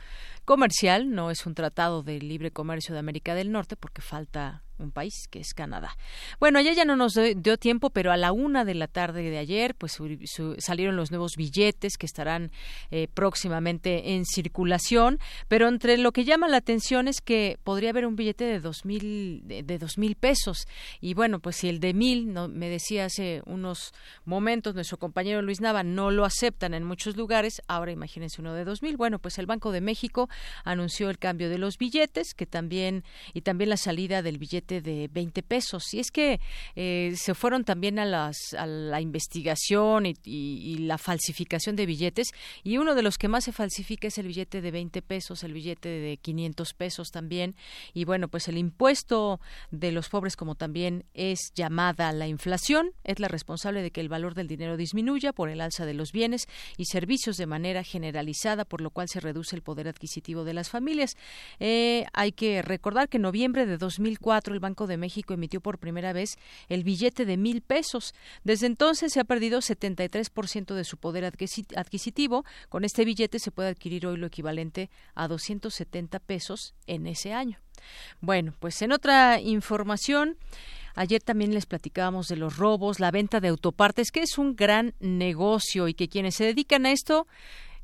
[0.47, 4.91] comercial, no es un tratado de libre comercio de América del Norte porque falta un
[4.91, 5.97] país que es Canadá.
[6.41, 9.39] Bueno, allá ya no nos dio tiempo, pero a la una de la tarde de
[9.39, 9.99] ayer, pues
[10.59, 12.51] salieron los nuevos billetes que estarán
[12.91, 15.19] eh, próximamente en circulación.
[15.49, 18.85] Pero entre lo que llama la atención es que podría haber un billete de dos
[18.85, 20.67] mil de, dos mil pesos
[21.01, 23.93] y bueno, pues si el de mil, no, me decía hace unos
[24.25, 27.63] momentos nuestro compañero Luis Nava, no lo aceptan en muchos lugares.
[27.69, 28.97] Ahora imagínense uno de dos mil.
[28.97, 30.29] Bueno, pues el Banco de México
[30.65, 35.09] anunció el cambio de los billetes, que también y también la salida del billete de
[35.13, 35.93] 20 pesos.
[35.95, 36.41] Y es que
[36.77, 42.33] eh, se fueron también a, las, a la investigación y, la falsificación de billetes
[42.63, 45.53] y uno de los que más se falsifica es el billete de 20 pesos, el
[45.53, 47.55] billete de 500 pesos también.
[47.95, 53.21] Y bueno, pues el impuesto de los pobres como también es llamada la inflación, es
[53.21, 56.49] la responsable de que el valor del dinero disminuya por el alza de los bienes
[56.77, 60.71] y servicios de manera generalizada, por lo cual se reduce el poder adquisitivo de las
[60.71, 61.17] familias.
[61.61, 65.79] Eh, hay que recordar que en noviembre de 2004 el Banco de México emitió por
[65.79, 68.15] primera vez el billete de mil pesos.
[68.45, 72.45] Desde entonces se ha perdido 73% de su poder adquisitivo.
[72.69, 77.59] Con este billete se puede adquirir hoy lo equivalente a 270 pesos en ese año.
[78.21, 80.39] Bueno, pues en otra información,
[80.97, 84.95] Ayer también les platicábamos de los robos, la venta de autopartes, que es un gran
[85.01, 87.27] negocio y que quienes se dedican a esto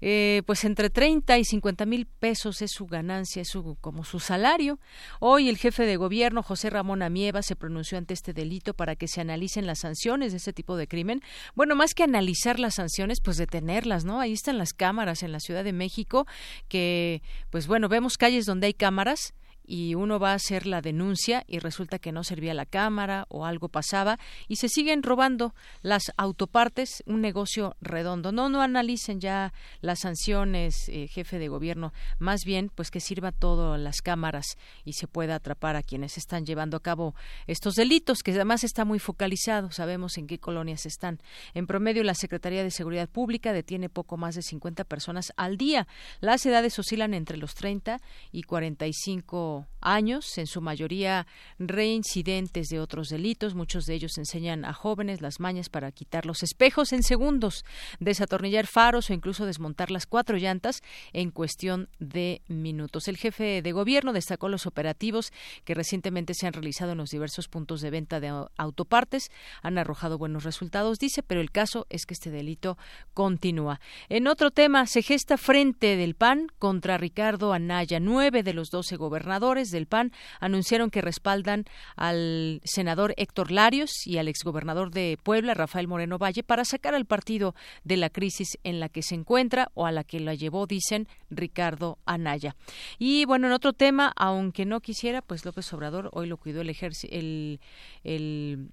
[0.00, 4.20] eh, pues entre 30 y 50 mil pesos es su ganancia, es su, como su
[4.20, 4.78] salario.
[5.18, 9.08] Hoy el jefe de gobierno, José Ramón Amieva, se pronunció ante este delito para que
[9.08, 11.22] se analicen las sanciones de ese tipo de crimen.
[11.54, 14.20] Bueno, más que analizar las sanciones, pues detenerlas, ¿no?
[14.20, 16.26] Ahí están las cámaras en la Ciudad de México,
[16.68, 19.34] que, pues bueno, vemos calles donde hay cámaras
[19.70, 23.46] y uno va a hacer la denuncia y resulta que no servía la cámara o
[23.46, 24.18] algo pasaba
[24.48, 28.32] y se siguen robando las autopartes, un negocio redondo.
[28.32, 33.30] No, no analicen ya las sanciones, eh, jefe de gobierno, más bien pues que sirva
[33.30, 37.14] todo las cámaras y se pueda atrapar a quienes están llevando a cabo
[37.46, 41.20] estos delitos, que además está muy focalizado, sabemos en qué colonias están.
[41.54, 45.86] En promedio, la Secretaría de Seguridad Pública detiene poco más de 50 personas al día.
[46.18, 48.00] Las edades oscilan entre los 30
[48.32, 51.26] y 45 años, en su mayoría
[51.58, 53.54] reincidentes de otros delitos.
[53.54, 57.64] Muchos de ellos enseñan a jóvenes las mañas para quitar los espejos en segundos,
[57.98, 60.82] desatornillar faros o incluso desmontar las cuatro llantas
[61.12, 63.08] en cuestión de minutos.
[63.08, 65.32] El jefe de gobierno destacó los operativos
[65.64, 69.30] que recientemente se han realizado en los diversos puntos de venta de autopartes.
[69.62, 72.76] Han arrojado buenos resultados, dice, pero el caso es que este delito
[73.14, 73.80] continúa.
[74.08, 78.00] En otro tema, se gesta frente del PAN contra Ricardo Anaya.
[78.00, 78.96] Nueve de los doce
[79.40, 81.64] del PAN anunciaron que respaldan
[81.96, 87.06] al senador Héctor Larios y al exgobernador de Puebla, Rafael Moreno Valle, para sacar al
[87.06, 90.66] partido de la crisis en la que se encuentra o a la que la llevó,
[90.66, 92.54] dicen, Ricardo Anaya.
[92.98, 96.70] Y bueno, en otro tema, aunque no quisiera, pues López Obrador hoy lo cuidó el
[97.10, 97.60] el,
[98.04, 98.70] el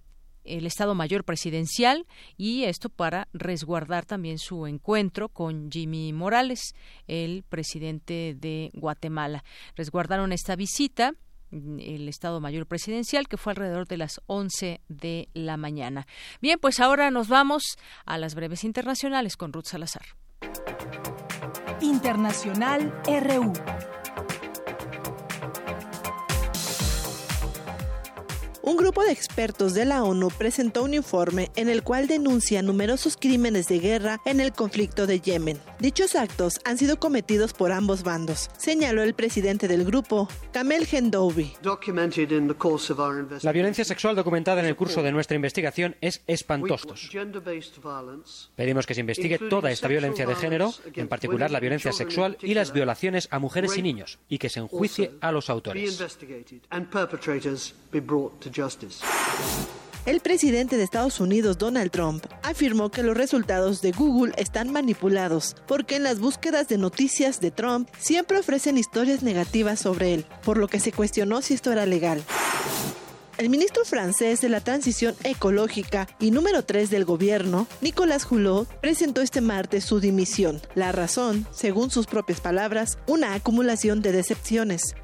[0.47, 2.05] el Estado Mayor Presidencial
[2.37, 6.73] y esto para resguardar también su encuentro con Jimmy Morales,
[7.07, 9.43] el presidente de Guatemala.
[9.75, 11.13] Resguardaron esta visita
[11.51, 16.07] mm, el Estado Mayor Presidencial, que fue alrededor de las 11 de la mañana.
[16.41, 17.63] Bien, pues ahora nos vamos
[18.05, 20.05] a las breves internacionales con Ruth Salazar.
[21.81, 23.53] Internacional RU.
[28.67, 33.15] Un grupo de expertos de la ONU presentó un informe en el cual denuncia numerosos
[33.15, 35.57] crímenes de guerra en el conflicto de Yemen.
[35.79, 41.53] Dichos actos han sido cometidos por ambos bandos, señaló el presidente del grupo, Kamel Gendoubi.
[43.41, 46.89] La violencia sexual documentada en el curso de nuestra investigación es espantosa.
[48.57, 52.53] Pedimos que se investigue toda esta violencia de género, en particular la violencia sexual y
[52.53, 55.97] las violaciones a mujeres y niños, y que se enjuicie a los autores.
[60.07, 65.55] El presidente de Estados Unidos, Donald Trump, afirmó que los resultados de Google están manipulados
[65.67, 70.57] porque en las búsquedas de noticias de Trump siempre ofrecen historias negativas sobre él, por
[70.57, 72.23] lo que se cuestionó si esto era legal.
[73.37, 79.21] El ministro francés de la Transición Ecológica y número 3 del gobierno, Nicolas Hulot, presentó
[79.21, 80.59] este martes su dimisión.
[80.73, 84.95] La razón, según sus propias palabras, una acumulación de decepciones.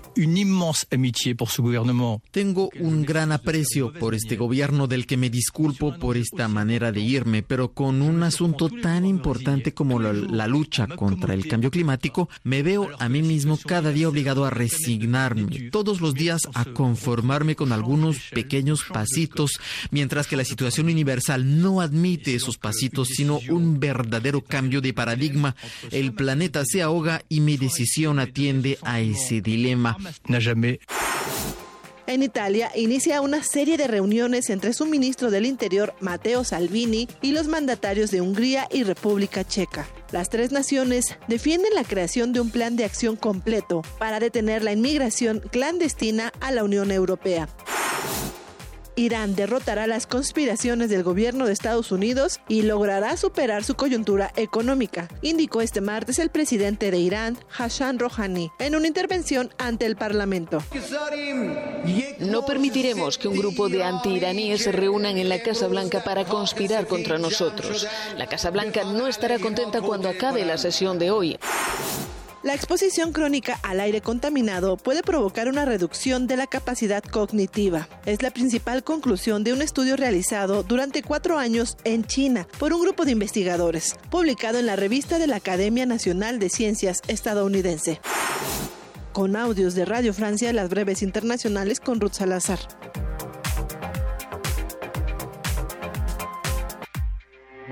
[2.32, 7.02] Tengo un gran aprecio por este gobierno del que me disculpo por esta manera de
[7.02, 12.30] irme, pero con un asunto tan importante como la, la, lucha contra el cambio climático,
[12.44, 17.56] me veo a mí mismo cada día obligado a resignarme, todos los días a conformarme
[17.56, 19.60] con algunos pequeños pasitos,
[19.92, 25.56] mientras que la situación universal no admite esos pasitos, sino un verdadero cambio de paradigma.
[25.92, 29.98] El planeta se ahoga y mi decisión atiende a ese dilema.
[32.06, 37.32] En Italia inicia una serie de reuniones entre su ministro del Interior, Matteo Salvini, y
[37.32, 39.88] los mandatarios de Hungría y República Checa.
[40.12, 44.74] Las tres naciones defienden la creación de un plan de acción completo para detener la
[44.74, 47.48] inmigración clandestina a la Unión Europea.
[48.96, 55.08] Irán derrotará las conspiraciones del gobierno de Estados Unidos y logrará superar su coyuntura económica,
[55.22, 60.64] indicó este martes el presidente de Irán, Hassan Rouhani, en una intervención ante el Parlamento.
[62.20, 66.88] No permitiremos que un grupo de anti-iraníes se reúnan en la Casa Blanca para conspirar
[66.88, 67.88] contra nosotros.
[68.18, 71.38] La Casa Blanca no estará contenta cuando acabe la sesión de hoy.
[72.44, 77.88] La exposición crónica al aire contaminado puede provocar una reducción de la capacidad cognitiva.
[78.06, 82.82] Es la principal conclusión de un estudio realizado durante cuatro años en China por un
[82.82, 88.02] grupo de investigadores, publicado en la revista de la Academia Nacional de Ciencias estadounidense.
[89.14, 92.60] Con audios de Radio Francia, las breves internacionales con Ruth Salazar.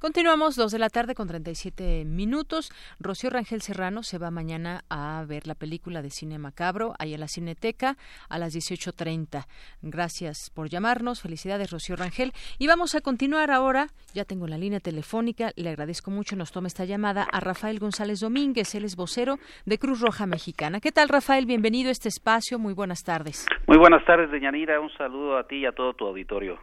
[0.00, 2.70] Continuamos, dos de la tarde con 37 minutos.
[3.00, 7.20] Rocío Rangel Serrano se va mañana a ver la película de cine macabro, ahí en
[7.20, 7.96] la Cineteca,
[8.28, 9.46] a las 18.30.
[9.82, 11.20] Gracias por llamarnos.
[11.20, 12.32] Felicidades, Rocío Rangel.
[12.60, 13.88] Y vamos a continuar ahora.
[14.14, 15.50] Ya tengo la línea telefónica.
[15.56, 16.36] Le agradezco mucho.
[16.36, 18.76] Nos toma esta llamada a Rafael González Domínguez.
[18.76, 20.78] Él es vocero de Cruz Roja Mexicana.
[20.78, 21.44] ¿Qué tal, Rafael?
[21.44, 22.60] Bienvenido a este espacio.
[22.60, 23.46] Muy buenas tardes.
[23.66, 24.80] Muy buenas tardes, Deñanira.
[24.80, 26.56] Un saludo a ti y a todo tu auditorio.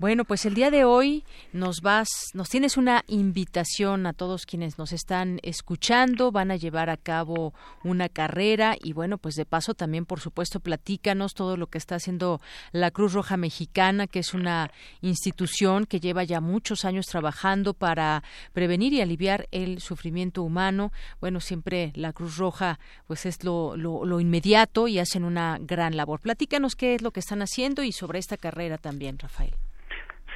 [0.00, 4.78] Bueno, pues el día de hoy nos vas, nos tienes una invitación a todos quienes
[4.78, 7.52] nos están escuchando, van a llevar a cabo
[7.84, 11.96] una carrera y bueno, pues de paso también por supuesto platícanos todo lo que está
[11.96, 12.40] haciendo
[12.72, 14.70] la Cruz Roja Mexicana, que es una
[15.02, 18.22] institución que lleva ya muchos años trabajando para
[18.54, 20.92] prevenir y aliviar el sufrimiento humano.
[21.20, 25.94] Bueno, siempre la Cruz Roja pues es lo, lo, lo inmediato y hacen una gran
[25.94, 26.20] labor.
[26.20, 29.52] Platícanos qué es lo que están haciendo y sobre esta carrera también, Rafael.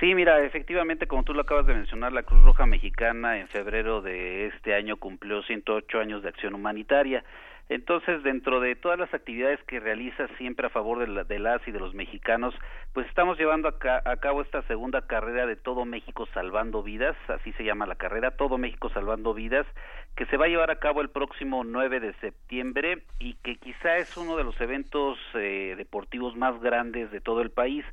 [0.00, 4.02] Sí, mira, efectivamente, como tú lo acabas de mencionar, la Cruz Roja Mexicana en febrero
[4.02, 7.24] de este año cumplió 108 años de acción humanitaria.
[7.70, 11.70] Entonces, dentro de todas las actividades que realiza siempre a favor de, de las y
[11.70, 12.54] de los mexicanos,
[12.92, 17.52] pues estamos llevando a, a, cabo esta segunda carrera de Todo México Salvando Vidas, así
[17.52, 19.66] se llama la carrera, Todo México Salvando Vidas,
[20.14, 23.96] que se va a llevar a cabo el próximo 9 de septiembre y que quizá
[23.96, 27.84] es uno de los eventos eh, deportivos más grandes de todo el país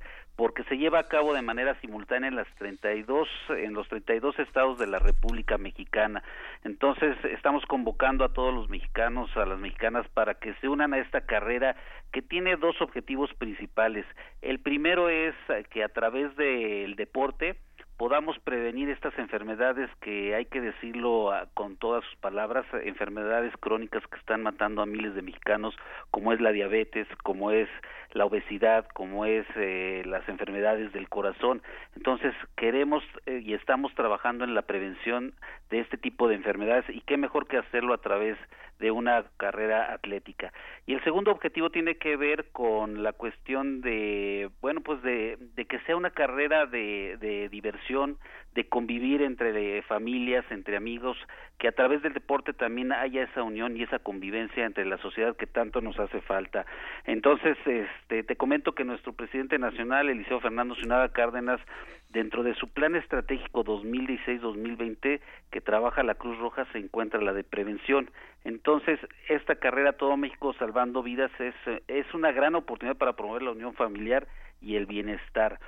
[0.41, 4.79] porque se lleva a cabo de manera simultánea en las 32 en los 32 estados
[4.79, 6.23] de la República Mexicana.
[6.63, 10.97] Entonces, estamos convocando a todos los mexicanos, a las mexicanas para que se unan a
[10.97, 11.75] esta carrera
[12.11, 14.03] que tiene dos objetivos principales.
[14.41, 15.35] El primero es
[15.69, 17.57] que a través del deporte
[18.01, 24.01] podamos prevenir estas enfermedades que hay que decirlo ah, con todas sus palabras, enfermedades crónicas
[24.07, 25.75] que están matando a miles de mexicanos,
[26.09, 27.69] como es la diabetes, como es
[28.13, 31.61] la obesidad, como es eh, las enfermedades del corazón.
[31.95, 35.35] Entonces, queremos eh, y estamos trabajando en la prevención
[35.69, 38.35] de este tipo de enfermedades y qué mejor que hacerlo a través
[38.81, 40.51] de una carrera atlética.
[40.87, 45.65] Y el segundo objetivo tiene que ver con la cuestión de, bueno, pues de, de
[45.65, 48.17] que sea una carrera de, de diversión,
[48.55, 51.15] de convivir entre familias, entre amigos,
[51.59, 55.37] que a través del deporte también haya esa unión y esa convivencia entre la sociedad
[55.37, 56.65] que tanto nos hace falta.
[57.05, 61.61] Entonces, este, te comento que nuestro presidente nacional, Eliseo Fernando Zunada Cárdenas,
[62.11, 65.19] dentro de su plan estratégico 2016-2020
[65.49, 68.09] que trabaja la Cruz Roja se encuentra la de prevención.
[68.43, 71.55] Entonces, esta carrera Todo México Salvando Vidas es,
[71.87, 74.27] es una gran oportunidad para promover la unión familiar
[74.61, 75.59] y el bienestar.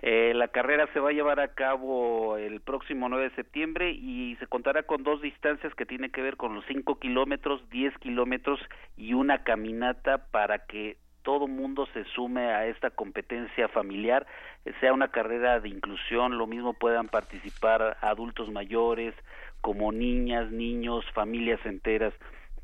[0.00, 4.36] Eh, la carrera se va a llevar a cabo el próximo 9 de septiembre y
[4.36, 8.60] se contará con dos distancias que tienen que ver con los 5 kilómetros, 10 kilómetros
[8.96, 10.96] y una caminata para que
[11.28, 14.26] todo mundo se sume a esta competencia familiar,
[14.64, 19.14] eh, sea una carrera de inclusión, lo mismo puedan participar adultos mayores,
[19.60, 22.14] como niñas, niños, familias enteras.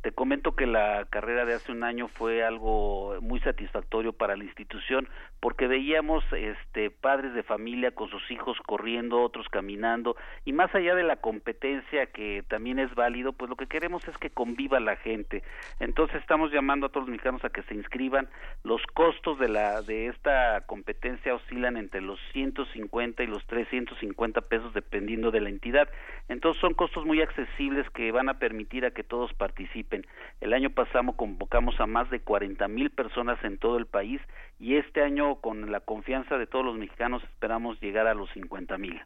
[0.04, 4.44] Te comento que la carrera de hace un año fue algo muy satisfactorio para la
[4.44, 5.08] institución
[5.40, 10.14] porque veíamos este padres de familia con sus hijos corriendo, otros caminando
[10.44, 14.18] y más allá de la competencia que también es válido, pues lo que queremos es
[14.18, 15.42] que conviva la gente.
[15.80, 18.28] Entonces estamos llamando a todos los mexicanos a que se inscriban.
[18.62, 24.74] Los costos de la de esta competencia oscilan entre los 150 y los 350 pesos
[24.74, 25.88] dependiendo de la entidad.
[26.28, 29.93] Entonces son costos muy accesibles que van a permitir a que todos participen
[30.40, 34.20] el año pasado convocamos a más de 40 mil personas en todo el país
[34.58, 38.78] y este año con la confianza de todos los mexicanos esperamos llegar a los 50
[38.78, 39.00] mil.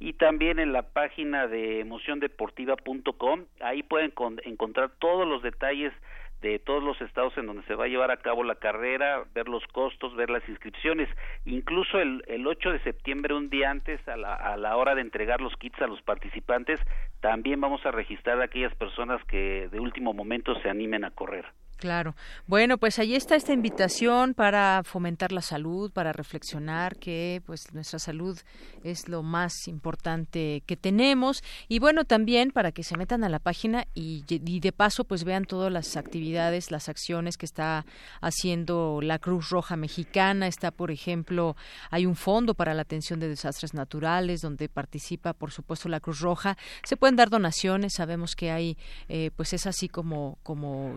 [0.00, 3.46] y también en la página de emociondeportiva.com.
[3.60, 4.12] Ahí pueden
[4.44, 5.92] encontrar todos los detalles
[6.40, 9.48] de todos los estados en donde se va a llevar a cabo la carrera, ver
[9.48, 11.08] los costos, ver las inscripciones.
[11.44, 15.00] Incluso el, el 8 de septiembre, un día antes, a la, a la hora de
[15.00, 16.78] entregar los kits a los participantes,
[17.20, 21.46] también vamos a registrar a aquellas personas que de último momento se animen a correr.
[21.78, 22.16] Claro.
[22.48, 28.00] Bueno, pues ahí está esta invitación para fomentar la salud, para reflexionar que pues nuestra
[28.00, 28.36] salud
[28.82, 31.44] es lo más importante que tenemos.
[31.68, 35.44] Y bueno, también para que se metan a la página y, de paso pues vean
[35.44, 37.86] todas las actividades, las acciones que está
[38.20, 41.54] haciendo la Cruz Roja Mexicana, está por ejemplo,
[41.90, 46.18] hay un fondo para la atención de desastres naturales donde participa por supuesto la Cruz
[46.18, 48.76] Roja, se pueden dar donaciones, sabemos que hay
[49.08, 50.96] eh, pues es así como como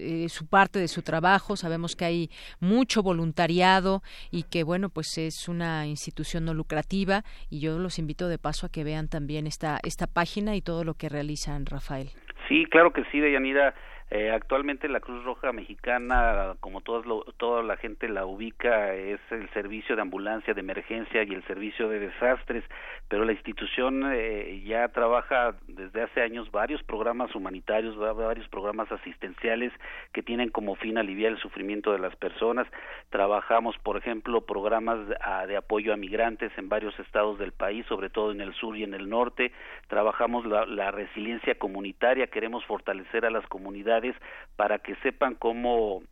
[0.00, 1.56] eh, su parte de su trabajo.
[1.56, 7.60] Sabemos que hay mucho voluntariado y que, bueno, pues es una institución no lucrativa y
[7.60, 10.94] yo los invito de paso a que vean también esta, esta página y todo lo
[10.94, 12.10] que realizan, Rafael.
[12.48, 13.74] Sí, claro que sí, Deyanira.
[14.12, 17.06] Eh, actualmente la Cruz Roja Mexicana, como todas
[17.36, 21.88] toda la gente la ubica, es el servicio de ambulancia de emergencia y el servicio
[21.88, 22.64] de desastres,
[23.06, 29.72] pero la institución eh, ya trabaja desde hace años varios programas humanitarios, varios programas asistenciales
[30.12, 32.66] que tienen como fin aliviar el sufrimiento de las personas.
[33.10, 35.16] Trabajamos, por ejemplo, programas de,
[35.46, 38.82] de apoyo a migrantes en varios estados del país, sobre todo en el sur y
[38.82, 39.52] en el norte.
[39.86, 43.99] Trabajamos la, la resiliencia comunitaria, queremos fortalecer a las comunidades
[44.56, 46.02] para que sepan cómo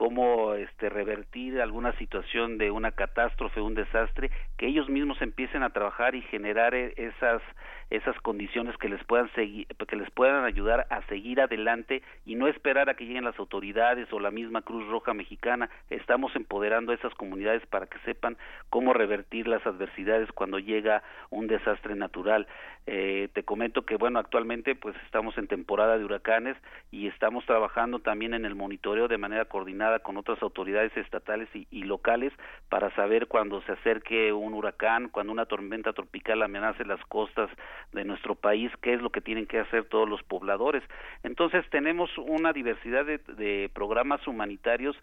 [0.00, 5.74] cómo este revertir alguna situación de una catástrofe, un desastre, que ellos mismos empiecen a
[5.74, 7.42] trabajar y generar e, esas
[7.90, 12.46] esas condiciones que les puedan seguir, que les puedan ayudar a seguir adelante y no
[12.46, 15.68] esperar a que lleguen las autoridades o la misma Cruz Roja Mexicana.
[15.90, 18.36] Estamos empoderando a esas comunidades para que sepan
[18.68, 22.46] cómo revertir las adversidades cuando llega un desastre natural.
[22.86, 26.56] Eh, te comento que bueno, actualmente pues estamos en temporada de huracanes
[26.90, 31.66] y estamos trabajando también en el monitoreo de manera coordinada con otras autoridades estatales y,
[31.70, 32.32] y locales
[32.68, 37.50] para saber cuando se acerque un huracán, cuando una tormenta tropical amenace las costas
[37.92, 40.82] de nuestro país, qué es lo que tienen que hacer todos los pobladores.
[41.22, 44.96] Entonces tenemos una diversidad de, de programas humanitarios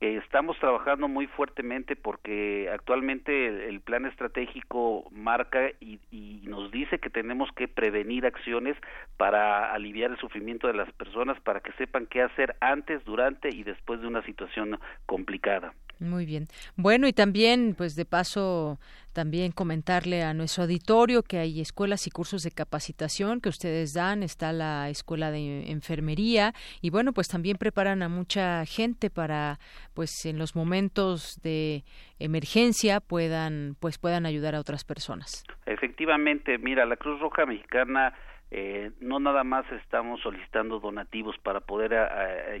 [0.00, 7.10] estamos trabajando muy fuertemente porque actualmente el, plan estratégico marca y, y, nos dice que
[7.10, 8.76] tenemos que prevenir acciones
[9.16, 13.64] para aliviar el sufrimiento de las personas, para que sepan qué hacer antes, durante y
[13.64, 15.72] después de una situación complicada.
[16.00, 16.46] Muy bien.
[16.76, 18.78] Bueno, y también, pues de paso,
[19.12, 24.22] también comentarle a nuestro auditorio que hay escuelas y cursos de capacitación que ustedes dan.
[24.22, 29.58] Está la escuela de enfermería y bueno, pues también preparan a mucha gente para,
[29.94, 31.82] pues en los momentos de
[32.20, 35.42] emergencia puedan, pues puedan ayudar a otras personas.
[35.66, 38.14] Efectivamente, mira, la Cruz Roja Mexicana
[38.50, 41.92] eh, no nada más estamos solicitando donativos para poder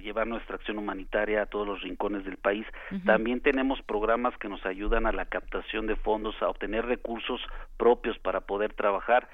[0.02, 2.66] llevar nuestra acción humanitaria a todos los rincones del país,
[3.06, 7.40] también tenemos programas que nos ayudan a la captación de fondos, a obtener recursos
[7.76, 9.28] propios para poder trabajar.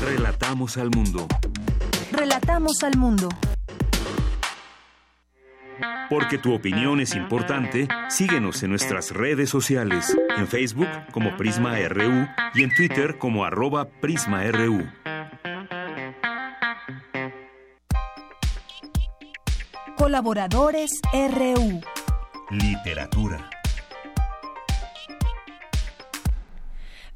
[0.02, 1.26] Relatamos al mundo.
[2.12, 3.28] Relatamos al mundo.
[6.08, 12.26] Porque tu opinión es importante, síguenos en nuestras redes sociales, en Facebook como Prisma RU
[12.54, 14.86] y en Twitter como arroba PrismaRU.
[19.96, 21.80] Colaboradores RU.
[22.50, 23.50] Literatura.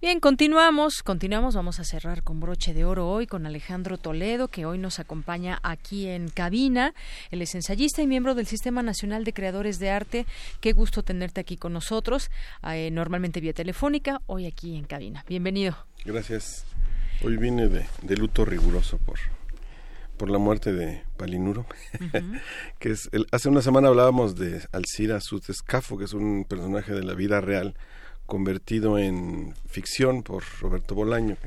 [0.01, 4.67] Bien, continuamos, continuamos, vamos a cerrar con broche de oro hoy con Alejandro Toledo, que
[4.67, 6.95] hoy nos acompaña aquí en cabina.
[7.31, 10.27] Él es ensayista y miembro del Sistema Nacional de Creadores de Arte.
[10.61, 12.31] Qué gusto tenerte aquí con nosotros,
[12.65, 15.25] eh, normalmente vía telefónica, hoy aquí en cabina.
[15.29, 15.77] Bienvenido.
[16.05, 16.65] Gracias.
[17.23, 19.19] Hoy vine de, de luto riguroso por,
[20.21, 21.65] por la muerte de Palinuro,
[22.79, 27.03] que es el, hace una semana hablábamos de Alcira Sutescafo, que es un personaje de
[27.03, 27.75] la vida real
[28.27, 31.39] convertido en ficción por Roberto Bolaño,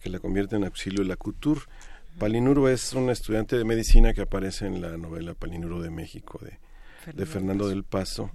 [0.00, 1.60] que, la convierte en auxilio de la couture.
[2.18, 6.58] Palinuro es un estudiante de medicina que aparece en la novela Palinuro de México de
[7.02, 8.30] Fernando, de Fernando del Paso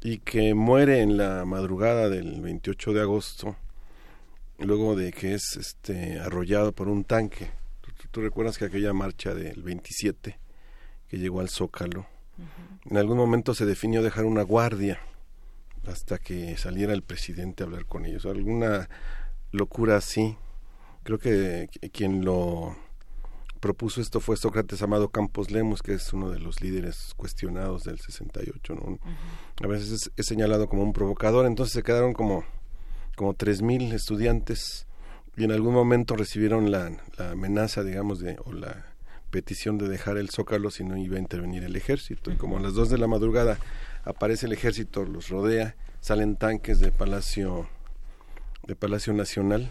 [0.00, 3.56] y que muere en la madrugada del 28 de agosto
[4.58, 7.50] luego de que es este arrollado por un tanque.
[8.10, 10.38] ¿Tú, recuerdas que aquella marcha del 27
[11.08, 12.06] que llegó al Zócalo,
[12.84, 15.00] en algún momento se definió dejar una guardia
[15.86, 18.26] hasta que saliera el presidente a hablar con ellos.
[18.26, 18.88] Alguna
[19.52, 20.36] locura así.
[21.02, 22.76] Creo que quien lo
[23.60, 27.98] propuso esto fue Sócrates Amado Campos Lemos, que es uno de los líderes cuestionados del
[28.00, 28.74] 68.
[28.74, 28.98] ¿no?
[29.62, 32.44] A veces es, señalado como un provocador, entonces se quedaron como,
[33.16, 34.85] como 3.000 estudiantes
[35.36, 38.96] y en algún momento recibieron la, la amenaza, digamos, de, o la
[39.30, 42.30] petición de dejar el Zócalo si no iba a intervenir el ejército.
[42.30, 43.58] Y como a las 2 de la madrugada
[44.04, 47.68] aparece el ejército, los rodea, salen tanques de Palacio,
[48.66, 49.70] de Palacio Nacional,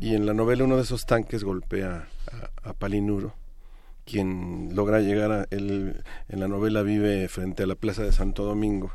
[0.00, 2.08] y en la novela uno de esos tanques golpea
[2.62, 3.34] a, Palinuro,
[4.06, 8.44] quien logra llegar a él, en la novela vive frente a la Plaza de Santo
[8.44, 8.92] Domingo,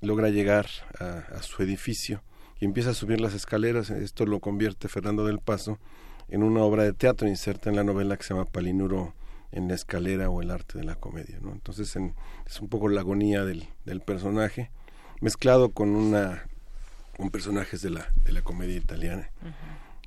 [0.00, 0.66] logra llegar
[0.98, 2.22] a, su edificio
[2.60, 5.78] y empieza a subir las escaleras, esto lo convierte Fernando del Paso
[6.28, 9.14] en una obra de teatro inserta en la novela que se llama Palinuro
[9.52, 11.38] en la escalera o el arte de la comedia.
[11.40, 11.52] ¿no?
[11.52, 11.96] Entonces
[12.46, 14.70] es un poco la agonía del, del, personaje,
[15.20, 16.46] mezclado con una
[17.16, 19.30] con personajes de la, de la comedia italiana,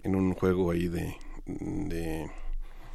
[0.03, 1.15] en un juego ahí de,
[1.47, 2.29] de,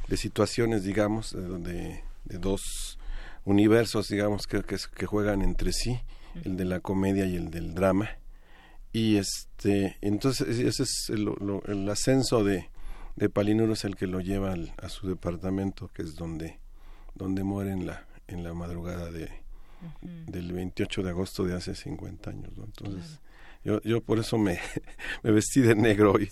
[0.07, 2.97] de situaciones, digamos, de, de, dos
[3.43, 5.99] universos, digamos, que, que, que, juegan entre sí,
[6.45, 8.09] el de la comedia y el del drama.
[8.95, 11.29] Y este, entonces ese es el,
[11.65, 12.69] el ascenso de,
[13.17, 16.61] de Palinuro es el que lo lleva a su departamento, que es donde,
[17.13, 19.29] donde muere en la, en la madrugada de,
[20.01, 22.53] del 28 de agosto de hace 50 años.
[22.55, 23.19] Entonces,
[23.65, 24.61] yo, yo por eso me,
[25.23, 26.29] me vestí de negro hoy,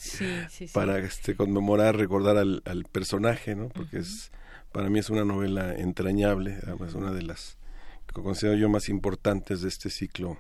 [0.72, 3.68] para este, conmemorar, recordar al, al personaje, ¿no?
[3.68, 4.32] porque es
[4.72, 7.58] para mí es una novela entrañable, además una de las
[8.08, 10.40] que considero yo más importantes de este ciclo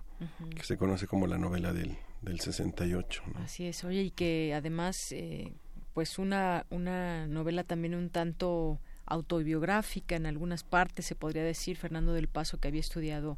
[0.56, 3.24] que se conoce como la novela del, del 68.
[3.34, 3.40] ¿no?
[3.40, 5.12] Así es, oye, y que además...
[5.12, 5.54] Eh
[5.94, 12.14] pues una, una novela también un tanto autobiográfica en algunas partes, se podría decir, Fernando
[12.14, 13.38] del Paso, que había estudiado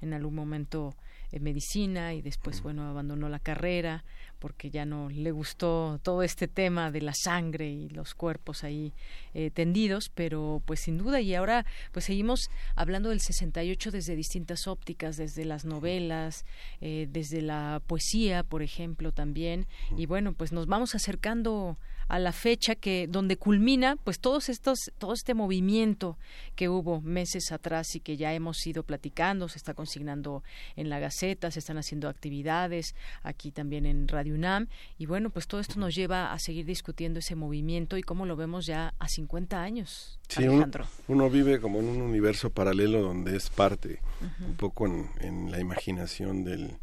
[0.00, 0.94] en algún momento
[1.32, 4.04] eh, medicina y después, bueno, abandonó la carrera
[4.38, 8.92] porque ya no le gustó todo este tema de la sangre y los cuerpos ahí
[9.34, 14.66] eh, tendidos, pero pues sin duda y ahora pues seguimos hablando del 68 desde distintas
[14.66, 16.44] ópticas, desde las novelas,
[16.80, 19.66] eh, desde la poesía, por ejemplo, también,
[19.96, 21.78] y bueno, pues nos vamos acercando
[22.08, 26.18] a la fecha que donde culmina pues todos estos todo este movimiento
[26.54, 30.42] que hubo meses atrás y que ya hemos ido platicando se está consignando
[30.76, 34.68] en la Gaceta se están haciendo actividades aquí también en Radio UNAM
[34.98, 38.36] y bueno pues todo esto nos lleva a seguir discutiendo ese movimiento y cómo lo
[38.36, 40.86] vemos ya a 50 años sí, Alejandro.
[41.08, 44.00] Uno, vive como en un universo paralelo donde es parte
[44.40, 46.78] un poco en, en la imaginación del,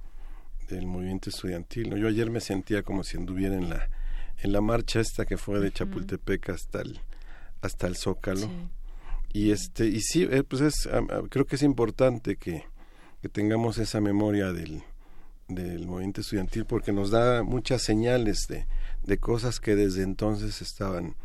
[0.70, 1.98] del movimiento estudiantil ¿no?
[1.98, 3.90] yo ayer me sentía como si anduviera en la
[4.40, 7.00] en la marcha esta que fue de Chapultepec hasta el
[7.62, 8.50] hasta el Zócalo.
[9.32, 10.90] Y este y sí eh, pues es
[11.30, 12.66] creo que es importante que
[13.22, 14.84] que tengamos esa memoria del,
[15.48, 18.68] del movimiento estudiantil porque nos da muchas señales de,
[19.04, 21.16] de cosas que desde entonces estaban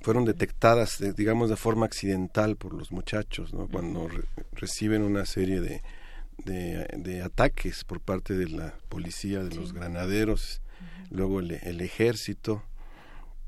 [0.00, 3.68] fueron detectadas digamos de forma accidental por los muchachos ¿no?
[3.68, 4.08] cuando
[4.52, 5.82] reciben una serie de,
[6.44, 10.62] de, ataques por parte de la policía de los granaderos
[11.10, 12.62] luego el, el, ejército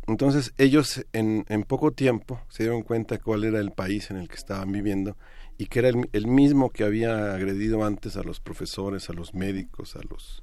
[0.06, 4.28] entonces ellos en, en poco tiempo se dieron cuenta cuál era el país en el
[4.28, 5.16] que estaban viviendo
[5.58, 9.96] y que era el, mismo que había agredido antes a los profesores, a los médicos,
[9.96, 10.40] a los,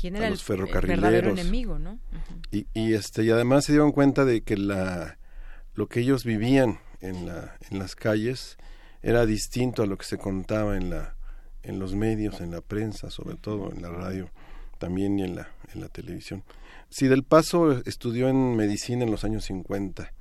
[0.00, 1.38] ¿Quién era los el, ferrocarrileros.
[1.38, 1.98] enemigo, ¿no?
[2.50, 5.18] y, y, este y además se dieron cuenta de que la
[5.74, 8.56] lo que ellos vivían en la en las calles
[9.02, 11.14] era distinto a lo que se contaba en la
[11.62, 14.30] en los medios, en la prensa, sobre todo en la radio,
[14.84, 16.42] también y en la en la televisión.
[16.88, 20.12] Si del Paso estudió en medicina en los años 50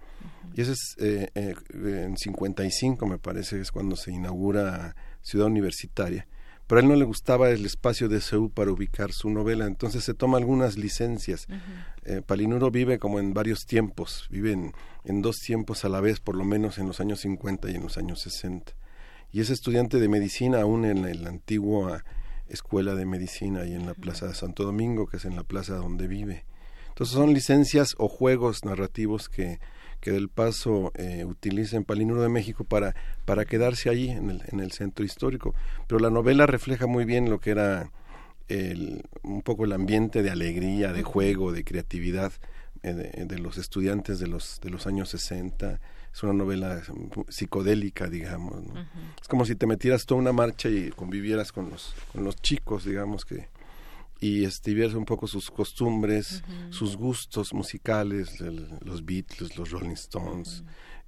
[0.55, 6.27] y ese es eh, eh, en 55, me parece, es cuando se inaugura Ciudad Universitaria.
[6.67, 10.03] Pero a él no le gustaba el espacio de CEU para ubicar su novela, entonces
[10.03, 11.47] se toma algunas licencias.
[12.05, 14.53] Eh, Palinuro vive como en varios tiempos, vive
[15.03, 17.83] en, dos tiempos a la vez, por lo menos en los años 50 y en
[17.83, 18.73] los años 60.
[19.31, 22.05] Y es estudiante de medicina aún en la, antigua
[22.53, 25.75] escuela de medicina y en la Plaza de Santo Domingo, que es en la plaza
[25.75, 26.45] donde vive.
[26.89, 29.59] Entonces son licencias o juegos narrativos que
[30.03, 32.93] que Del Paso eh, utiliza en Palinuro de México para,
[33.23, 35.55] para quedarse allí en el, en el centro histórico.
[35.87, 37.89] Pero la novela refleja muy bien lo que era
[38.49, 42.33] el, un poco el ambiente de alegría, de juego, de creatividad
[42.83, 45.79] eh, de, los estudiantes de los, de los años 60.
[46.13, 46.81] Es una novela
[47.27, 48.61] psicodélica, digamos.
[49.19, 52.85] Es como si te metieras toda una marcha y convivieras con los, con los chicos,
[52.85, 53.49] digamos, que,
[54.19, 60.63] y este, un poco sus costumbres, sus gustos musicales, los Beatles, los Rolling Stones.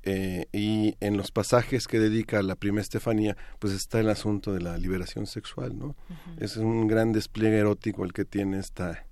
[0.07, 4.61] Eh, y en los pasajes que dedica la prima Estefanía, pues está el asunto de
[4.61, 5.95] la liberación sexual, ¿no?
[6.37, 9.05] Es un gran despliegue erótico el que tiene esta,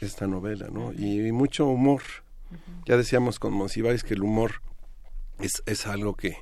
[0.00, 0.92] esta novela, ¿no?
[0.92, 2.02] y, mucho humor.
[2.86, 4.62] Ya decíamos con Monsiváis que el humor
[5.42, 6.38] es, es algo que,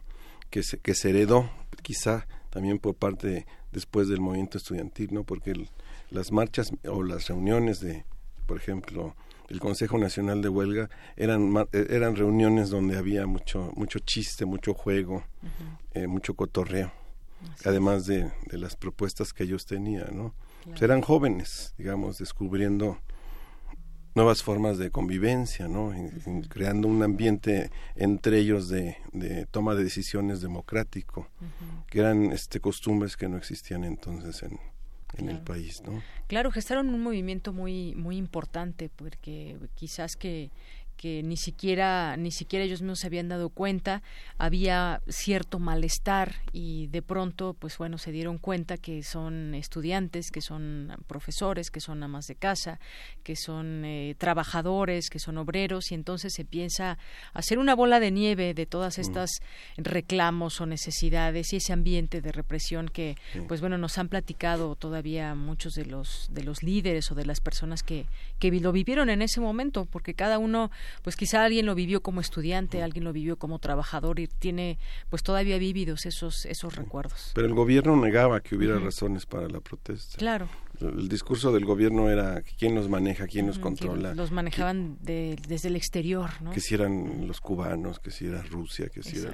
[0.51, 1.51] que, se, que se heredó,
[1.82, 5.24] quizá también por parte después del movimiento estudiantil, ¿no?
[5.24, 5.68] Porque el,
[6.10, 8.05] las marchas o las reuniones de,
[8.47, 9.14] por ejemplo,
[9.48, 14.74] el Consejo Nacional de Huelga eran eh, eran reuniones donde había mucho mucho chiste, mucho
[14.74, 15.24] juego,
[15.93, 16.93] eh, mucho cotorreo,
[17.64, 20.35] además de, de, las propuestas que ellos tenían, ¿no?
[20.64, 22.98] Pues eran jóvenes, digamos, descubriendo
[24.15, 25.93] nuevas formas de convivencia, ¿no?
[26.49, 31.28] creando un ambiente entre ellos de, de toma de decisiones democrático,
[31.89, 34.59] que eran este costumbres que no existían entonces en,
[35.16, 36.03] en el país, ¿no?
[36.27, 40.51] Claro, gestaron un movimiento muy muy importante porque quizás que
[41.01, 44.02] que ni siquiera ni siquiera ellos mismos se habían dado cuenta
[44.36, 50.43] había cierto malestar y de pronto pues bueno se dieron cuenta que son estudiantes que
[50.43, 52.81] son profesores que son amas de casa
[53.22, 56.98] que son eh, trabajadores que son obreros y entonces se piensa
[57.32, 59.01] hacer una bola de nieve de todas mm.
[59.01, 59.31] estas
[59.78, 63.16] reclamos o necesidades y ese ambiente de represión que
[63.48, 67.40] pues bueno nos han platicado todavía muchos de los de los líderes o de las
[67.40, 68.05] personas que
[68.39, 70.70] que lo vivieron en ese momento porque cada uno
[71.02, 75.22] pues quizá alguien lo vivió como estudiante, alguien lo vivió como trabajador y tiene pues
[75.22, 77.32] todavía vividos esos esos recuerdos.
[77.34, 80.18] Pero el gobierno negaba que hubiera razones para la protesta.
[80.18, 80.48] Claro.
[80.80, 84.14] El discurso del gobierno era quién los maneja, quién los controla.
[84.14, 86.52] Los manejaban desde el exterior, ¿no?
[86.52, 89.32] Que si eran los cubanos, que si era Rusia, que si era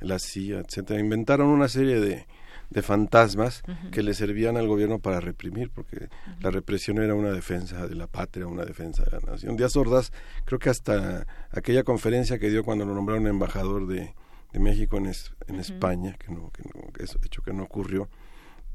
[0.00, 1.00] la CIA, etcétera.
[1.00, 2.26] Inventaron una serie de,
[2.72, 6.08] de fantasmas que le servían al gobierno para reprimir, porque
[6.40, 9.56] la represión era una defensa de la patria, una defensa de la nación.
[9.56, 10.12] Díaz Ordaz,
[10.44, 14.14] creo que hasta aquella conferencia que dio cuando lo nombraron embajador de,
[14.52, 15.12] de México en,
[15.48, 18.08] en España, que no, que no, que hecho que no ocurrió,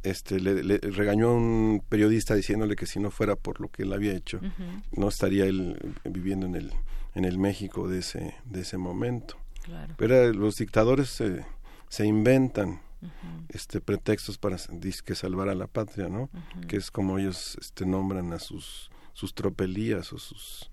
[0.03, 3.93] este, le, regañó a un periodista diciéndole que si no fuera por lo que él
[3.93, 4.39] había hecho,
[4.91, 6.71] no estaría él viviendo en el,
[7.15, 9.37] en el México de ese, de ese momento.
[9.97, 11.45] Pero los dictadores se,
[11.89, 12.81] se inventan
[13.49, 16.29] este pretextos para que salvar a la patria, ¿no?
[16.67, 20.69] Que es como ellos este nombran a sus sus tropelías o sus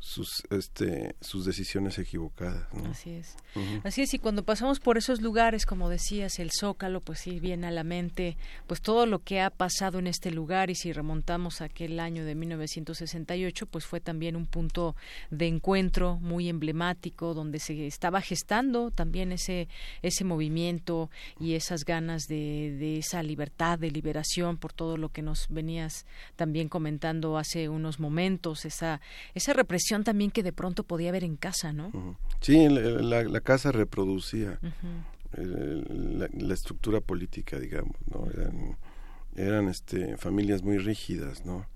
[0.00, 3.36] sus este sus decisiones equivocadas así es.
[3.84, 7.66] Así es y cuando pasamos por esos lugares como decías el zócalo pues sí viene
[7.66, 11.60] a la mente pues todo lo que ha pasado en este lugar y si remontamos
[11.60, 14.96] a aquel año de 1968 pues fue también un punto
[15.30, 19.68] de encuentro muy emblemático donde se estaba gestando también ese
[20.00, 25.20] ese movimiento y esas ganas de, de esa libertad de liberación por todo lo que
[25.20, 26.06] nos venías
[26.36, 29.02] también comentando hace unos momentos esa
[29.34, 32.16] esa represión también que de pronto podía haber en casa, ¿no?
[32.40, 34.58] Sí, la, casa reproducía
[35.36, 38.26] la, estructura política, digamos, ¿no?
[39.36, 41.66] eran este, familias muy rígidas, ¿no?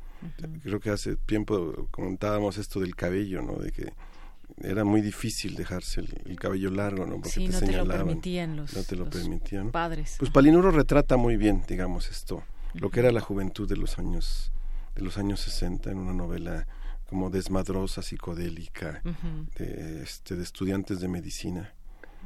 [0.63, 3.57] Creo que hace tiempo comentábamos esto del cabello, ¿no?
[3.57, 3.93] De que
[4.63, 7.17] era muy difícil dejarse el, cabello largo, ¿no?
[7.17, 9.71] Porque sí, no te lo permitían los, no te lo permitían.
[9.71, 10.17] padres.
[10.19, 12.43] Pues Palinuro retrata muy bien, digamos, esto,
[12.75, 14.51] lo que era la juventud de los años
[14.95, 16.67] de los años 60 en una novela
[17.15, 19.01] como desmadrosa, psicodélica,
[19.57, 21.73] de, este, de estudiantes de medicina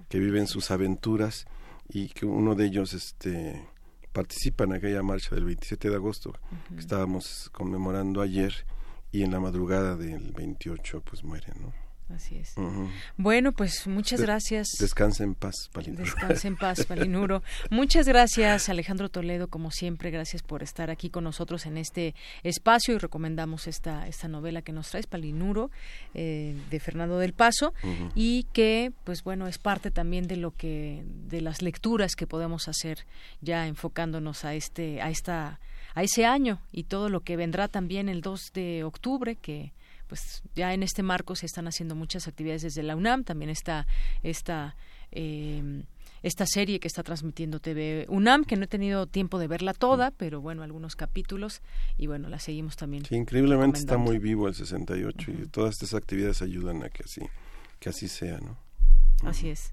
[0.09, 1.47] que viven sus aventuras
[1.91, 3.69] y que uno de ellos este
[4.15, 6.33] participa en aquella marcha del 27 de agosto
[6.71, 8.65] que estábamos conmemorando ayer
[9.13, 11.75] y en la madrugada del 28 pues muere, ¿no?
[12.15, 12.55] Así es.
[13.19, 14.69] Bueno, pues muchas gracias.
[14.81, 16.05] Descansa en paz, Palinuro.
[16.05, 17.43] Descansa en paz, Palinuro.
[17.71, 20.11] muchas gracias, Alejandro Toledo, como siempre.
[20.11, 24.73] Gracias por estar aquí con nosotros en este espacio y recomendamos esta, esta novela que
[24.73, 25.71] nos traes, Palinuro,
[26.15, 27.75] eh, de Fernando del Paso,
[28.15, 32.69] y que, pues bueno, es parte también de lo que, de las lecturas que podemos
[32.69, 33.07] hacer
[33.41, 35.61] ya enfocándonos a este, a esta,
[35.95, 39.73] a ese año y todo lo que vendrá también el 2 de octubre, que
[40.09, 43.87] pues ya en este marco se están haciendo muchas actividades desde la UNAM, también está
[44.23, 44.75] esta
[45.13, 45.85] eh,
[46.23, 50.11] esta serie que está transmitiendo TV UNAM, que no he tenido tiempo de verla toda,
[50.11, 51.63] pero bueno, algunos capítulos
[51.97, 53.05] y bueno, la seguimos también.
[53.05, 57.23] Sí, increíblemente está muy vivo el 68 y todas estas actividades ayudan a que así,
[57.79, 58.57] que así sea, ¿no?
[59.23, 59.73] Así es.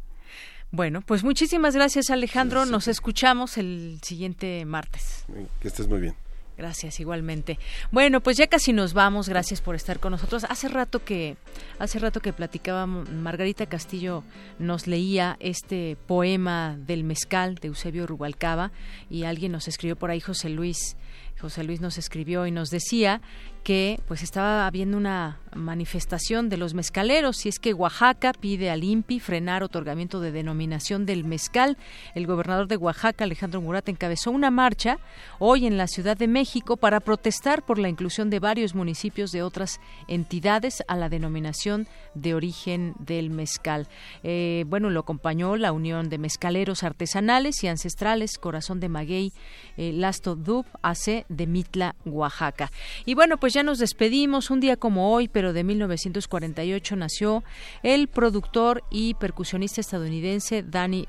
[0.72, 5.26] Bueno, pues muchísimas gracias Alejandro, nos escuchamos el siguiente martes.
[5.60, 6.16] Que estés muy bien.
[6.58, 7.60] Gracias, igualmente.
[7.92, 9.28] Bueno, pues ya casi nos vamos.
[9.28, 10.46] Gracias por estar con nosotros.
[10.46, 11.36] Hace rato que,
[11.80, 14.24] hace rato que platicaba Margarita Castillo
[14.58, 18.72] nos leía este poema del mezcal de Eusebio Rubalcaba
[19.10, 20.96] y alguien nos escribió por ahí José Luis
[21.40, 23.22] José Luis nos escribió y nos decía
[23.66, 28.84] que pues estaba habiendo una manifestación de los mezcaleros y es que Oaxaca pide al
[28.84, 31.78] INPI frenar otorgamiento de denominación del mezcal.
[32.14, 35.00] El gobernador de Oaxaca, Alejandro Murat, encabezó una marcha
[35.40, 39.42] hoy en la Ciudad de México para protestar por la inclusión de varios municipios de
[39.42, 43.88] otras entidades a la denominación de origen del mezcal.
[44.24, 49.34] Eh, bueno, lo acompañó la Unión de Mezcaleros Artesanales y Ancestrales Corazón de Maguey,
[49.78, 52.72] eh, Lasto Dub, AC de Mitla, Oaxaca.
[53.06, 57.42] Y bueno, pues ya nos despedimos un día como hoy, pero de 1948 nació
[57.84, 61.06] el productor y percusionista estadounidense Danny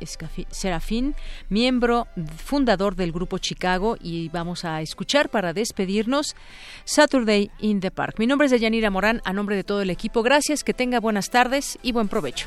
[0.50, 1.16] Serafin,
[1.48, 2.06] miembro
[2.36, 6.36] fundador del grupo Chicago y vamos a escuchar para despedirnos
[6.84, 8.20] Saturday in the Park.
[8.20, 10.22] Mi nombre es Deyanira Morán, a nombre de todo el equipo.
[10.22, 12.46] Gracias, que tenga buenas tardes y buen provecho.